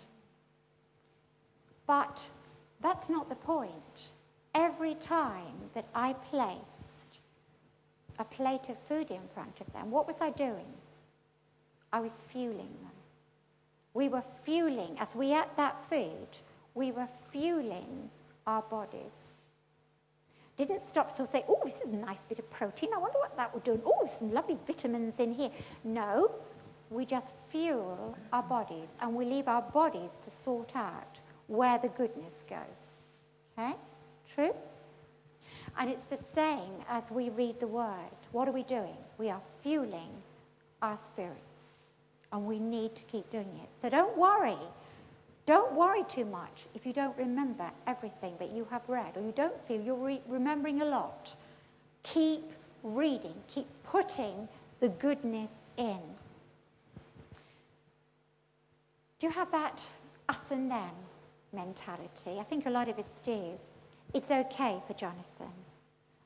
But 1.88 2.28
that's 2.82 3.10
not 3.10 3.30
the 3.30 3.36
point. 3.36 4.12
Every 4.54 4.96
time 4.96 5.70
that 5.74 5.86
I 5.94 6.14
placed 6.14 7.20
a 8.18 8.24
plate 8.24 8.70
of 8.70 8.78
food 8.88 9.12
in 9.12 9.22
front 9.34 9.60
of 9.60 9.72
them, 9.74 9.92
what 9.92 10.08
was 10.08 10.16
I 10.22 10.32
doing? 10.32 10.74
I 11.92 12.00
was 12.00 12.14
fueling 12.32 12.58
them. 12.58 12.92
We 13.94 14.10
were 14.10 14.24
fueling, 14.44 14.98
as 15.00 15.16
we 15.16 15.34
ate 15.34 15.56
that 15.58 15.90
food, 15.90 16.28
we 16.74 16.92
were 16.92 17.08
fueling 17.32 18.10
our 18.46 18.62
bodies. 18.62 19.36
Didn't 20.58 20.82
stop 20.82 21.16
to 21.18 21.28
say, 21.28 21.44
oh, 21.50 21.62
this 21.66 21.80
is 21.86 21.94
a 21.94 21.98
nice 21.98 22.24
bit 22.30 22.40
of 22.40 22.50
protein. 22.50 22.90
I 22.94 22.98
wonder 22.98 23.20
what 23.20 23.36
that 23.36 23.54
will 23.54 23.62
do. 23.62 23.82
Oh, 23.86 24.10
some 24.20 24.32
lovely 24.34 24.58
vitamins 24.66 25.20
in 25.20 25.34
here. 25.34 25.52
No, 25.84 26.32
we 26.90 27.06
just 27.06 27.34
fuel 27.50 28.18
our 28.32 28.44
bodies 28.44 28.90
and 29.02 29.14
we 29.14 29.26
leave 29.26 29.48
our 29.48 29.62
bodies 29.62 30.12
to 30.24 30.30
sort 30.30 30.76
out 30.76 31.20
where 31.48 31.78
the 31.78 31.90
goodness 31.90 32.44
goes. 32.50 33.06
Okay? 33.58 33.76
True? 34.34 34.56
And 35.78 35.90
it's 35.90 36.06
the 36.06 36.18
same 36.18 36.84
as 36.90 37.04
we 37.12 37.30
read 37.30 37.60
the 37.60 37.68
word. 37.68 38.16
What 38.32 38.48
are 38.48 38.54
we 38.54 38.64
doing? 38.64 38.98
We 39.18 39.30
are 39.30 39.42
fueling 39.62 40.12
our 40.82 40.98
spirits. 40.98 41.42
And 42.32 42.46
we 42.46 42.60
need 42.60 42.96
to 42.96 43.04
keep 43.04 43.30
doing 43.30 43.60
it. 43.62 43.70
So 43.82 43.90
don't 43.90 44.18
worry 44.18 44.58
don't 45.46 45.74
worry 45.74 46.04
too 46.08 46.26
much 46.26 46.66
if 46.74 46.88
you 46.88 46.94
don't 46.94 47.16
remember 47.18 47.70
everything 47.86 48.34
that 48.40 48.52
you 48.52 48.68
have 48.72 48.82
read 48.88 49.16
or 49.16 49.22
you 49.22 49.32
don't 49.32 49.64
feel 49.68 49.80
you're 49.80 49.96
re- 49.96 50.22
remembering 50.28 50.82
a 50.82 50.86
lot. 50.86 51.36
Keep 52.02 52.52
reading, 52.82 53.36
keep 53.48 53.68
putting 53.84 54.48
the 54.80 54.90
goodness 54.90 55.54
in. 55.78 56.00
You 59.26 59.32
have 59.32 59.52
that 59.54 59.82
us 60.30 60.52
and 60.52 60.70
them 60.70 60.94
mentality? 61.52 62.38
I 62.40 62.44
think 62.44 62.68
a 62.68 62.70
lot 62.70 62.88
of 62.88 63.00
us 63.00 63.20
do. 63.26 63.58
It's 64.14 64.30
okay 64.30 64.78
for 64.86 64.94
Jonathan 64.94 65.52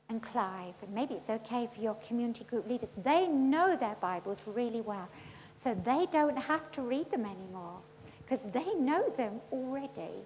and 0.09 0.21
Clive, 0.21 0.73
and 0.81 0.93
maybe 0.93 1.13
it's 1.13 1.29
okay 1.29 1.69
for 1.73 1.79
your 1.79 1.93
community 2.05 2.43
group 2.43 2.67
leaders. 2.67 2.89
They 3.01 3.25
know 3.25 3.77
their 3.77 3.95
Bibles 4.01 4.39
really 4.45 4.81
well, 4.81 5.07
so 5.55 5.73
they 5.85 6.07
don't 6.11 6.35
have 6.35 6.73
to 6.73 6.81
read 6.81 7.09
them 7.09 7.23
anymore 7.23 7.77
because 8.21 8.41
they 8.51 8.73
know 8.73 9.09
them 9.15 9.39
already. 9.53 10.25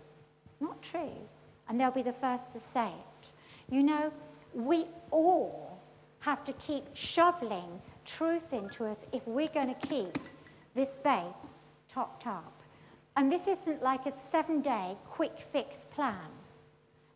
Not 0.59 0.81
true. 0.81 1.13
And 1.69 1.79
they'll 1.79 1.91
be 1.91 2.01
the 2.01 2.11
first 2.11 2.53
to 2.53 2.59
say 2.59 2.87
it. 2.87 3.27
You 3.69 3.83
know, 3.83 4.11
we 4.55 4.87
all 5.11 5.79
have 6.21 6.43
to 6.45 6.53
keep 6.53 6.85
shoveling 6.95 7.79
truth 8.03 8.51
into 8.51 8.85
us 8.85 9.05
if 9.11 9.21
we're 9.27 9.47
going 9.49 9.75
to 9.75 9.87
keep 9.87 10.17
this 10.73 10.95
base 11.03 11.53
topped 11.87 12.25
up. 12.25 12.62
And 13.15 13.31
this 13.31 13.47
isn't 13.47 13.83
like 13.83 14.05
a 14.05 14.13
seven 14.31 14.61
day 14.61 14.97
quick 15.09 15.37
fix 15.51 15.75
plan. 15.93 16.29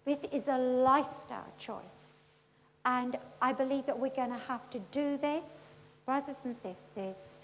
This 0.05 0.19
is 0.31 0.47
a 0.47 0.57
lifestyle 0.57 1.51
choice. 1.57 1.83
And 2.85 3.17
I 3.41 3.51
believe 3.51 3.85
that 3.87 3.99
we're 3.99 4.15
going 4.15 4.31
to 4.31 4.37
have 4.47 4.69
to 4.69 4.79
do 4.91 5.17
this, 5.17 5.75
brothers 6.05 6.37
and 6.45 6.55
sisters, 6.55 7.37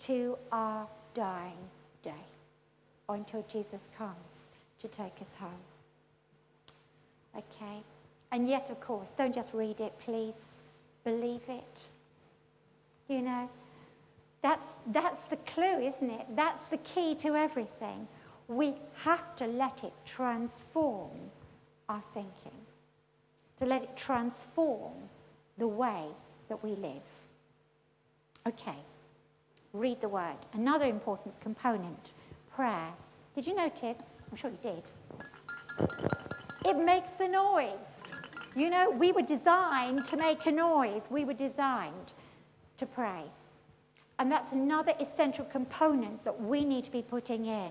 to 0.00 0.38
our 0.52 0.86
dying 1.14 1.68
day. 2.02 2.12
or 3.08 3.14
until 3.14 3.44
Jesus 3.48 3.88
comes 3.96 4.48
to 4.78 4.88
take 4.88 5.20
us 5.20 5.34
home. 5.38 5.64
Okay? 7.36 7.82
And 8.32 8.48
yes, 8.48 8.70
of 8.70 8.80
course, 8.80 9.12
don't 9.16 9.34
just 9.34 9.52
read 9.52 9.80
it, 9.80 9.98
please. 10.00 10.52
Believe 11.04 11.42
it. 11.48 11.84
You 13.08 13.22
know, 13.22 13.48
that's, 14.46 14.64
that's 14.92 15.24
the 15.28 15.38
clue, 15.38 15.80
isn't 15.80 16.08
it? 16.08 16.24
That's 16.36 16.64
the 16.68 16.76
key 16.78 17.16
to 17.16 17.34
everything. 17.34 18.06
We 18.46 18.74
have 19.02 19.34
to 19.36 19.46
let 19.48 19.82
it 19.82 19.92
transform 20.04 21.18
our 21.88 22.02
thinking, 22.14 22.60
to 23.58 23.66
let 23.66 23.82
it 23.82 23.96
transform 23.96 24.94
the 25.58 25.66
way 25.66 26.04
that 26.48 26.62
we 26.62 26.76
live. 26.76 27.10
Okay, 28.46 28.78
read 29.72 30.00
the 30.00 30.08
word. 30.08 30.36
Another 30.52 30.86
important 30.86 31.40
component 31.40 32.12
prayer. 32.54 32.92
Did 33.34 33.48
you 33.48 33.56
notice? 33.56 33.96
I'm 34.30 34.36
sure 34.36 34.52
you 34.52 34.58
did. 34.62 34.82
It 36.64 36.76
makes 36.76 37.10
a 37.18 37.26
noise. 37.26 37.72
You 38.54 38.70
know, 38.70 38.90
we 38.90 39.10
were 39.10 39.22
designed 39.22 40.04
to 40.04 40.16
make 40.16 40.46
a 40.46 40.52
noise, 40.52 41.02
we 41.10 41.24
were 41.24 41.34
designed 41.34 42.12
to 42.76 42.86
pray. 42.86 43.24
And 44.18 44.32
that's 44.32 44.52
another 44.52 44.94
essential 44.98 45.44
component 45.44 46.24
that 46.24 46.40
we 46.40 46.64
need 46.64 46.84
to 46.84 46.90
be 46.90 47.02
putting 47.02 47.46
in. 47.46 47.70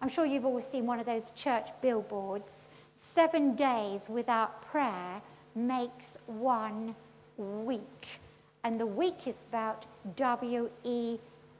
I'm 0.00 0.08
sure 0.08 0.24
you've 0.24 0.46
all 0.46 0.60
seen 0.62 0.86
one 0.86 0.98
of 0.98 1.06
those 1.06 1.30
church 1.32 1.68
billboards. 1.82 2.66
Seven 3.14 3.54
days 3.56 4.02
without 4.08 4.62
prayer 4.62 5.20
makes 5.54 6.16
one 6.26 6.94
week. 7.36 8.20
And 8.64 8.80
the 8.80 8.86
week 8.86 9.26
is 9.26 9.36
about 9.48 9.84
W 10.16 10.70
E 10.84 11.18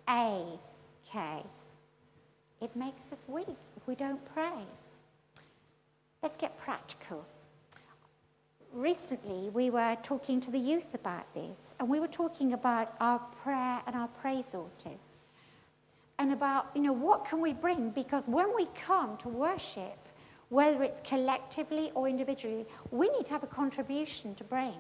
A 0.09 0.45
K. 1.11 1.43
It 2.61 2.75
makes 2.77 3.03
us 3.13 3.19
weak 3.27 3.47
if 3.77 3.87
we 3.87 3.95
don't 3.95 4.23
pray. 4.35 4.65
Let's 6.23 6.37
get 6.37 6.59
practical. 6.59 7.27
Recently, 8.73 9.51
we 9.51 9.69
were 9.69 9.97
talking 10.03 10.41
to 10.41 10.51
the 10.51 10.59
youth 10.59 10.95
about 10.95 11.33
this, 11.35 11.75
and 11.81 11.89
we 11.89 11.99
were 11.99 12.09
talking 12.09 12.53
about 12.53 12.95
our 13.01 13.19
prayer 13.19 13.83
and 13.87 13.97
our 13.97 14.09
praise 14.09 14.55
altars, 14.55 15.01
and 16.19 16.33
about, 16.33 16.71
you 16.75 16.83
know, 16.83 16.93
what 16.93 17.25
can 17.25 17.41
we 17.41 17.53
bring? 17.53 17.91
Because 17.91 18.25
when 18.27 18.55
we 18.55 18.67
come 18.87 19.17
to 19.19 19.29
worship, 19.29 20.09
whether 20.51 20.83
it's 20.83 21.01
collectively 21.05 21.91
or 21.95 22.09
individually, 22.09 22.67
we 22.91 23.09
need 23.09 23.27
to 23.27 23.33
have 23.33 23.43
a 23.43 23.49
contribution 23.49 24.35
to 24.37 24.45
bring. 24.45 24.75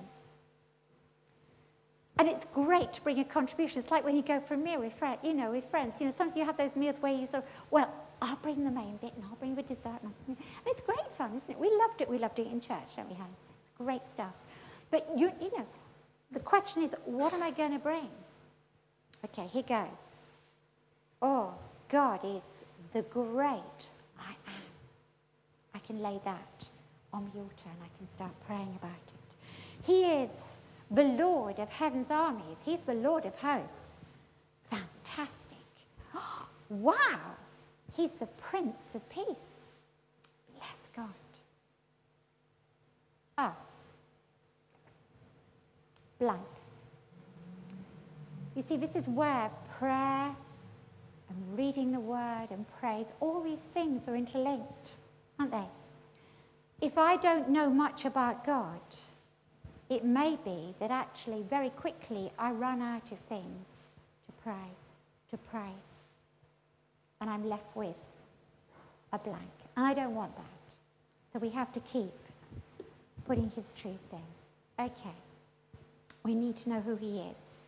And 2.18 2.28
it's 2.28 2.44
great 2.52 2.92
to 2.92 3.00
bring 3.00 3.18
a 3.18 3.24
contribution. 3.24 3.80
It's 3.80 3.90
like 3.90 4.04
when 4.04 4.14
you 4.14 4.22
go 4.22 4.40
for 4.40 4.54
a 4.54 4.56
meal 4.58 4.80
with 4.80 4.92
friends, 4.92 5.20
you 5.22 5.32
know, 5.32 5.52
with 5.52 5.70
friends. 5.70 5.94
You 5.98 6.06
know, 6.06 6.12
sometimes 6.16 6.36
you 6.36 6.44
have 6.44 6.56
those 6.56 6.76
meals 6.76 6.96
where 7.00 7.12
you 7.12 7.26
sort 7.26 7.44
of, 7.44 7.50
well, 7.70 7.90
I'll 8.20 8.36
bring 8.36 8.62
the 8.62 8.70
main 8.70 8.98
bit 8.98 9.14
and 9.14 9.24
I'll 9.24 9.36
bring 9.36 9.54
the 9.54 9.62
dessert. 9.62 10.00
And, 10.02 10.36
it's 10.66 10.82
great 10.82 10.98
fun, 11.16 11.30
isn't 11.30 11.50
it? 11.50 11.58
We 11.58 11.70
loved 11.78 12.02
it. 12.02 12.08
We 12.10 12.18
loved 12.18 12.38
it 12.38 12.46
in 12.48 12.60
church, 12.60 12.96
don't 12.96 13.08
we, 13.08 13.14
Helen? 13.14 13.32
Great 13.82 14.06
stuff. 14.06 14.34
But, 14.90 15.08
you, 15.16 15.32
you 15.40 15.50
know, 15.56 15.66
the 16.30 16.40
question 16.40 16.82
is, 16.82 16.94
what 17.06 17.32
am 17.32 17.42
I 17.42 17.50
going 17.50 17.72
to 17.72 17.78
bring? 17.78 18.10
Okay, 19.24 19.46
here 19.46 19.62
goes. 19.62 20.36
Oh, 21.22 21.54
God 21.88 22.20
is 22.22 22.64
the 22.92 23.02
great 23.02 23.80
I 24.18 24.32
am. 24.46 24.62
I 25.74 25.78
can 25.78 26.02
lay 26.02 26.20
that 26.26 26.68
on 27.12 27.30
the 27.32 27.40
altar 27.40 27.64
and 27.64 27.78
I 27.82 27.88
can 27.96 28.08
start 28.16 28.32
praying 28.46 28.78
about 28.80 28.90
it. 28.90 29.86
He 29.86 30.04
is 30.04 30.58
the 30.90 31.04
Lord 31.04 31.58
of 31.58 31.70
heaven's 31.70 32.10
armies. 32.10 32.58
He's 32.64 32.80
the 32.80 32.94
Lord 32.94 33.24
of 33.24 33.34
hosts. 33.36 33.92
Fantastic. 34.68 35.56
wow. 36.68 37.20
He's 37.96 38.12
the 38.12 38.26
Prince 38.26 38.94
of 38.94 39.08
Peace. 39.08 39.24
Bless 40.54 40.88
God. 40.94 41.08
Ah. 43.38 43.54
Blank. 46.20 46.40
You 48.54 48.62
see, 48.62 48.76
this 48.76 48.94
is 48.94 49.06
where 49.06 49.50
prayer 49.78 50.36
and 51.30 51.58
reading 51.58 51.92
the 51.92 52.00
word 52.00 52.48
and 52.50 52.66
praise, 52.78 53.06
all 53.20 53.42
these 53.42 53.64
things 53.72 54.06
are 54.06 54.14
interlinked, 54.14 54.92
aren't 55.38 55.52
they? 55.52 55.64
If 56.80 56.98
I 56.98 57.16
don't 57.16 57.48
know 57.48 57.70
much 57.70 58.04
about 58.04 58.44
God, 58.44 58.80
it 59.88 60.04
may 60.04 60.38
be 60.44 60.74
that 60.78 60.90
actually 60.90 61.42
very 61.48 61.70
quickly 61.70 62.30
I 62.38 62.52
run 62.52 62.82
out 62.82 63.10
of 63.12 63.18
things 63.20 63.66
to 64.26 64.32
pray, 64.42 64.70
to 65.30 65.36
praise. 65.36 65.72
And 67.20 67.30
I'm 67.30 67.48
left 67.48 67.74
with 67.74 67.96
a 69.12 69.18
blank. 69.18 69.50
And 69.76 69.86
I 69.86 69.94
don't 69.94 70.14
want 70.14 70.36
that. 70.36 70.44
So 71.32 71.38
we 71.38 71.50
have 71.50 71.72
to 71.72 71.80
keep 71.80 72.12
putting 73.26 73.50
his 73.50 73.72
truth 73.72 74.12
in. 74.12 74.84
Okay. 74.84 75.16
We 76.24 76.34
need 76.34 76.56
to 76.58 76.68
know 76.68 76.80
who 76.80 76.96
he 76.96 77.18
is. 77.18 77.66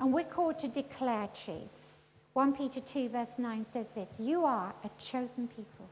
And 0.00 0.12
we're 0.12 0.24
called 0.24 0.58
to 0.60 0.68
declare 0.68 1.28
truths. 1.28 1.94
1 2.32 2.52
Peter 2.54 2.80
2, 2.80 3.08
verse 3.08 3.38
9 3.38 3.64
says 3.66 3.92
this 3.94 4.10
You 4.18 4.44
are 4.44 4.74
a 4.84 4.90
chosen 4.98 5.48
people, 5.48 5.88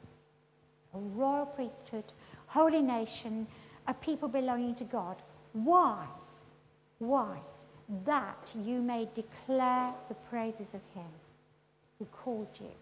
a 0.95 0.99
royal 0.99 1.47
priesthood, 1.47 2.05
holy 2.47 2.82
nation, 2.82 3.47
a 3.86 3.95
people 3.95 4.28
belonging 4.28 4.74
to 4.76 4.84
God 4.84 5.16
why? 5.55 6.07
Why? 6.99 7.38
That 8.05 8.51
you 8.61 8.82
may 8.82 9.09
declare 9.14 9.95
the 10.09 10.14
praises 10.14 10.74
of 10.74 10.80
him 10.95 11.11
who 11.99 12.07
called 12.07 12.49
you 12.61 12.72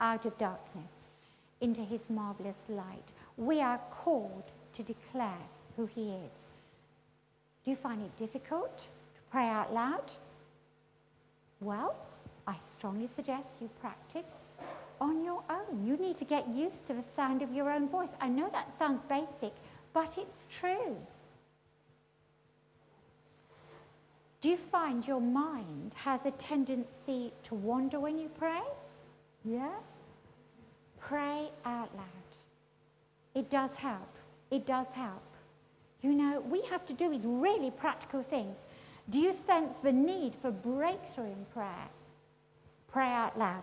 out 0.00 0.26
of 0.26 0.36
darkness 0.36 1.18
into 1.60 1.80
his 1.80 2.10
marvelous 2.10 2.56
light. 2.68 3.04
We 3.36 3.60
are 3.60 3.80
called 3.92 4.50
to 4.72 4.82
declare 4.82 5.46
who 5.76 5.86
he 5.86 6.10
is. 6.10 6.41
Do 7.64 7.70
you 7.70 7.76
find 7.76 8.02
it 8.02 8.16
difficult 8.18 8.78
to 8.78 9.20
pray 9.30 9.48
out 9.48 9.72
loud? 9.72 10.12
Well, 11.60 11.94
I 12.46 12.56
strongly 12.66 13.06
suggest 13.06 13.48
you 13.60 13.70
practice 13.80 14.48
on 15.00 15.24
your 15.24 15.42
own. 15.48 15.86
You 15.86 15.96
need 15.96 16.18
to 16.18 16.24
get 16.24 16.48
used 16.48 16.86
to 16.88 16.94
the 16.94 17.04
sound 17.14 17.40
of 17.42 17.52
your 17.52 17.70
own 17.70 17.88
voice. 17.88 18.10
I 18.20 18.28
know 18.28 18.48
that 18.50 18.76
sounds 18.78 19.00
basic, 19.08 19.52
but 19.94 20.18
it's 20.18 20.46
true. 20.50 20.96
Do 24.40 24.48
you 24.48 24.56
find 24.56 25.06
your 25.06 25.20
mind 25.20 25.94
has 25.94 26.26
a 26.26 26.32
tendency 26.32 27.32
to 27.44 27.54
wander 27.54 28.00
when 28.00 28.18
you 28.18 28.28
pray? 28.28 28.62
Yeah? 29.44 29.70
Pray 30.98 31.48
out 31.64 31.94
loud. 31.94 32.06
It 33.36 33.50
does 33.50 33.74
help. 33.74 34.16
It 34.50 34.66
does 34.66 34.90
help. 34.90 35.22
You 36.02 36.14
know, 36.14 36.40
we 36.40 36.62
have 36.62 36.84
to 36.86 36.92
do 36.92 37.08
these 37.08 37.24
really 37.24 37.70
practical 37.70 38.22
things. 38.22 38.64
Do 39.08 39.18
you 39.18 39.32
sense 39.32 39.78
the 39.82 39.92
need 39.92 40.34
for 40.42 40.50
breakthrough 40.50 41.26
in 41.26 41.46
prayer? 41.52 41.88
Pray 42.90 43.08
out 43.08 43.38
loud. 43.38 43.62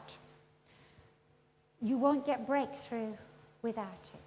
You 1.82 1.98
won't 1.98 2.26
get 2.26 2.48
breakthrough 2.48 3.14
without 3.62 4.12
it. 4.14 4.20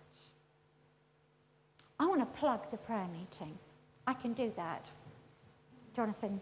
I 1.98 2.06
want 2.06 2.20
to 2.20 2.38
plug 2.38 2.70
the 2.70 2.76
prayer 2.76 3.06
meeting. 3.12 3.58
I 4.06 4.14
can 4.14 4.32
do 4.32 4.52
that. 4.56 4.86
Jonathan, 5.94 6.40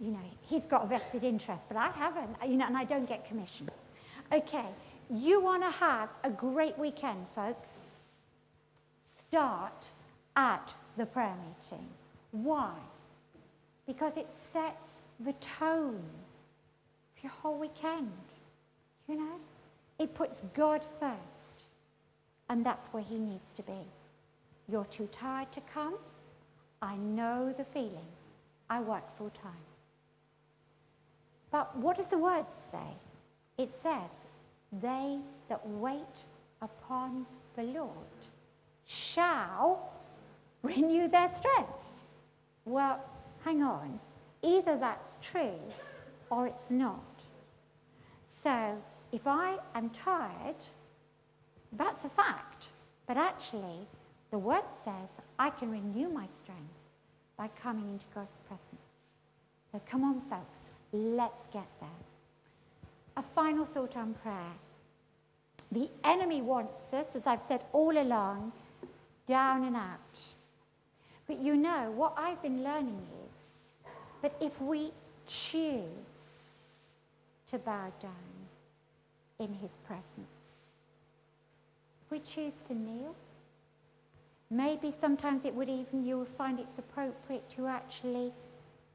you 0.00 0.10
know, 0.10 0.18
he's 0.42 0.66
got 0.66 0.84
a 0.84 0.86
vested 0.86 1.24
interest, 1.24 1.64
but 1.68 1.76
I 1.76 1.88
haven't, 1.90 2.36
you 2.46 2.56
know, 2.56 2.66
and 2.66 2.76
I 2.76 2.84
don't 2.84 3.08
get 3.08 3.24
commission. 3.24 3.68
Okay, 4.32 4.66
you 5.08 5.40
want 5.40 5.62
to 5.62 5.70
have 5.70 6.08
a 6.24 6.30
great 6.30 6.78
weekend, 6.78 7.26
folks. 7.34 7.90
Start 9.28 9.86
at 10.36 10.74
the 10.96 11.06
prayer 11.06 11.34
meeting. 11.46 11.86
Why? 12.32 12.74
Because 13.86 14.16
it 14.16 14.28
sets 14.52 14.90
the 15.20 15.32
tone 15.34 16.02
for 17.14 17.20
your 17.22 17.32
whole 17.32 17.58
weekend. 17.58 18.12
You 19.08 19.16
know? 19.16 19.34
It 19.98 20.14
puts 20.14 20.42
God 20.54 20.84
first. 20.98 21.66
And 22.48 22.64
that's 22.64 22.86
where 22.86 23.02
he 23.02 23.18
needs 23.18 23.50
to 23.56 23.62
be. 23.62 23.86
You're 24.68 24.84
too 24.86 25.08
tired 25.12 25.52
to 25.52 25.60
come. 25.72 25.94
I 26.82 26.96
know 26.96 27.54
the 27.56 27.64
feeling. 27.64 28.08
I 28.68 28.80
work 28.80 29.16
full 29.18 29.30
time. 29.30 29.52
But 31.50 31.76
what 31.76 31.96
does 31.96 32.06
the 32.06 32.18
word 32.18 32.46
say? 32.52 32.78
It 33.58 33.72
says, 33.72 34.10
they 34.80 35.18
that 35.48 35.66
wait 35.66 36.24
upon 36.62 37.26
the 37.56 37.64
Lord 37.64 37.90
shall 38.86 39.92
renew 40.62 41.08
their 41.08 41.30
strength. 41.32 41.72
Well, 42.64 43.00
hang 43.44 43.62
on. 43.62 43.98
Either 44.42 44.76
that's 44.76 45.16
true 45.22 45.58
or 46.30 46.46
it's 46.46 46.70
not. 46.70 47.04
So 48.42 48.76
if 49.12 49.26
I 49.26 49.58
am 49.74 49.90
tired, 49.90 50.56
that's 51.72 52.04
a 52.04 52.08
fact. 52.08 52.68
But 53.06 53.16
actually, 53.16 53.86
the 54.30 54.38
word 54.38 54.64
says 54.84 55.08
I 55.38 55.50
can 55.50 55.70
renew 55.70 56.08
my 56.08 56.26
strength 56.42 56.74
by 57.36 57.48
coming 57.48 57.88
into 57.88 58.06
God's 58.14 58.36
presence. 58.46 58.82
So 59.72 59.80
come 59.86 60.04
on, 60.04 60.20
folks, 60.22 60.68
let's 60.92 61.46
get 61.52 61.66
there. 61.80 61.88
A 63.16 63.22
final 63.22 63.64
thought 63.64 63.96
on 63.96 64.14
prayer. 64.14 64.52
The 65.72 65.88
enemy 66.04 66.42
wants 66.42 66.92
us, 66.92 67.14
as 67.14 67.26
I've 67.26 67.42
said 67.42 67.62
all 67.72 67.96
along, 67.96 68.52
down 69.28 69.64
and 69.64 69.76
out. 69.76 70.20
But 71.30 71.38
you 71.38 71.54
know, 71.54 71.92
what 71.94 72.14
I've 72.16 72.42
been 72.42 72.64
learning 72.64 73.06
is 73.38 73.58
that 74.20 74.34
if 74.40 74.60
we 74.60 74.90
choose 75.28 75.84
to 77.46 77.56
bow 77.56 77.92
down 78.02 78.48
in 79.38 79.54
his 79.54 79.70
presence, 79.86 80.66
we 82.10 82.18
choose 82.18 82.54
to 82.66 82.74
kneel, 82.74 83.14
maybe 84.50 84.92
sometimes 85.00 85.44
it 85.44 85.54
would 85.54 85.68
even, 85.68 86.04
you 86.04 86.18
will 86.18 86.24
find 86.24 86.58
it's 86.58 86.78
appropriate 86.78 87.48
to 87.50 87.68
actually 87.68 88.32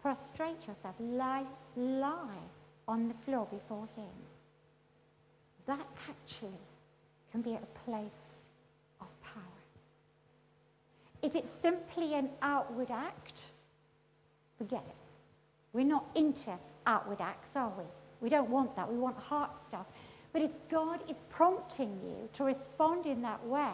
prostrate 0.01 0.67
yourself, 0.67 0.95
lie, 0.99 1.45
lie 1.77 2.43
on 2.85 3.07
the 3.07 3.15
floor 3.23 3.47
before 3.49 3.87
him. 3.95 4.11
That 5.67 5.87
actually 6.09 6.59
can 7.31 7.41
be 7.41 7.53
a 7.53 7.89
place. 7.89 8.34
If 11.25 11.35
it's 11.35 11.49
simply 11.49 12.13
an 12.13 12.29
outward 12.43 12.91
act, 12.91 13.45
forget 14.59 14.83
it. 14.87 14.95
We're 15.73 15.83
not 15.83 16.05
into 16.13 16.51
outward 16.85 17.19
acts, 17.19 17.49
are 17.55 17.73
we? 17.75 17.83
We 18.21 18.29
don't 18.29 18.47
want 18.47 18.75
that. 18.75 18.91
We 18.91 18.99
want 18.99 19.17
heart 19.17 19.49
stuff. 19.67 19.87
But 20.33 20.43
if 20.43 20.51
God 20.69 20.99
is 21.09 21.17
prompting 21.31 21.99
you 22.03 22.29
to 22.33 22.43
respond 22.43 23.07
in 23.07 23.23
that 23.23 23.43
way, 23.43 23.73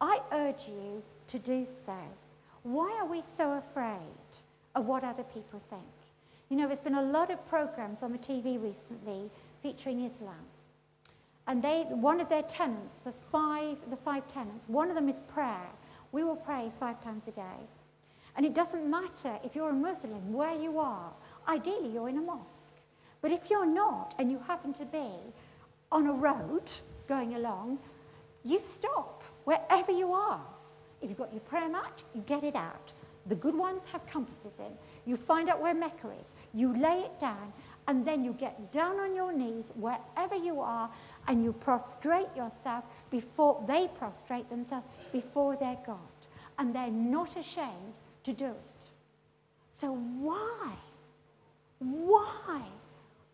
I 0.00 0.20
urge 0.32 0.66
you 0.66 1.02
to 1.28 1.38
do 1.38 1.66
so. 1.84 1.98
Why 2.62 2.98
are 2.98 3.06
we 3.06 3.22
so 3.36 3.52
afraid 3.52 3.98
of 4.74 4.86
what 4.86 5.04
other 5.04 5.24
people 5.24 5.60
think? 5.68 5.82
You 6.48 6.56
know, 6.56 6.66
there's 6.66 6.80
been 6.80 6.94
a 6.94 7.02
lot 7.02 7.30
of 7.30 7.46
programs 7.46 8.02
on 8.02 8.10
the 8.10 8.18
TV 8.18 8.62
recently 8.62 9.30
featuring 9.62 10.00
Islam. 10.00 10.46
And 11.46 11.62
they, 11.62 11.82
one 11.90 12.22
of 12.22 12.30
their 12.30 12.42
tenets, 12.42 13.00
the 13.04 13.12
five, 13.30 13.76
the 13.90 13.98
five 13.98 14.26
tenets, 14.28 14.66
one 14.66 14.88
of 14.88 14.94
them 14.94 15.10
is 15.10 15.20
prayer. 15.28 15.68
We 16.14 16.22
will 16.22 16.36
pray 16.36 16.70
five 16.78 17.02
times 17.02 17.24
a 17.26 17.32
day. 17.32 17.58
And 18.36 18.46
it 18.46 18.54
doesn't 18.54 18.88
matter 18.88 19.36
if 19.42 19.56
you're 19.56 19.70
a 19.70 19.72
Muslim, 19.72 20.32
where 20.32 20.54
you 20.54 20.78
are. 20.78 21.12
Ideally, 21.48 21.88
you're 21.92 22.08
in 22.08 22.18
a 22.18 22.20
mosque. 22.20 22.76
But 23.20 23.32
if 23.32 23.50
you're 23.50 23.66
not, 23.66 24.14
and 24.20 24.30
you 24.30 24.38
happen 24.38 24.72
to 24.74 24.84
be 24.84 25.10
on 25.90 26.06
a 26.06 26.12
road 26.12 26.70
going 27.08 27.34
along, 27.34 27.80
you 28.44 28.60
stop 28.60 29.24
wherever 29.42 29.90
you 29.90 30.12
are. 30.12 30.40
If 31.02 31.08
you've 31.08 31.18
got 31.18 31.32
your 31.32 31.40
prayer 31.40 31.68
mat, 31.68 32.04
you 32.14 32.20
get 32.20 32.44
it 32.44 32.54
out. 32.54 32.92
The 33.26 33.34
good 33.34 33.56
ones 33.56 33.82
have 33.90 34.06
compasses 34.06 34.56
in. 34.60 34.72
You 35.06 35.16
find 35.16 35.48
out 35.48 35.60
where 35.60 35.74
Mecca 35.74 36.10
is. 36.22 36.32
You 36.52 36.78
lay 36.78 37.00
it 37.00 37.18
down, 37.18 37.52
and 37.88 38.06
then 38.06 38.22
you 38.22 38.34
get 38.34 38.70
down 38.70 39.00
on 39.00 39.16
your 39.16 39.32
knees 39.32 39.64
wherever 39.74 40.36
you 40.36 40.60
are, 40.60 40.88
and 41.26 41.42
you 41.42 41.52
prostrate 41.52 42.28
yourself 42.36 42.84
before 43.10 43.64
they 43.66 43.88
prostrate 43.98 44.48
themselves 44.48 44.86
before 45.14 45.56
their 45.56 45.78
God. 45.86 46.18
And 46.58 46.74
they're 46.74 46.90
not 46.90 47.36
ashamed 47.36 47.94
to 48.24 48.32
do 48.32 48.46
it. 48.46 48.82
So 49.80 49.92
why? 49.94 50.72
Why 51.78 52.62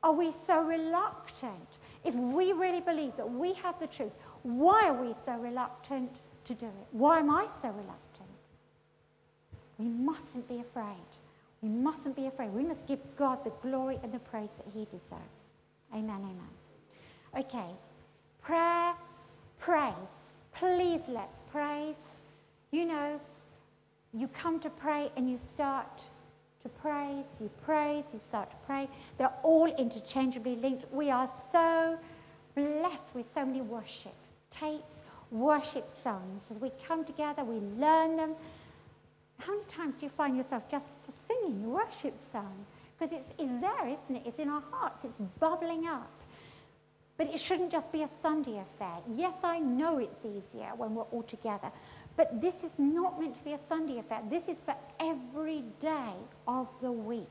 are 0.03 0.13
we 0.13 0.33
so 0.47 0.63
reluctant? 0.63 1.69
If 2.05 2.15
we 2.15 2.53
really 2.53 2.81
believe 2.81 3.17
that 3.17 3.31
we 3.31 3.55
have 3.55 3.81
the 3.81 3.87
truth, 3.87 4.13
why 4.43 4.89
are 4.89 5.03
we 5.03 5.15
so 5.25 5.33
reluctant 5.33 6.21
to 6.45 6.55
do 6.55 6.67
it? 6.67 6.87
Why 6.93 7.19
am 7.19 7.31
I 7.31 7.47
so 7.63 7.69
reluctant? 7.69 8.37
We 9.79 9.87
mustn't 9.87 10.49
be 10.49 10.61
afraid. 10.61 11.11
We 11.63 11.69
mustn't 11.69 12.17
be 12.17 12.27
afraid. 12.27 12.51
We 12.53 12.65
must 12.65 12.87
give 12.87 13.01
God 13.17 13.45
the 13.45 13.53
glory 13.63 13.99
and 14.03 14.13
the 14.13 14.19
praise 14.19 14.51
that 14.59 14.67
he 14.73 14.85
deserves. 14.85 15.41
Amen, 15.95 16.21
amen. 16.21 16.55
Okay, 17.39 17.71
prayer, 18.43 18.95
praise. 19.59 19.95
Please 20.55 21.01
let's 21.09 21.39
praise. 21.53 22.03
You 22.71 22.85
know, 22.87 23.21
you 24.13 24.29
come 24.29 24.61
to 24.61 24.71
pray 24.71 25.11
and 25.17 25.31
you 25.31 25.39
start 25.51 26.03
to 26.63 26.69
praise, 26.69 27.25
you 27.41 27.51
praise, 27.65 28.05
you 28.13 28.19
start 28.19 28.51
to 28.51 28.57
pray. 28.67 28.89
They're 29.19 29.33
all 29.43 29.67
interchangeably 29.67 30.57
linked. 30.57 30.93
We 30.93 31.11
are 31.11 31.31
so 31.53 31.99
blessed 32.55 33.15
with 33.15 33.27
so 33.35 33.45
many 33.45 33.61
worship 33.61 34.15
tapes, 34.51 35.01
worship 35.31 35.89
songs. 36.03 36.43
As 36.51 36.61
we 36.61 36.71
come 36.87 37.05
together, 37.05 37.45
we 37.45 37.61
learn 37.81 38.17
them. 38.17 38.35
How 39.39 39.53
many 39.53 39.65
times 39.71 39.95
do 39.99 40.07
you 40.07 40.11
find 40.11 40.37
yourself 40.37 40.69
just 40.71 40.87
singing 41.27 41.63
your 41.63 41.71
worship 41.71 42.15
song? 42.33 42.67
Because 42.99 43.17
it's, 43.17 43.33
it's 43.39 43.61
there, 43.61 43.87
isn't 43.87 44.17
it? 44.17 44.23
It's 44.27 44.39
in 44.39 44.49
our 44.49 44.63
hearts, 44.71 45.05
it's 45.05 45.15
bubbling 45.39 45.87
up. 45.87 46.11
But 47.21 47.35
it 47.35 47.39
shouldn't 47.39 47.71
just 47.71 47.93
be 47.93 48.03
a 48.03 48.09
Sunday 48.23 48.61
affair. 48.61 48.97
Yes, 49.15 49.35
I 49.45 49.59
know 49.59 49.99
it's 49.99 50.25
easier 50.25 50.71
when 50.75 50.95
we're 50.95 51.03
all 51.03 51.23
together. 51.23 51.71
But 52.17 52.41
this 52.41 52.65
is 52.65 52.71
not 52.79 53.21
meant 53.21 53.35
to 53.35 53.45
be 53.45 53.53
a 53.53 53.59
Sunday 53.69 53.99
affair. 53.99 54.23
This 54.31 54.49
is 54.49 54.57
for 54.65 54.75
every 54.99 55.63
day 55.81 56.15
of 56.49 56.67
the 56.81 56.91
week. 56.91 57.27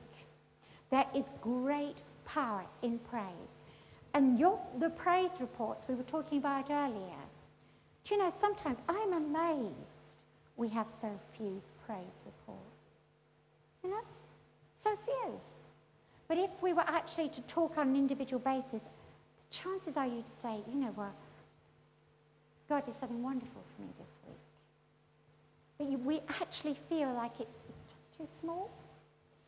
There 0.92 1.08
is 1.16 1.26
great 1.42 1.96
power 2.24 2.66
in 2.84 3.00
praise. 3.00 3.56
And 4.14 4.38
your, 4.38 4.60
the 4.78 4.92
praise 4.92 5.32
reports 5.40 5.86
we 5.88 5.96
were 5.96 6.04
talking 6.04 6.38
about 6.38 6.70
earlier, 6.70 7.24
do 8.04 8.14
you 8.14 8.22
know, 8.22 8.32
sometimes 8.40 8.78
I'm 8.88 9.14
amazed 9.14 9.74
we 10.56 10.70
have 10.70 10.88
so 10.88 11.20
few 11.36 11.64
praise 11.88 12.20
reports. 12.28 12.62
You 13.84 13.90
know, 13.90 14.02
so 14.84 14.96
few. 15.04 15.42
But 16.28 16.38
if 16.38 16.52
we 16.62 16.74
were 16.74 16.86
actually 16.86 17.30
to 17.30 17.42
talk 17.42 17.80
on 17.80 17.88
an 17.88 17.96
individual 17.96 18.40
basis, 18.40 18.84
chances 19.50 19.96
are 19.96 20.06
you'd 20.06 20.30
say, 20.42 20.60
you 20.72 20.80
know 20.80 20.92
what, 20.96 21.14
God 22.68 22.86
did 22.86 23.00
something 23.00 23.24
wonderful 23.24 23.64
for 23.76 23.82
me 23.82 23.90
this 23.98 24.08
week. 24.28 24.38
But 25.78 25.88
you, 25.90 25.98
we 25.98 26.20
actually 26.42 26.78
feel 26.88 27.14
like 27.14 27.32
it's, 27.40 27.58
it's 27.68 27.94
just 27.94 28.18
too 28.18 28.28
small, 28.40 28.70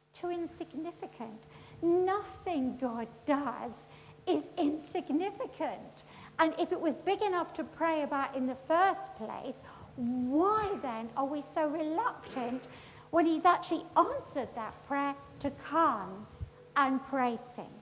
it's 0.10 0.20
too 0.20 0.30
insignificant. 0.32 1.44
Nothing 1.82 2.78
God 2.80 3.08
does 3.26 3.74
is 4.28 4.44
insignificant. 4.58 6.04
And 6.40 6.54
if 6.60 6.72
it 6.72 6.80
was 6.80 6.96
big 7.06 7.22
enough 7.22 7.54
to 7.56 7.64
pray 7.64 8.04
about 8.04 8.36
in 8.36 8.48
the 8.48 8.58
first 8.68 9.16
place, 9.18 9.56
why 9.96 10.74
then 10.82 11.10
are 11.18 11.26
we 11.26 11.44
so 11.54 11.68
reluctant 11.68 12.64
when 13.12 13.26
he's 13.26 13.46
actually 13.46 13.86
answered 13.98 14.50
that 14.56 14.74
prayer 14.88 15.14
to 15.42 15.52
come 15.52 16.26
and 16.76 17.04
praise 17.06 17.56
him? 17.56 17.81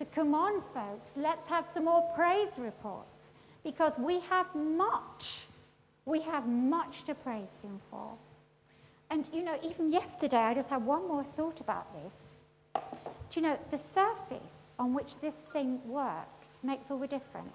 So 0.00 0.06
come 0.14 0.34
on, 0.34 0.62
folks, 0.72 1.12
let's 1.14 1.46
have 1.50 1.66
some 1.74 1.84
more 1.84 2.00
praise 2.16 2.48
reports 2.56 3.20
because 3.62 3.92
we 3.98 4.20
have 4.30 4.46
much. 4.54 5.40
We 6.06 6.22
have 6.22 6.48
much 6.48 7.04
to 7.04 7.14
praise 7.14 7.52
him 7.62 7.78
for. 7.90 8.12
And, 9.10 9.28
you 9.30 9.44
know, 9.44 9.58
even 9.62 9.92
yesterday, 9.92 10.38
I 10.38 10.54
just 10.54 10.70
had 10.70 10.86
one 10.86 11.06
more 11.06 11.22
thought 11.22 11.60
about 11.60 11.86
this. 11.92 12.14
Do 13.30 13.40
you 13.40 13.42
know, 13.42 13.58
the 13.70 13.76
surface 13.76 14.70
on 14.78 14.94
which 14.94 15.20
this 15.20 15.34
thing 15.52 15.78
works 15.86 16.60
makes 16.62 16.90
all 16.90 16.98
the 16.98 17.06
difference. 17.06 17.52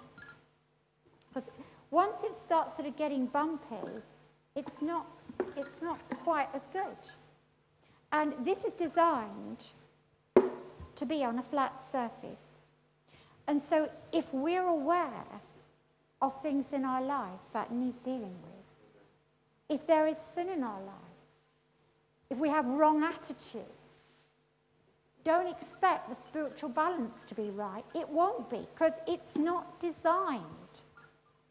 Because 1.34 1.50
once 1.90 2.18
it 2.22 2.32
starts 2.44 2.76
sort 2.76 2.86
of 2.86 2.96
getting 2.96 3.26
bumpy, 3.26 3.90
it's 4.54 4.80
not, 4.80 5.08
it's 5.56 5.82
not 5.82 5.98
quite 6.22 6.48
as 6.54 6.62
good. 6.72 7.10
And 8.12 8.34
this 8.44 8.64
is 8.64 8.72
designed 8.72 9.66
to 10.96 11.06
be 11.06 11.24
on 11.24 11.38
a 11.38 11.42
flat 11.42 11.80
surface. 11.92 12.38
And 13.46 13.62
so 13.62 13.88
if 14.12 14.32
we're 14.32 14.66
aware 14.66 15.40
of 16.20 16.42
things 16.42 16.66
in 16.72 16.84
our 16.84 17.02
lives 17.02 17.42
that 17.52 17.72
need 17.72 17.94
dealing 18.04 18.34
with, 18.42 18.56
if 19.68 19.86
there 19.86 20.06
is 20.06 20.16
sin 20.34 20.48
in 20.48 20.62
our 20.62 20.80
lives, 20.80 21.00
if 22.30 22.38
we 22.38 22.48
have 22.48 22.66
wrong 22.66 23.04
attitudes, 23.04 23.66
don't 25.24 25.48
expect 25.48 26.08
the 26.08 26.16
spiritual 26.28 26.68
balance 26.68 27.22
to 27.28 27.34
be 27.34 27.50
right. 27.50 27.84
It 27.94 28.08
won't 28.08 28.48
be 28.48 28.66
because 28.74 28.92
it's 29.06 29.36
not 29.36 29.80
designed 29.80 30.44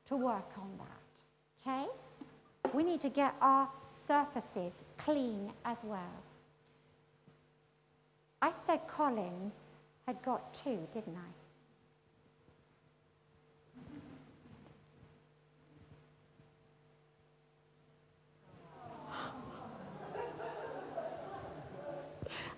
to 0.07 0.15
work 0.15 0.51
on 0.57 0.69
that. 0.77 1.69
Okay? 1.69 1.85
We 2.73 2.83
need 2.83 3.01
to 3.01 3.09
get 3.09 3.35
our 3.41 3.69
surfaces 4.07 4.81
clean 4.97 5.51
as 5.65 5.77
well. 5.83 6.24
I 8.41 8.51
said 8.67 8.81
Colin 8.87 9.51
had 10.05 10.21
got 10.23 10.53
two, 10.53 10.87
didn't 10.93 11.15
I? 11.15 11.31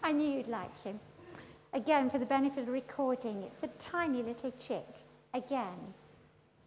I 0.03 0.13
knew 0.13 0.37
you'd 0.37 0.47
like 0.47 0.83
him. 0.83 0.99
Again, 1.73 2.09
for 2.09 2.17
the 2.17 2.25
benefit 2.25 2.59
of 2.59 2.65
the 2.67 2.71
recording, 2.71 3.43
it's 3.43 3.61
a 3.63 3.67
tiny 3.77 4.23
little 4.23 4.53
chick. 4.57 4.87
Again, 5.33 5.93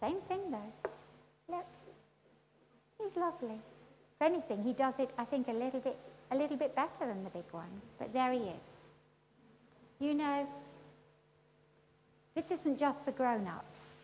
same 0.00 0.20
thing 0.28 0.50
though. 0.50 0.90
Look, 1.48 1.66
he's 2.98 3.16
lovely. 3.16 3.54
If 3.56 4.22
anything, 4.22 4.62
he 4.62 4.74
does 4.74 4.94
it, 4.98 5.10
I 5.16 5.24
think, 5.24 5.48
a 5.48 5.52
little 5.52 5.80
bit, 5.80 5.98
a 6.30 6.36
little 6.36 6.58
bit 6.58 6.76
better 6.76 7.06
than 7.06 7.24
the 7.24 7.30
big 7.30 7.50
one. 7.50 7.80
But 7.98 8.12
there 8.12 8.32
he 8.32 8.40
is. 8.40 8.69
You 10.00 10.14
know, 10.14 10.48
this 12.34 12.50
isn't 12.50 12.78
just 12.78 13.04
for 13.04 13.12
grown-ups. 13.12 13.96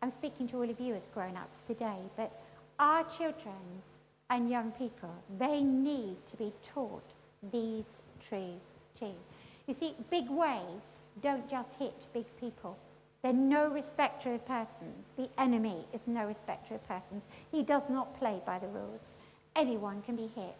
I'm 0.00 0.10
speaking 0.10 0.48
to 0.48 0.56
all 0.56 0.70
of 0.70 0.80
you 0.80 0.94
as 0.94 1.02
grown 1.12 1.36
ups 1.36 1.58
today, 1.66 1.98
but 2.16 2.32
our 2.78 3.04
children 3.04 3.82
and 4.30 4.48
young 4.50 4.72
people, 4.72 5.14
they 5.38 5.60
need 5.60 6.16
to 6.26 6.36
be 6.36 6.52
taught 6.62 7.04
these 7.52 7.98
truths 8.26 8.64
too. 8.98 9.12
You 9.66 9.74
see, 9.74 9.94
big 10.10 10.30
waves 10.30 10.86
don't 11.20 11.48
just 11.50 11.74
hit 11.78 12.06
big 12.14 12.24
people. 12.40 12.78
They're 13.22 13.32
no 13.32 13.68
respecter 13.68 14.32
of 14.32 14.46
persons. 14.46 15.04
The 15.16 15.28
enemy 15.36 15.84
is 15.92 16.06
no 16.06 16.24
respecter 16.24 16.74
of 16.76 16.88
persons. 16.88 17.22
He 17.52 17.62
does 17.62 17.90
not 17.90 18.18
play 18.18 18.40
by 18.46 18.58
the 18.60 18.68
rules. 18.68 19.14
Anyone 19.56 20.00
can 20.02 20.16
be 20.16 20.30
hit. 20.34 20.56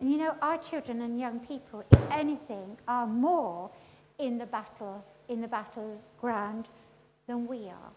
And 0.00 0.10
you 0.10 0.16
know, 0.16 0.34
our 0.40 0.56
children 0.58 1.02
and 1.02 1.18
young 1.18 1.40
people, 1.40 1.84
if 1.90 2.00
anything, 2.10 2.78
are 2.86 3.06
more 3.06 3.70
in 4.18 4.38
the 4.38 4.46
battle, 4.46 5.04
in 5.28 5.40
the 5.40 5.48
battleground 5.48 6.68
than 7.26 7.46
we 7.46 7.68
are, 7.68 7.92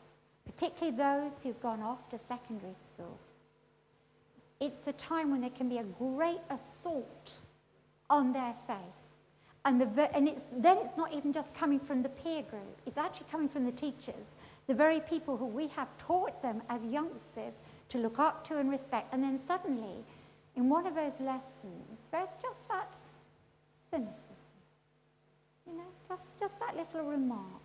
particularly 0.46 0.96
those 0.96 1.32
who've 1.42 1.62
gone 1.62 1.82
off 1.82 2.10
to 2.10 2.20
secondary 2.20 2.76
school. 2.94 3.18
It's 4.60 4.86
a 4.88 4.94
time 4.94 5.32
when 5.32 5.42
there 5.42 5.50
can 5.50 5.70
be 5.70 5.80
a 5.80 5.84
great 5.84 6.42
assault 6.50 7.32
on 8.10 8.34
their 8.34 8.54
faith. 8.68 8.78
And, 9.66 9.80
the, 9.80 10.16
and 10.16 10.28
it's, 10.28 10.44
then 10.58 10.78
it's 10.80 10.98
not 10.98 11.14
even 11.14 11.34
just 11.34 11.54
coming 11.54 11.80
from 11.80 12.02
the 12.02 12.10
peer 12.10 12.42
group, 12.44 12.82
it's 12.86 12.98
actually 12.98 13.28
coming 13.32 13.50
from 13.50 13.66
the 13.66 13.72
teachers, 13.72 14.26
the 14.68 14.74
very 14.74 15.00
people 15.00 15.38
who 15.38 15.46
we 15.46 15.68
have 15.70 15.88
taught 15.98 16.42
them 16.42 16.62
as 16.70 16.82
youngsters 16.84 17.54
to 17.90 17.98
look 17.98 18.20
up 18.20 18.48
to 18.48 18.58
and 18.58 18.70
respect. 18.70 19.14
And 19.14 19.24
then 19.24 19.40
suddenly, 19.48 20.04
in 20.56 20.70
one 20.70 20.88
of 20.88 20.96
those 20.96 21.14
lessons, 21.20 22.00
there's 22.12 22.30
just 22.42 22.68
that 22.70 22.92
cynicism. 23.90 24.31
You 25.72 25.78
know, 25.78 25.84
just, 26.10 26.22
just 26.40 26.60
that 26.60 26.76
little 26.76 27.10
remark, 27.10 27.62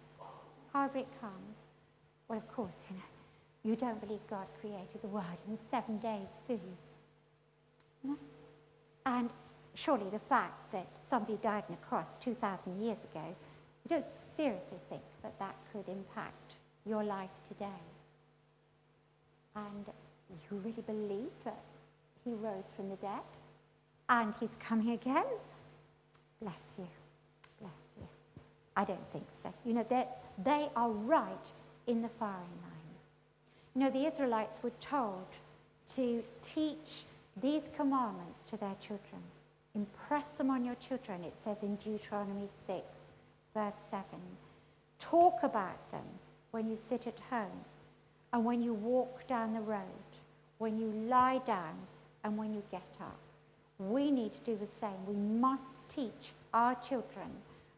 however 0.73 0.99
it 0.99 1.09
comes. 1.21 1.57
Well, 2.29 2.39
of 2.39 2.53
course, 2.53 2.75
you 2.89 2.97
know, 2.97 3.03
you 3.65 3.75
don't 3.77 4.01
believe 4.01 4.21
God 4.31 4.47
created 4.61 5.03
the 5.03 5.09
world 5.09 5.39
in 5.49 5.59
seven 5.71 5.99
days, 5.99 6.29
do 6.47 6.55
you? 6.55 6.77
No? 8.05 8.17
And 9.05 9.31
surely 9.75 10.09
the 10.11 10.21
fact 10.21 10.73
that 10.73 10.87
somebody 11.11 11.39
died 11.43 11.65
on 11.69 11.75
a 11.75 11.87
cross 11.87 12.17
2,000 12.17 12.81
years 12.81 12.99
ago, 13.11 13.35
you 13.85 13.89
don't 13.89 14.07
seriously 14.37 14.79
think 14.89 15.03
that 15.23 15.39
that 15.39 15.57
could 15.73 15.89
impact 15.89 16.55
your 16.85 17.03
life 17.03 17.31
today. 17.49 17.83
And 19.57 19.87
you 20.31 20.59
really 20.59 20.83
believe 20.87 21.31
that 21.45 21.65
he 22.25 22.33
rose 22.35 22.65
from 22.77 22.89
the 22.91 22.97
dead 22.97 23.23
and 24.09 24.33
he's 24.39 24.55
coming 24.61 24.91
again? 24.91 25.25
Bless 26.41 26.55
you. 26.79 26.87
I 28.77 28.85
don't 28.85 29.13
think 29.13 29.27
so. 29.43 29.53
You 29.65 29.73
know, 29.75 29.87
that 29.91 30.19
they 30.45 30.69
are 30.77 30.91
right 30.91 31.51
in 31.87 32.03
the 32.03 32.09
firing 32.09 32.37
line. 32.63 32.77
You 33.75 33.81
know, 33.83 33.91
the 33.91 34.07
Israelites 34.07 34.59
were 34.63 34.73
told 34.81 35.27
to 35.95 36.23
teach 36.43 37.05
these 37.41 37.63
commandments 37.77 38.43
to 38.51 38.57
their 38.57 38.75
children. 38.81 39.23
Impress 39.75 40.33
them 40.33 40.51
on 40.51 40.65
your 40.65 40.75
children, 40.77 41.25
it 41.25 41.35
says 41.39 41.63
in 41.63 41.77
Deuteronomy 41.77 42.49
6, 42.67 42.83
verse 43.55 43.75
7. 43.91 44.05
Talk 44.99 45.43
about 45.43 45.91
them 45.91 46.05
when 46.51 46.69
you 46.71 46.77
sit 46.79 47.07
at 47.07 47.19
home 47.31 47.65
and 48.33 48.45
when 48.45 48.63
you 48.63 48.73
walk 48.73 49.27
down 49.27 49.53
the 49.53 49.61
road, 49.61 49.81
when 50.59 50.79
you 50.79 50.91
lie 51.09 51.41
down 51.45 51.75
and 52.25 52.37
when 52.37 52.55
you 52.55 52.63
get 52.71 52.89
up. 53.01 53.19
We 53.79 54.11
need 54.11 54.33
to 54.35 54.41
do 54.41 54.57
the 54.57 54.73
same. 54.81 55.07
We 55.07 55.17
must 55.17 55.87
teach 55.91 56.33
our 56.55 56.75
children 56.77 57.31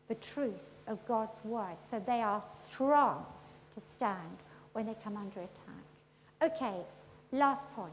the 0.09 0.15
truth 0.17 0.77
of 0.87 1.07
God's 1.07 1.39
word 1.45 1.77
so 1.91 2.03
they 2.07 2.21
are 2.21 2.43
strong 2.43 3.25
to 3.75 3.87
stand 3.87 4.39
when 4.73 4.87
they 4.87 4.97
come 5.05 5.17
under 5.17 5.41
attack. 5.41 5.85
Okay, 6.43 6.77
last 7.33 7.67
point. 7.75 7.93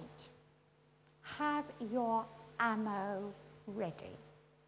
Have 1.21 1.65
your 1.91 2.25
ammo 2.59 3.31
ready. 3.67 4.15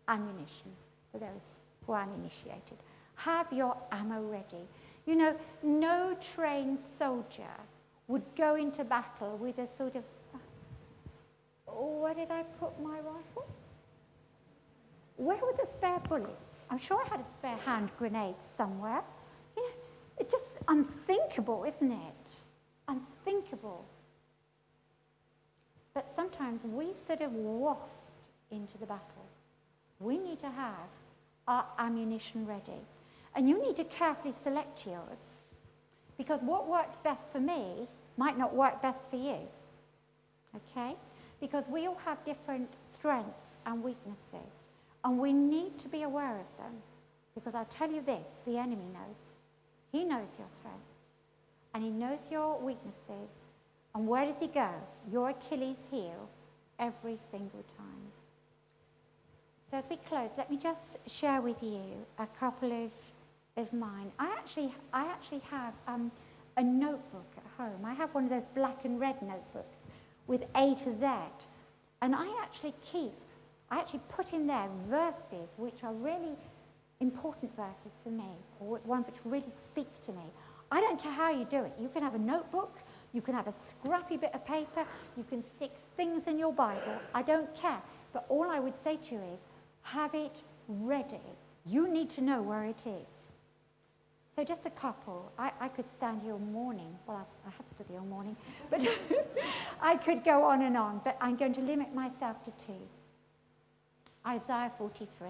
Ammunition, 0.08 0.72
for 1.12 1.20
those 1.20 1.54
who 1.86 1.94
are 1.94 2.04
uninitiated. 2.04 2.78
Have 3.16 3.52
your 3.52 3.78
ammo 3.92 4.22
ready. 4.22 4.66
You 5.06 5.16
know, 5.16 5.36
no 5.64 6.16
trained 6.36 6.80
soldier 6.98 7.44
would 8.08 8.24
go 8.36 8.56
into 8.56 8.84
battle 8.84 9.38
with 9.38 9.58
a 9.58 9.68
sort 9.78 9.96
of, 9.96 10.04
oh, 11.68 12.00
where 12.02 12.14
did 12.14 12.32
I 12.32 12.44
put 12.60 12.80
my 12.82 12.96
rifle? 12.96 13.48
Where 15.18 15.38
were 15.38 15.54
the 15.58 15.68
spare 15.72 16.00
bullets? 16.08 16.47
I'm 16.70 16.80
sure 16.80 17.02
I 17.06 17.08
had 17.10 17.20
a 17.20 17.26
spare 17.38 17.58
hand 17.58 17.90
grenade 17.98 18.36
somewhere. 18.58 19.02
It's 20.20 20.32
just 20.32 20.58
unthinkable, 20.68 21.64
isn't 21.68 21.92
it? 21.92 22.30
Unthinkable. 22.88 23.86
But 25.94 26.12
sometimes 26.16 26.62
we 26.64 26.88
sort 27.08 27.22
of 27.22 27.32
waft 27.34 27.82
into 28.52 28.78
the 28.78 28.86
battle. 28.86 29.26
We 30.00 30.18
need 30.18 30.40
to 30.40 30.50
have 30.50 30.90
our 31.48 31.66
ammunition 31.80 32.46
ready. 32.46 32.82
And 33.36 33.48
you 33.48 33.62
need 33.62 33.76
to 33.78 33.84
carefully 33.84 34.34
select 34.44 34.86
yours. 34.86 35.42
Because 36.18 36.42
what 36.42 36.68
works 36.68 37.00
best 37.00 37.32
for 37.32 37.40
me 37.40 37.88
might 38.18 38.38
not 38.38 38.56
work 38.56 38.82
best 38.82 39.00
for 39.10 39.18
you. 39.18 39.38
Okay? 40.56 40.96
Because 41.40 41.66
we 41.70 41.86
all 41.86 42.00
have 42.04 42.24
different 42.26 42.70
strengths 42.92 43.58
and 43.66 43.84
weaknesses. 43.84 44.57
And 45.08 45.18
we 45.20 45.32
need 45.32 45.78
to 45.80 45.88
be 45.88 46.04
aware 46.04 46.36
of 46.36 46.58
them. 46.58 46.74
Because 47.34 47.56
I'll 47.56 47.64
tell 47.66 47.90
you 47.90 48.02
this, 48.02 48.26
the 48.46 48.58
enemy 48.58 48.88
knows. 48.94 49.16
He 49.90 50.04
knows 50.04 50.28
your 50.38 50.50
strengths. 50.52 50.98
And 51.74 51.82
he 51.82 51.90
knows 51.90 52.20
your 52.30 52.60
weaknesses. 52.60 53.30
And 53.96 54.06
where 54.06 54.26
does 54.26 54.36
he 54.42 54.48
go? 54.48 54.70
Your 55.10 55.30
Achilles 55.30 55.78
heel 55.90 56.28
every 56.78 57.18
single 57.32 57.64
time. 57.78 58.12
So 59.72 59.78
as 59.78 59.86
we 59.90 59.96
close, 60.10 60.30
let 60.38 60.52
me 60.52 60.58
just 60.58 60.98
share 61.08 61.40
with 61.40 61.64
you 61.64 61.84
a 62.20 62.28
couple 62.38 62.74
of, 62.74 62.92
of 63.56 63.72
mine. 63.72 64.12
I 64.20 64.28
actually, 64.38 64.74
I 64.92 65.06
actually 65.06 65.42
have 65.50 65.74
um, 65.88 66.12
a 66.58 66.64
notebook 66.64 67.32
at 67.38 67.46
home. 67.58 67.86
I 67.86 67.94
have 67.94 68.14
one 68.14 68.26
of 68.26 68.30
those 68.30 68.48
black 68.54 68.84
and 68.84 69.00
red 69.00 69.22
notebooks 69.22 69.78
with 70.28 70.44
A 70.56 70.76
to 70.76 71.00
Z. 71.00 71.08
And 72.02 72.14
I 72.14 72.28
actually 72.42 72.74
keep, 72.92 73.14
I 73.70 73.80
actually 73.80 74.02
put 74.10 74.34
in 74.34 74.48
there 74.48 74.68
verses 74.90 75.50
which 75.58 75.84
are 75.84 75.94
really 75.94 76.36
important 77.00 77.56
verses 77.56 77.92
for 78.04 78.10
me, 78.10 78.32
or 78.60 78.80
ones 78.86 79.08
which 79.08 79.18
really 79.26 79.52
speak 79.66 79.88
to 80.06 80.12
me. 80.12 80.24
I 80.72 80.82
don't 80.82 81.02
care 81.02 81.12
how 81.12 81.32
you 81.32 81.46
do 81.46 81.64
it. 81.64 81.74
You 81.80 81.90
can 81.90 82.02
have 82.02 82.16
a 82.16 82.20
notebook, 82.20 82.80
you 83.14 83.22
can 83.22 83.34
have 83.34 83.48
a 83.48 83.54
scrappy 83.54 84.18
bit 84.18 84.34
of 84.34 84.46
paper, 84.46 84.86
you 85.16 85.24
can 85.24 85.44
stick 85.44 85.72
things 85.96 86.24
in 86.28 86.38
your 86.38 86.52
Bible. 86.52 87.00
I 87.14 87.22
don't 87.22 87.54
care. 87.56 87.82
But 88.14 88.26
all 88.30 88.50
I 88.50 88.60
would 88.60 88.82
say 88.84 88.98
to 88.98 89.16
you 89.16 89.22
is 89.34 89.40
have 89.84 90.14
it 90.16 90.42
ready. 90.68 91.22
You 91.66 91.88
need 91.88 92.10
to 92.12 92.22
know 92.22 92.42
where 92.42 92.66
it 92.66 92.84
is. 92.86 93.08
So 94.36 94.44
just 94.44 94.66
a 94.66 94.70
couple. 94.70 95.32
I, 95.38 95.52
I 95.60 95.68
could 95.68 95.90
stand 95.90 96.22
here 96.22 96.34
all 96.34 96.40
morning. 96.40 96.96
Well, 97.08 97.18
I, 97.18 97.48
I 97.48 97.52
have 97.52 97.68
to 97.68 97.76
study 97.76 97.98
all 97.98 98.06
morning. 98.06 98.36
But 98.70 98.88
I 99.82 99.96
could 99.96 100.24
go 100.24 100.44
on 100.44 100.62
and 100.62 100.78
on. 100.78 101.02
But 101.04 101.18
I'm 101.20 101.36
going 101.36 101.54
to 101.54 101.62
limit 101.62 101.94
myself 101.94 102.44
to 102.44 102.52
two. 102.66 102.74
Isaiah 104.26 104.72
43, 104.78 105.30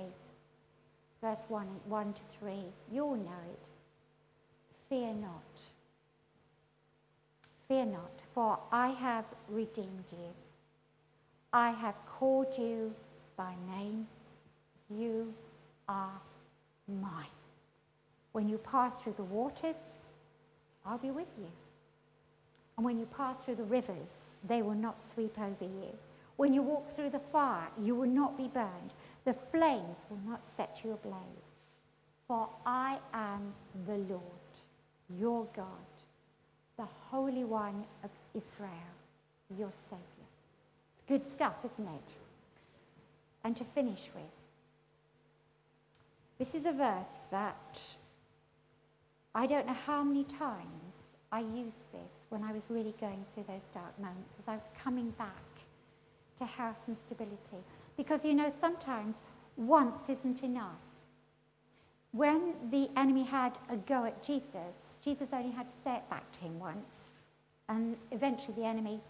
verse 1.21 1.43
1, 1.47 1.67
1 1.85 2.13
to 2.13 2.21
3. 2.39 2.53
You 2.91 3.03
all 3.03 3.15
know 3.15 3.43
it. 3.51 3.67
Fear 4.89 5.13
not. 5.15 5.43
Fear 7.67 7.85
not, 7.87 8.11
for 8.33 8.59
I 8.71 8.89
have 8.89 9.25
redeemed 9.49 10.05
you. 10.11 10.33
I 11.51 11.71
have 11.71 11.95
called 12.07 12.57
you 12.57 12.93
by 13.35 13.53
name. 13.69 14.07
You 14.89 15.33
are 15.89 16.21
mine. 16.87 17.25
When 18.31 18.47
you 18.47 18.57
pass 18.57 18.97
through 18.99 19.15
the 19.17 19.23
waters, 19.23 19.75
I'll 20.85 20.97
be 20.97 21.11
with 21.11 21.27
you. 21.37 21.49
And 22.77 22.85
when 22.85 22.99
you 22.99 23.05
pass 23.07 23.35
through 23.43 23.55
the 23.55 23.63
rivers, 23.63 24.35
they 24.47 24.61
will 24.61 24.75
not 24.75 24.97
sweep 25.11 25.37
over 25.39 25.65
you. 25.65 25.91
When 26.37 26.53
you 26.53 26.61
walk 26.61 26.95
through 26.95 27.09
the 27.09 27.19
fire, 27.19 27.67
you 27.81 27.95
will 27.95 28.09
not 28.09 28.37
be 28.37 28.47
burned. 28.47 28.93
The 29.25 29.33
flames 29.51 29.97
will 30.09 30.21
not 30.25 30.47
set 30.47 30.81
you 30.83 30.93
ablaze. 30.93 31.75
For 32.27 32.47
I 32.65 32.99
am 33.13 33.53
the 33.87 33.97
Lord, 33.97 34.21
your 35.09 35.47
God, 35.55 35.65
the 36.77 36.87
Holy 37.09 37.43
One 37.43 37.85
of 38.03 38.11
Israel, 38.35 38.69
your 39.57 39.71
Savior. 39.89 40.27
Good 41.07 41.25
stuff, 41.31 41.55
isn't 41.63 41.87
it? 41.87 42.13
And 43.43 43.55
to 43.57 43.63
finish 43.63 44.09
with, 44.13 44.23
this 46.37 46.53
is 46.53 46.65
a 46.65 46.73
verse 46.73 47.17
that 47.31 47.81
I 49.33 49.47
don't 49.47 49.65
know 49.65 49.77
how 49.85 50.03
many 50.03 50.23
times 50.25 50.93
I 51.31 51.39
used 51.39 51.91
this 51.91 52.11
when 52.29 52.43
I 52.43 52.51
was 52.51 52.61
really 52.69 52.93
going 52.99 53.25
through 53.33 53.45
those 53.47 53.61
dark 53.73 53.97
moments 53.99 54.33
as 54.39 54.47
I 54.47 54.53
was 54.53 54.65
coming 54.83 55.11
back 55.11 55.56
to 56.39 56.45
health 56.45 56.77
and 56.87 56.97
stability. 57.05 57.63
Because, 57.95 58.23
you 58.23 58.33
know, 58.33 58.51
sometimes 58.61 59.17
once 59.55 60.09
isn't 60.09 60.43
enough. 60.43 60.79
When 62.11 62.53
the 62.71 62.89
enemy 62.95 63.23
had 63.23 63.57
a 63.69 63.75
go 63.75 64.05
at 64.05 64.23
Jesus, 64.23 64.95
Jesus 65.03 65.29
only 65.33 65.51
had 65.51 65.67
to 65.69 65.77
say 65.83 65.95
it 65.95 66.09
back 66.09 66.31
to 66.33 66.39
him 66.41 66.59
once. 66.59 67.09
And 67.69 67.97
eventually 68.11 68.53
the 68.55 68.65
enemy 68.65 69.01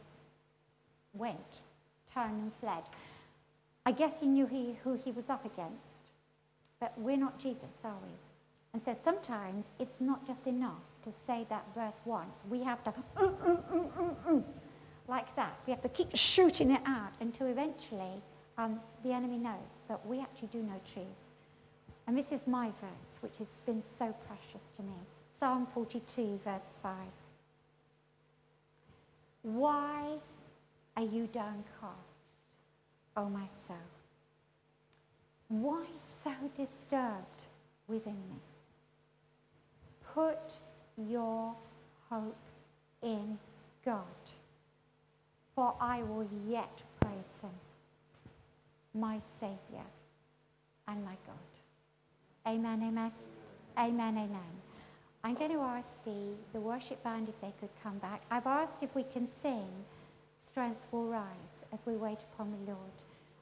went, 1.14 1.62
turned 2.14 2.42
and 2.42 2.52
fled. 2.60 2.84
I 3.86 3.92
guess 3.92 4.14
he 4.20 4.28
knew 4.28 4.48
he, 4.48 4.78
who 4.84 4.96
he 4.96 5.12
was 5.12 5.30
up 5.30 5.46
against. 5.46 6.12
But 6.80 6.94
we're 6.98 7.18
not 7.18 7.40
Jesus, 7.40 7.64
are 7.84 7.96
we? 8.04 8.14
And 8.74 8.82
so 8.84 8.96
sometimes 9.04 9.66
it's 9.80 10.00
not 10.00 10.26
just 10.28 10.46
enough 10.46 10.84
to 11.04 11.12
say 11.26 11.46
that 11.50 11.66
verse 11.74 12.00
once. 12.06 12.42
We 12.50 12.64
have 12.64 12.84
to, 12.84 12.94
mm, 13.18 13.36
mm, 13.42 14.16
mm, 14.28 14.44
like 15.08 15.36
that. 15.36 15.58
We 15.66 15.72
have 15.72 15.82
to 15.82 15.90
keep 15.90 16.16
shooting 16.16 16.72
it 16.72 16.82
out 16.86 17.14
until 17.20 17.48
eventually 17.48 18.22
um, 18.58 18.80
the 19.04 19.14
enemy 19.14 19.38
knows 19.38 19.84
that 19.88 20.06
we 20.06 20.20
actually 20.20 20.50
do 20.52 20.60
know 20.60 20.80
truth. 20.94 21.06
And 22.08 22.18
this 22.18 22.32
is 22.32 22.42
my 22.48 22.68
verse, 22.82 23.22
which 23.22 23.38
has 23.40 23.60
been 23.66 23.84
so 24.00 24.14
precious 24.28 24.66
to 24.78 24.84
me. 24.84 24.94
Psalm 25.40 25.68
42, 25.74 26.40
verse 26.44 26.74
5. 26.82 26.94
Why 29.44 30.18
are 30.96 31.04
you 31.04 31.28
downcast, 31.32 31.94
O 33.16 33.30
my 33.30 33.48
soul? 33.68 33.78
Why 35.50 35.86
so 36.24 36.32
disturbed 36.58 37.46
within 37.88 38.16
me? 38.16 38.40
Put 40.14 40.58
your 40.98 41.54
hope 42.10 42.36
in 43.04 43.38
God, 43.86 44.04
for 45.58 45.74
I 45.82 46.04
will 46.04 46.28
yet 46.48 46.84
praise 47.02 47.42
him, 47.42 47.50
my 48.94 49.20
Saviour 49.40 49.88
and 50.88 51.04
my 51.04 51.16
God. 51.26 51.50
Amen, 52.46 52.84
amen, 52.84 53.12
amen, 53.76 54.18
amen. 54.20 54.54
I'm 55.24 55.34
going 55.34 55.50
to 55.50 55.62
ask 55.62 55.88
the, 56.06 56.36
the 56.54 56.60
worship 56.60 57.04
band 57.04 57.28
if 57.28 57.42
they 57.42 57.52
could 57.60 57.72
come 57.82 57.98
back. 57.98 58.22
I've 58.30 58.46
asked 58.46 58.84
if 58.84 58.94
we 58.94 59.02
can 59.02 59.28
sing 59.42 59.68
Strength 60.52 60.82
Will 60.92 61.08
Rise 61.08 61.66
as 61.74 61.80
we 61.88 61.96
wait 61.96 62.20
upon 62.32 62.52
the 62.52 62.72
Lord. 62.72 62.92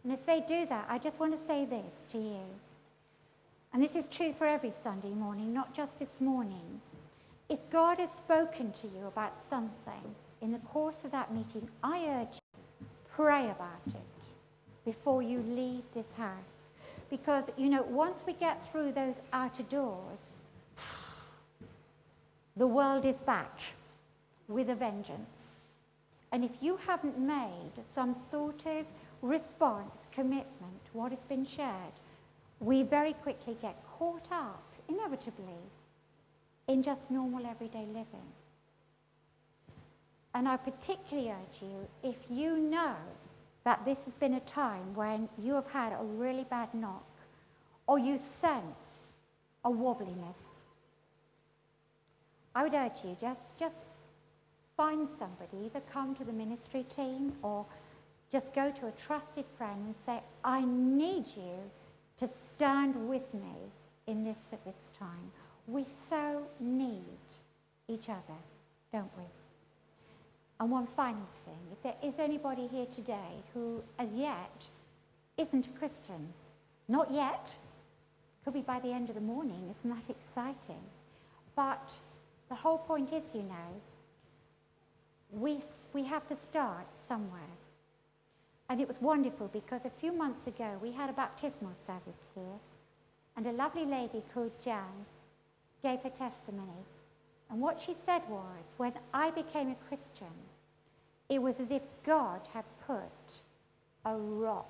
And 0.05 0.13
as 0.13 0.21
they 0.21 0.39
do 0.39 0.65
that, 0.67 0.85
I 0.87 0.97
just 0.97 1.19
want 1.19 1.37
to 1.37 1.45
say 1.45 1.65
this 1.65 2.05
to 2.13 2.17
you. 2.17 2.45
And 3.73 3.83
this 3.83 3.93
is 3.93 4.07
true 4.07 4.31
for 4.31 4.47
every 4.47 4.71
Sunday 4.81 5.09
morning, 5.09 5.53
not 5.53 5.73
just 5.73 5.99
this 5.99 6.21
morning. 6.21 6.79
If 7.49 7.59
God 7.69 7.99
has 7.99 8.11
spoken 8.11 8.71
to 8.71 8.87
you 8.87 9.05
about 9.05 9.37
something 9.49 10.15
in 10.41 10.51
the 10.51 10.59
course 10.59 11.03
of 11.03 11.11
that 11.11 11.33
meeting, 11.33 11.67
I 11.83 12.05
urge 12.21 12.35
you, 12.35 12.87
pray 13.09 13.49
about 13.49 13.81
it 13.87 14.05
before 14.83 15.21
you 15.21 15.41
leave 15.41 15.83
this 15.93 16.11
house. 16.13 16.69
Because, 17.09 17.45
you 17.57 17.69
know, 17.69 17.83
once 17.83 18.19
we 18.25 18.33
get 18.33 18.69
through 18.71 18.91
those 18.91 19.15
outer 19.31 19.63
doors, 19.63 20.19
the 22.55 22.67
world 22.67 23.05
is 23.05 23.17
back 23.21 23.59
with 24.47 24.69
a 24.69 24.75
vengeance. 24.75 25.61
And 26.31 26.43
if 26.43 26.51
you 26.61 26.77
haven't 26.85 27.19
made 27.19 27.71
some 27.93 28.15
sort 28.29 28.65
of 28.65 28.85
response, 29.21 30.07
commitment, 30.11 30.81
what 30.93 31.11
has 31.11 31.23
been 31.29 31.45
shared, 31.45 31.93
we 32.59 32.83
very 32.83 33.13
quickly 33.13 33.57
get 33.61 33.81
caught 33.97 34.27
up, 34.31 34.63
inevitably, 34.87 35.63
in 36.67 36.81
just 36.81 37.11
normal 37.11 37.45
everyday 37.45 37.85
living. 37.85 38.27
And 40.35 40.49
I 40.49 40.57
particularly 40.57 41.29
urge 41.29 41.61
you, 41.61 41.87
if 42.03 42.17
you 42.29 42.57
know 42.57 42.97
that 43.63 43.85
this 43.85 44.03
has 44.03 44.15
been 44.15 44.33
a 44.33 44.41
time 44.41 44.93
when 44.93 45.29
you 45.41 45.53
have 45.53 45.67
had 45.67 45.93
a 45.93 46.03
really 46.03 46.43
bad 46.43 46.73
knock, 46.73 47.05
or 47.87 47.97
you 47.97 48.17
sense 48.41 49.13
a 49.63 49.69
wobbliness, 49.69 50.35
I 52.53 52.63
would 52.63 52.73
urge 52.73 53.05
you, 53.05 53.15
just, 53.19 53.57
just 53.57 53.77
find 54.75 55.07
somebody, 55.17 55.67
either 55.67 55.79
come 55.89 56.13
to 56.15 56.25
the 56.25 56.33
ministry 56.33 56.83
team 56.83 57.31
or 57.41 57.65
just 58.29 58.53
go 58.53 58.71
to 58.71 58.87
a 58.87 58.91
trusted 58.91 59.45
friend 59.57 59.85
and 59.85 59.95
say, 60.05 60.19
I 60.43 60.65
need 60.65 61.27
you 61.37 61.71
to 62.17 62.27
stand 62.27 63.07
with 63.07 63.33
me 63.33 63.71
in 64.05 64.25
this 64.25 64.49
at 64.51 64.65
this 64.65 64.89
time. 64.99 65.31
We 65.65 65.85
so 66.09 66.43
need 66.59 67.23
each 67.87 68.09
other, 68.09 68.39
don't 68.91 69.11
we? 69.17 69.23
And 70.59 70.71
one 70.71 70.87
final 70.87 71.27
thing, 71.45 71.59
if 71.71 71.83
there 71.83 71.95
is 72.01 72.13
anybody 72.17 72.67
here 72.67 72.85
today 72.85 73.43
who 73.53 73.83
as 73.99 74.09
yet 74.13 74.67
isn't 75.37 75.67
a 75.67 75.69
Christian, 75.71 76.33
not 76.87 77.11
yet, 77.11 77.53
could 78.43 78.53
be 78.53 78.61
by 78.61 78.79
the 78.79 78.91
end 78.91 79.09
of 79.09 79.15
the 79.15 79.21
morning, 79.21 79.73
isn't 79.77 79.95
that 79.95 80.09
exciting? 80.09 80.81
But 81.55 81.93
the 82.47 82.55
whole 82.55 82.77
point 82.77 83.11
is, 83.11 83.23
you 83.33 83.43
know, 83.43 83.81
we, 85.31 85.59
we 85.93 86.03
have 86.05 86.27
to 86.29 86.35
start 86.35 86.87
somewhere. 87.07 87.41
And 88.69 88.79
it 88.79 88.87
was 88.87 88.97
wonderful 89.01 89.49
because 89.51 89.81
a 89.83 89.89
few 89.99 90.11
months 90.11 90.47
ago 90.47 90.79
we 90.81 90.91
had 90.91 91.09
a 91.09 91.13
baptismal 91.13 91.73
service 91.85 92.21
here, 92.33 92.59
and 93.35 93.45
a 93.45 93.51
lovely 93.51 93.85
lady 93.85 94.23
called 94.33 94.51
Jan 94.63 95.05
gave 95.83 95.99
her 96.01 96.09
testimony. 96.09 96.85
And 97.49 97.61
what 97.61 97.81
she 97.81 97.95
said 98.05 98.21
was, 98.29 98.63
when 98.77 98.93
I 99.13 99.31
became 99.31 99.69
a 99.69 99.87
Christian, 99.87 100.33
it 101.29 101.41
was 101.41 101.59
as 101.59 101.71
if 101.71 101.81
God 102.03 102.41
had 102.53 102.65
put 102.85 103.41
a 104.05 104.15
rock 104.15 104.69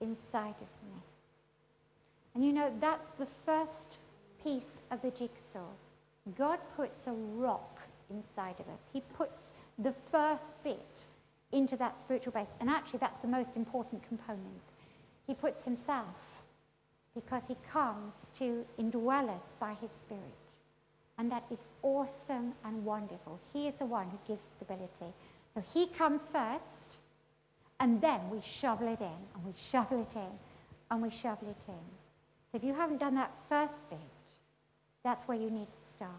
inside 0.00 0.56
of 0.60 0.68
me. 0.84 1.00
And 2.34 2.44
you 2.44 2.52
know, 2.52 2.72
that's 2.80 3.10
the 3.18 3.26
first 3.26 3.98
piece 4.42 4.80
of 4.90 5.00
the 5.02 5.10
jigsaw. 5.10 5.70
God 6.36 6.58
puts 6.76 7.06
a 7.06 7.12
rock 7.12 7.80
inside 8.10 8.56
of 8.60 8.68
us. 8.68 8.80
He 8.92 9.00
puts 9.16 9.50
the 9.78 9.94
first 10.10 10.62
bit 10.62 11.04
into 11.52 11.76
that 11.76 12.00
spiritual 12.00 12.32
base. 12.32 12.48
And 12.60 12.68
actually, 12.68 12.98
that's 12.98 13.20
the 13.22 13.28
most 13.28 13.50
important 13.56 14.02
component. 14.06 14.62
He 15.26 15.34
puts 15.34 15.62
himself 15.64 16.14
because 17.14 17.42
he 17.48 17.56
comes 17.72 18.14
to 18.38 18.64
indwell 18.78 19.30
us 19.30 19.54
by 19.58 19.74
his 19.80 19.90
Spirit. 19.90 20.45
And 21.18 21.32
that 21.32 21.44
is 21.50 21.58
awesome 21.82 22.52
and 22.64 22.84
wonderful. 22.84 23.40
He 23.52 23.68
is 23.68 23.74
the 23.74 23.86
one 23.86 24.08
who 24.08 24.18
gives 24.28 24.42
stability. 24.56 25.14
So 25.54 25.62
he 25.72 25.86
comes 25.86 26.20
first, 26.30 26.98
and 27.80 28.00
then 28.00 28.20
we 28.30 28.40
shovel 28.42 28.88
it 28.88 29.00
in, 29.00 29.18
and 29.34 29.44
we 29.44 29.52
shovel 29.70 30.00
it 30.00 30.16
in, 30.16 30.38
and 30.90 31.02
we 31.02 31.10
shovel 31.10 31.48
it 31.48 31.64
in. 31.68 31.84
So 32.50 32.56
if 32.56 32.64
you 32.64 32.74
haven't 32.74 32.98
done 32.98 33.14
that 33.14 33.32
first 33.48 33.88
bit, 33.88 33.98
that's 35.04 35.26
where 35.26 35.38
you 35.38 35.50
need 35.50 35.66
to 35.66 35.96
start. 35.96 36.12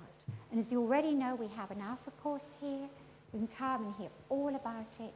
And 0.52 0.60
as 0.60 0.72
you 0.72 0.82
already 0.82 1.14
know, 1.14 1.36
we 1.36 1.48
have 1.56 1.70
an 1.72 1.82
Alpha 1.82 2.12
course 2.24 2.50
here. 2.60 2.88
You 3.34 3.40
can 3.40 3.48
come 3.48 3.86
and 3.86 3.94
hear 3.98 4.10
all 4.30 4.56
about 4.56 4.88
it. 5.00 5.14